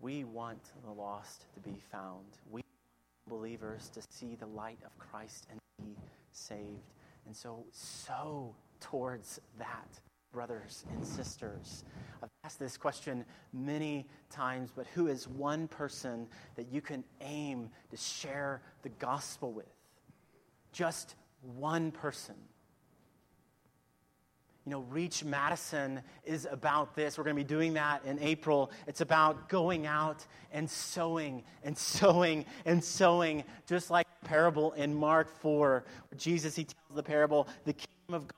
We 0.00 0.24
want 0.24 0.72
the 0.84 0.90
lost 0.90 1.46
to 1.54 1.60
be 1.60 1.78
found. 1.90 2.26
We 2.50 2.62
want 2.62 3.40
believers 3.40 3.88
to 3.90 4.02
see 4.10 4.34
the 4.34 4.46
light 4.46 4.78
of 4.84 4.96
Christ 4.98 5.46
and 5.50 5.58
be 5.78 5.96
saved. 6.32 6.92
And 7.26 7.34
so, 7.34 7.64
sow 7.72 8.54
towards 8.80 9.40
that, 9.58 10.00
brothers 10.36 10.84
and 10.92 11.02
sisters. 11.02 11.82
I've 12.22 12.28
asked 12.44 12.58
this 12.58 12.76
question 12.76 13.24
many 13.54 14.06
times, 14.28 14.70
but 14.76 14.86
who 14.88 15.06
is 15.06 15.26
one 15.26 15.66
person 15.66 16.28
that 16.56 16.70
you 16.70 16.82
can 16.82 17.04
aim 17.22 17.70
to 17.90 17.96
share 17.96 18.60
the 18.82 18.90
gospel 18.90 19.50
with? 19.50 19.72
Just 20.72 21.14
one 21.40 21.90
person. 21.90 22.34
You 24.66 24.72
know, 24.72 24.80
Reach 24.90 25.24
Madison 25.24 26.02
is 26.22 26.46
about 26.50 26.94
this. 26.94 27.16
We're 27.16 27.24
going 27.24 27.36
to 27.36 27.42
be 27.42 27.48
doing 27.48 27.72
that 27.72 28.04
in 28.04 28.18
April. 28.18 28.70
It's 28.86 29.00
about 29.00 29.48
going 29.48 29.86
out 29.86 30.26
and 30.52 30.68
sowing 30.68 31.44
and 31.64 31.78
sowing 31.78 32.44
and 32.66 32.84
sowing, 32.84 33.42
just 33.66 33.90
like 33.90 34.06
the 34.20 34.28
parable 34.28 34.72
in 34.72 34.94
Mark 34.94 35.30
4. 35.40 35.82
where 36.10 36.18
Jesus, 36.18 36.54
he 36.54 36.64
tells 36.64 36.94
the 36.94 37.02
parable, 37.02 37.48
the 37.64 37.72
kingdom 37.72 38.14
of 38.16 38.28
God 38.28 38.36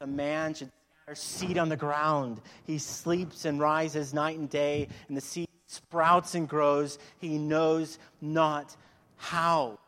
a 0.00 0.06
man 0.06 0.54
should 0.54 0.70
scatter 1.04 1.14
seed 1.14 1.58
on 1.58 1.68
the 1.68 1.76
ground. 1.76 2.40
He 2.66 2.78
sleeps 2.78 3.44
and 3.44 3.60
rises 3.60 4.14
night 4.14 4.38
and 4.38 4.48
day, 4.48 4.88
and 5.08 5.16
the 5.16 5.20
seed 5.20 5.48
sprouts 5.66 6.34
and 6.34 6.48
grows. 6.48 6.98
He 7.18 7.36
knows 7.36 7.98
not 8.22 8.74
how. 9.16 9.78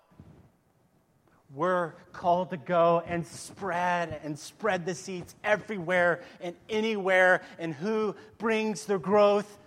We're 1.54 1.92
called 2.12 2.50
to 2.50 2.58
go 2.58 3.02
and 3.06 3.26
spread 3.26 4.20
and 4.24 4.38
spread 4.38 4.84
the 4.84 4.94
seeds 4.94 5.34
everywhere 5.42 6.20
and 6.40 6.54
anywhere. 6.68 7.42
And 7.58 7.72
who 7.72 8.14
brings 8.36 8.84
the 8.84 8.98
growth? 8.98 9.58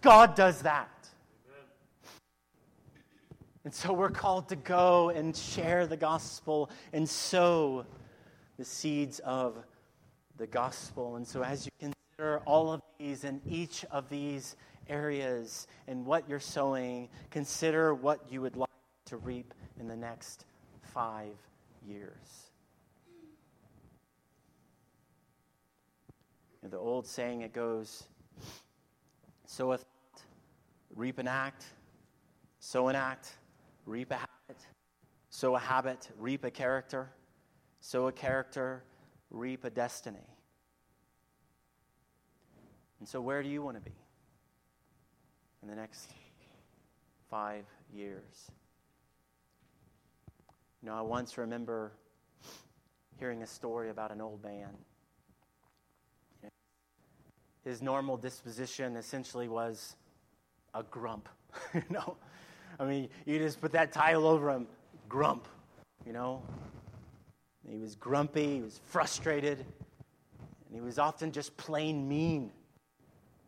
God 0.00 0.34
does 0.34 0.62
that. 0.62 0.88
And 3.64 3.74
so 3.74 3.92
we're 3.92 4.10
called 4.10 4.48
to 4.50 4.56
go 4.56 5.10
and 5.10 5.36
share 5.36 5.86
the 5.86 5.96
gospel 5.96 6.70
and 6.92 7.08
sow 7.08 7.84
the 8.58 8.64
seeds 8.64 9.18
of 9.20 9.56
the 10.36 10.46
gospel. 10.46 11.16
And 11.16 11.26
so 11.26 11.42
as 11.42 11.66
you 11.66 11.72
consider 11.78 12.40
all 12.46 12.72
of 12.72 12.82
these 12.98 13.24
and 13.24 13.40
each 13.46 13.84
of 13.90 14.08
these 14.08 14.56
areas 14.88 15.66
and 15.88 16.04
what 16.04 16.28
you're 16.28 16.40
sowing, 16.40 17.08
consider 17.30 17.94
what 17.94 18.20
you 18.30 18.40
would 18.40 18.56
like 18.56 18.68
to 19.06 19.16
reap 19.16 19.54
in 19.78 19.88
the 19.88 19.96
next 19.96 20.44
five 20.82 21.36
years. 21.86 22.50
Know, 26.62 26.70
the 26.70 26.78
old 26.78 27.06
saying 27.06 27.42
it 27.42 27.52
goes, 27.52 28.04
sow 29.46 29.72
a 29.72 29.76
thought, 29.76 30.22
reap 30.94 31.18
an 31.18 31.28
act, 31.28 31.66
sow 32.58 32.88
an 32.88 32.96
act, 32.96 33.34
reap 33.84 34.10
a 34.10 34.14
habit, 34.14 34.62
sow 35.28 35.56
a 35.56 35.58
habit, 35.58 36.08
reap 36.18 36.42
a 36.42 36.50
character, 36.50 37.10
sow 37.80 38.06
a 38.06 38.12
character, 38.12 38.82
reap 39.34 39.64
a 39.64 39.70
destiny. 39.70 40.26
And 43.00 43.08
so, 43.08 43.20
where 43.20 43.42
do 43.42 43.48
you 43.48 43.62
want 43.62 43.76
to 43.76 43.82
be 43.82 43.96
in 45.62 45.68
the 45.68 45.74
next 45.74 46.10
five 47.28 47.64
years? 47.92 48.50
You 50.82 50.88
know, 50.88 50.94
I 50.94 51.02
once 51.02 51.36
remember 51.36 51.92
hearing 53.18 53.42
a 53.42 53.46
story 53.46 53.90
about 53.90 54.10
an 54.10 54.20
old 54.20 54.42
man. 54.42 54.70
His 57.64 57.80
normal 57.80 58.16
disposition 58.16 58.96
essentially 58.96 59.48
was 59.48 59.96
a 60.74 60.82
grump. 60.82 61.28
you 61.74 61.82
know, 61.88 62.16
I 62.78 62.84
mean, 62.84 63.08
you 63.24 63.38
just 63.38 63.60
put 63.60 63.72
that 63.72 63.92
title 63.92 64.26
over 64.26 64.50
him, 64.50 64.66
grump. 65.08 65.48
You 66.06 66.12
know, 66.12 66.42
he 67.68 67.78
was 67.78 67.94
grumpy. 67.94 68.56
He 68.56 68.62
was 68.62 68.80
frustrated, 68.86 69.58
and 69.58 70.74
he 70.74 70.80
was 70.80 70.98
often 70.98 71.32
just 71.32 71.56
plain 71.56 72.08
mean. 72.08 72.50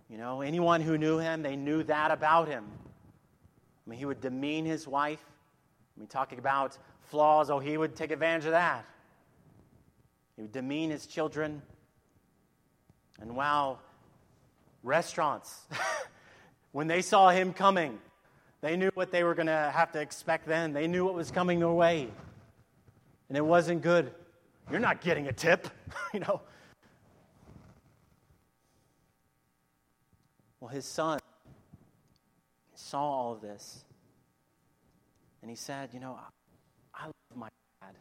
You 0.08 0.18
know, 0.18 0.40
anyone 0.40 0.80
who 0.80 0.96
knew 0.98 1.18
him, 1.18 1.42
they 1.42 1.56
knew 1.56 1.82
that 1.84 2.10
about 2.10 2.48
him. 2.48 2.64
I 3.86 3.90
mean, 3.90 3.98
he 3.98 4.04
would 4.04 4.20
demean 4.20 4.64
his 4.64 4.86
wife. 4.86 5.24
I 5.96 6.00
mean, 6.00 6.08
talking 6.08 6.38
about 6.38 6.76
flaws, 7.02 7.50
oh, 7.50 7.58
he 7.58 7.76
would 7.76 7.96
take 7.96 8.10
advantage 8.10 8.46
of 8.46 8.52
that. 8.52 8.84
He 10.36 10.42
would 10.42 10.52
demean 10.52 10.90
his 10.90 11.06
children. 11.06 11.62
And 13.20 13.34
wow, 13.34 13.78
restaurants, 14.82 15.58
when 16.72 16.86
they 16.86 17.02
saw 17.02 17.30
him 17.30 17.52
coming, 17.52 17.98
they 18.60 18.76
knew 18.76 18.90
what 18.94 19.10
they 19.10 19.24
were 19.24 19.34
going 19.34 19.46
to 19.46 19.70
have 19.74 19.92
to 19.92 20.00
expect 20.00 20.46
then. 20.46 20.72
They 20.72 20.86
knew 20.86 21.04
what 21.04 21.14
was 21.14 21.30
coming 21.30 21.60
their 21.60 21.70
way. 21.70 22.08
And 23.28 23.36
it 23.36 23.44
wasn't 23.44 23.82
good. 23.82 24.12
You're 24.70 24.80
not 24.80 25.00
getting 25.00 25.28
a 25.28 25.32
tip, 25.32 25.68
you 26.14 26.20
know. 26.20 26.40
Well, 30.60 30.70
his 30.70 30.84
son 30.84 31.18
saw 32.74 33.00
all 33.00 33.32
of 33.32 33.40
this. 33.40 33.84
And 35.42 35.50
he 35.50 35.56
said, 35.56 35.90
You 35.92 36.00
know, 36.00 36.18
I 36.94 37.04
love 37.04 37.14
my 37.36 37.48
dad, 37.80 37.94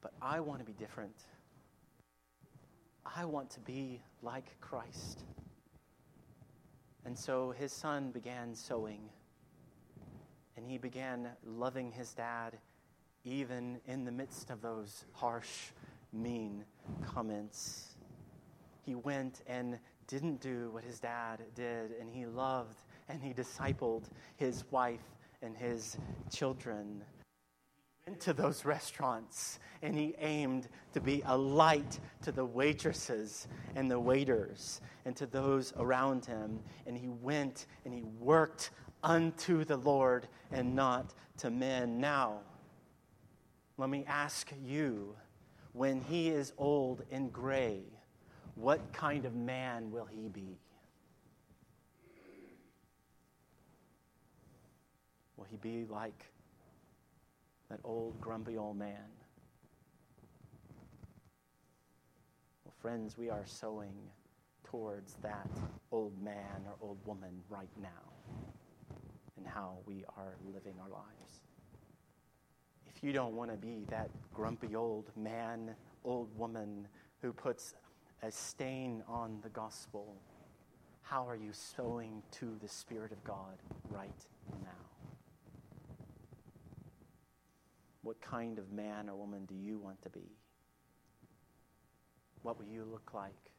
but 0.00 0.12
I 0.20 0.40
want 0.40 0.60
to 0.60 0.64
be 0.64 0.74
different. 0.74 1.16
I 3.16 3.24
want 3.24 3.50
to 3.50 3.60
be 3.60 4.02
like 4.22 4.60
Christ. 4.60 5.20
And 7.04 7.18
so 7.18 7.50
his 7.50 7.72
son 7.72 8.10
began 8.10 8.54
sowing. 8.54 9.00
And 10.56 10.66
he 10.66 10.78
began 10.78 11.28
loving 11.44 11.92
his 11.92 12.12
dad 12.14 12.58
even 13.24 13.80
in 13.86 14.04
the 14.04 14.12
midst 14.12 14.50
of 14.50 14.60
those 14.60 15.04
harsh, 15.12 15.70
mean 16.12 16.64
comments. 17.04 17.96
He 18.82 18.94
went 18.94 19.42
and 19.46 19.78
didn't 20.06 20.40
do 20.40 20.70
what 20.70 20.84
his 20.84 21.00
dad 21.00 21.40
did, 21.54 21.92
and 21.98 22.10
he 22.10 22.26
loved 22.26 22.76
and 23.08 23.22
he 23.22 23.32
discipled 23.32 24.04
his 24.36 24.64
wife 24.70 25.16
and 25.42 25.56
his 25.56 25.96
children. 26.30 27.02
He 28.04 28.10
went 28.10 28.20
to 28.22 28.32
those 28.32 28.64
restaurants 28.64 29.58
and 29.82 29.96
he 29.96 30.14
aimed 30.18 30.68
to 30.92 31.00
be 31.00 31.22
a 31.26 31.36
light 31.36 31.98
to 32.22 32.32
the 32.32 32.44
waitresses 32.44 33.48
and 33.74 33.90
the 33.90 34.00
waiters 34.00 34.80
and 35.04 35.16
to 35.16 35.26
those 35.26 35.72
around 35.76 36.24
him. 36.24 36.60
And 36.86 36.96
he 36.96 37.08
went 37.08 37.66
and 37.84 37.92
he 37.92 38.04
worked 38.18 38.70
unto 39.02 39.64
the 39.64 39.76
Lord 39.76 40.28
and 40.50 40.74
not 40.74 41.14
to 41.38 41.50
men. 41.50 41.98
Now, 41.98 42.40
let 43.76 43.90
me 43.90 44.04
ask 44.06 44.52
you 44.64 45.16
when 45.72 46.00
he 46.00 46.28
is 46.28 46.52
old 46.56 47.02
and 47.10 47.32
gray, 47.32 47.82
what 48.54 48.92
kind 48.92 49.24
of 49.24 49.34
man 49.34 49.90
will 49.90 50.04
he 50.04 50.28
be? 50.28 50.58
Will 55.36 55.46
he 55.50 55.56
be 55.56 55.84
like 55.90 56.24
that 57.68 57.80
old, 57.82 58.20
grumpy 58.20 58.56
old 58.56 58.78
man? 58.78 59.10
Well, 62.64 62.74
friends, 62.80 63.18
we 63.18 63.30
are 63.30 63.44
sowing 63.44 63.94
towards 64.62 65.14
that 65.22 65.50
old 65.90 66.20
man 66.22 66.62
or 66.66 66.74
old 66.80 66.98
woman 67.04 67.42
right 67.48 67.68
now 67.82 67.88
and 69.36 69.46
how 69.46 69.78
we 69.86 70.04
are 70.16 70.36
living 70.52 70.74
our 70.80 70.88
lives. 70.88 71.43
You 73.04 73.12
don't 73.12 73.34
want 73.34 73.50
to 73.50 73.58
be 73.58 73.84
that 73.90 74.08
grumpy 74.32 74.74
old 74.74 75.10
man, 75.14 75.74
old 76.06 76.30
woman 76.38 76.88
who 77.20 77.34
puts 77.34 77.74
a 78.22 78.32
stain 78.32 79.02
on 79.06 79.40
the 79.42 79.50
gospel, 79.50 80.16
how 81.02 81.28
are 81.28 81.36
you 81.36 81.50
sowing 81.52 82.22
to 82.30 82.56
the 82.62 82.68
Spirit 82.68 83.12
of 83.12 83.22
God 83.22 83.58
right 83.90 84.08
now? 84.62 84.70
What 88.00 88.22
kind 88.22 88.58
of 88.58 88.72
man 88.72 89.10
or 89.10 89.16
woman 89.16 89.44
do 89.44 89.54
you 89.54 89.76
want 89.76 90.00
to 90.00 90.08
be? 90.08 90.32
What 92.40 92.58
will 92.58 92.72
you 92.72 92.86
look 92.90 93.10
like 93.12 93.50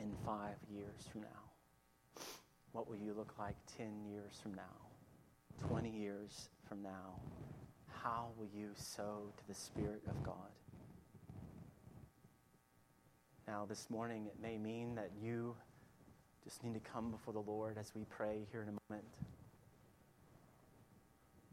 in 0.00 0.10
five 0.26 0.56
years 0.68 1.06
from 1.12 1.20
now? 1.20 2.22
What 2.72 2.90
will 2.90 2.98
you 2.98 3.14
look 3.16 3.34
like 3.38 3.54
10 3.78 4.04
years 4.10 4.40
from 4.42 4.54
now? 4.54 5.68
20 5.68 5.88
years 5.88 6.48
from 6.68 6.82
now? 6.82 7.20
How 8.02 8.30
will 8.36 8.48
you 8.52 8.70
sow 8.74 9.32
to 9.36 9.46
the 9.46 9.54
Spirit 9.54 10.02
of 10.08 10.20
God? 10.24 10.34
Now, 13.46 13.64
this 13.68 13.88
morning, 13.90 14.26
it 14.26 14.34
may 14.42 14.58
mean 14.58 14.96
that 14.96 15.10
you 15.22 15.54
just 16.42 16.64
need 16.64 16.74
to 16.74 16.80
come 16.80 17.12
before 17.12 17.32
the 17.32 17.40
Lord 17.40 17.78
as 17.78 17.92
we 17.94 18.04
pray 18.10 18.40
here 18.50 18.62
in 18.62 18.68
a 18.68 18.76
moment. 18.88 19.06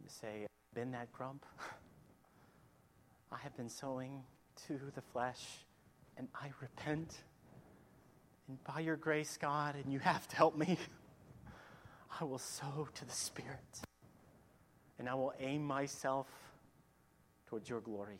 You 0.01 0.07
say, 0.07 0.41
I've 0.43 0.75
been 0.75 0.91
that 0.93 1.11
grump? 1.13 1.45
I 3.31 3.37
have 3.37 3.55
been 3.55 3.69
sowing 3.69 4.23
to 4.67 4.79
the 4.95 5.01
flesh, 5.01 5.45
and 6.17 6.27
I 6.33 6.49
repent. 6.61 7.15
And 8.47 8.57
by 8.63 8.79
your 8.79 8.95
grace, 8.95 9.37
God, 9.39 9.75
and 9.75 9.93
you 9.93 9.99
have 9.99 10.27
to 10.29 10.35
help 10.35 10.57
me, 10.57 10.79
I 12.19 12.23
will 12.23 12.39
sow 12.39 12.87
to 12.95 13.05
the 13.05 13.11
Spirit. 13.11 13.88
And 14.99 15.09
I 15.09 15.15
will 15.15 15.33
aim 15.39 15.63
myself 15.63 16.27
towards 17.47 17.69
your 17.69 17.79
glory. 17.79 18.19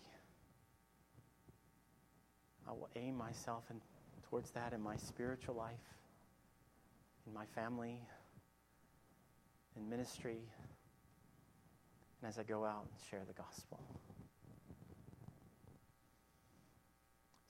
I 2.68 2.72
will 2.72 2.90
aim 2.96 3.18
myself 3.18 3.64
in, 3.70 3.82
towards 4.30 4.52
that 4.52 4.74
in 4.74 4.82
my 4.82 4.96
spiritual 4.96 5.56
life, 5.56 5.74
in 7.28 7.34
my 7.34 7.46
family, 7.46 8.02
in 9.76 9.90
ministry, 9.90 10.40
and 12.22 12.30
as 12.30 12.38
I 12.38 12.44
go 12.44 12.66
out 12.66 12.88
and 12.90 13.10
share 13.10 13.24
the 13.28 13.34
gospel. 13.34 13.80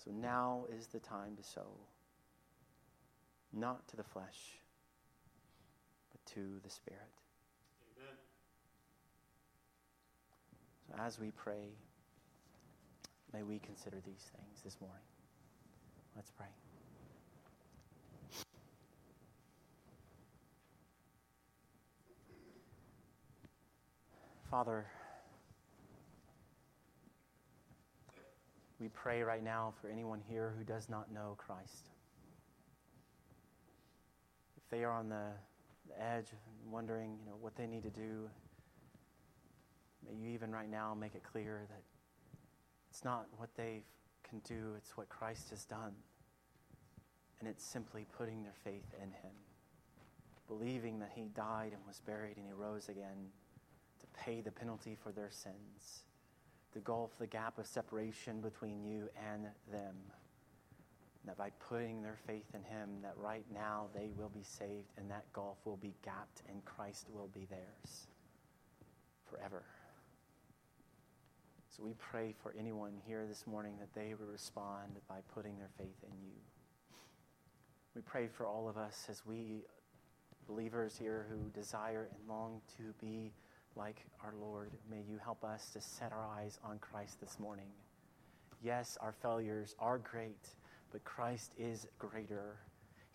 So 0.04 0.12
now 0.12 0.66
is 0.76 0.88
the 0.88 1.00
time 1.00 1.36
to 1.36 1.44
sow, 1.44 1.72
not 3.52 3.88
to 3.90 3.98
the 3.98 4.04
flesh, 4.04 4.60
but 6.12 6.26
to 6.34 6.60
the 6.64 6.70
Spirit. 6.70 7.02
Amen. 7.98 8.16
So 10.72 10.79
as 10.98 11.20
we 11.20 11.32
pray, 11.32 11.70
may 13.34 13.44
we 13.44 13.60
consider 13.60 13.98
these 14.06 14.32
things 14.36 14.62
this 14.64 14.78
morning. 14.82 15.04
Let's 16.16 16.32
pray. 16.32 16.48
Father, 24.50 24.88
we 28.80 28.88
pray 28.88 29.22
right 29.22 29.44
now 29.44 29.74
for 29.80 29.90
anyone 29.90 30.22
here 30.28 30.54
who 30.58 30.64
does 30.64 30.90
not 30.90 31.12
know 31.12 31.36
Christ. 31.38 31.90
If 34.58 34.64
they 34.72 34.84
are 34.84 34.92
on 34.92 35.10
the, 35.10 35.28
the 35.88 36.02
edge 36.02 36.28
wondering, 36.66 37.18
you 37.20 37.30
know, 37.30 37.38
what 37.40 37.56
they 37.56 37.68
need 37.68 37.84
to 37.84 37.92
do, 37.92 38.28
may 40.06 40.16
you 40.16 40.30
even 40.30 40.52
right 40.52 40.70
now 40.70 40.96
make 41.00 41.16
it 41.16 41.24
clear 41.24 41.62
that 41.70 41.84
it's 42.90 43.04
not 43.04 43.28
what 43.38 43.50
they 43.56 43.84
can 44.28 44.40
do, 44.40 44.74
it's 44.78 44.96
what 44.98 45.10
Christ 45.10 45.50
has 45.50 45.66
done. 45.66 45.94
And 47.40 47.48
it's 47.48 47.64
simply 47.64 48.06
putting 48.18 48.44
their 48.44 48.56
faith 48.64 48.94
in 49.02 49.10
Him, 49.12 49.32
believing 50.48 51.00
that 51.00 51.12
He 51.14 51.30
died 51.36 51.72
and 51.74 51.82
was 51.88 52.02
buried 52.06 52.38
and 52.38 52.46
He 52.46 52.54
rose 52.54 52.90
again 52.90 53.30
to 54.00 54.06
pay 54.20 54.42
the 54.42 54.52
penalty 54.52 54.98
for 55.02 55.12
their 55.12 55.30
sins, 55.32 56.04
to 56.74 56.80
gulf 56.80 57.12
the 57.20 57.28
gap 57.28 57.58
of 57.58 57.66
separation 57.66 58.42
between 58.42 58.84
you 58.84 59.10
and 59.32 59.46
them. 59.72 59.96
That 61.26 61.38
by 61.38 61.52
putting 61.70 62.02
their 62.02 62.18
faith 62.26 62.54
in 62.54 62.64
Him, 62.64 63.02
that 63.02 63.14
right 63.18 63.46
now 63.54 63.88
they 63.94 64.10
will 64.18 64.30
be 64.30 64.44
saved 64.44 64.92
and 64.98 65.10
that 65.12 65.32
gulf 65.34 65.58
will 65.66 65.78
be 65.78 65.94
gapped 66.04 66.42
and 66.50 66.64
Christ 66.66 67.08
will 67.14 67.30
be 67.34 67.46
theirs 67.46 68.08
forever. 69.30 69.64
So 71.80 71.86
we 71.86 71.94
pray 71.98 72.34
for 72.44 72.54
anyone 72.60 72.94
here 73.08 73.26
this 73.26 73.48
morning 73.48 73.76
that 73.80 73.94
they 73.94 74.14
will 74.14 74.28
respond 74.28 75.00
by 75.08 75.20
putting 75.34 75.58
their 75.58 75.70
faith 75.78 75.96
in 76.04 76.12
you. 76.22 76.34
We 77.96 78.02
pray 78.02 78.28
for 78.28 78.46
all 78.46 78.68
of 78.68 78.76
us 78.76 79.06
as 79.10 79.26
we 79.26 79.64
believers 80.46 80.98
here 80.98 81.26
who 81.30 81.50
desire 81.58 82.10
and 82.12 82.28
long 82.28 82.60
to 82.78 82.94
be 83.00 83.32
like 83.78 84.04
our 84.22 84.34
Lord. 84.42 84.72
May 84.92 85.04
you 85.10 85.20
help 85.24 85.46
us 85.46 85.70
to 85.70 85.80
set 85.80 86.12
our 86.12 86.28
eyes 86.28 86.60
on 86.66 86.80
Christ 86.80 87.22
this 87.22 87.40
morning. 87.40 87.70
Yes, 88.62 88.98
our 89.00 89.14
failures 89.14 89.74
are 89.80 90.00
great, 90.00 90.50
but 90.92 91.06
Christ 91.06 91.54
is 91.58 91.88
greater. 91.98 92.58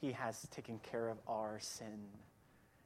He 0.01 0.11
has 0.13 0.49
taken 0.51 0.79
care 0.79 1.09
of 1.09 1.19
our 1.29 1.59
sin. 1.61 1.99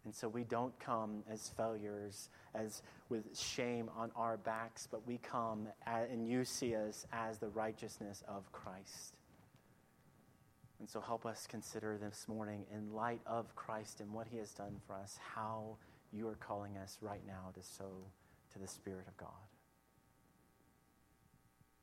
And 0.08 0.14
so 0.14 0.26
we 0.26 0.42
don't 0.42 0.72
come 0.80 1.22
as 1.30 1.50
failures, 1.50 2.30
as 2.54 2.80
with 3.10 3.38
shame 3.38 3.90
on 3.94 4.10
our 4.16 4.38
backs, 4.38 4.88
but 4.90 5.06
we 5.06 5.18
come 5.18 5.68
at, 5.86 6.08
and 6.08 6.26
you 6.26 6.46
see 6.46 6.74
us 6.74 7.06
as 7.12 7.36
the 7.36 7.48
righteousness 7.48 8.24
of 8.26 8.50
Christ. 8.50 9.18
And 10.80 10.88
so 10.88 11.02
help 11.02 11.26
us 11.26 11.46
consider 11.46 11.98
this 11.98 12.24
morning, 12.26 12.64
in 12.74 12.94
light 12.94 13.20
of 13.26 13.54
Christ 13.54 14.00
and 14.00 14.14
what 14.14 14.28
he 14.28 14.38
has 14.38 14.50
done 14.52 14.80
for 14.86 14.94
us, 14.94 15.18
how 15.34 15.76
you 16.10 16.26
are 16.26 16.36
calling 16.36 16.78
us 16.78 16.96
right 17.02 17.26
now 17.26 17.50
to 17.52 17.62
sow 17.62 17.92
to 18.54 18.58
the 18.58 18.66
Spirit 18.66 19.04
of 19.08 19.16
God. 19.18 19.28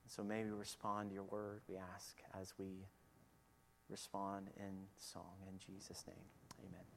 And 0.03 0.11
So 0.11 0.23
may 0.23 0.43
we 0.43 0.49
respond 0.49 1.09
to 1.09 1.13
your 1.13 1.25
word, 1.25 1.61
we 1.69 1.75
ask, 1.77 2.17
as 2.41 2.53
we 2.57 2.87
respond 3.87 4.47
in 4.57 4.87
song. 4.97 5.35
In 5.47 5.59
Jesus' 5.59 6.03
name, 6.07 6.25
amen. 6.67 6.94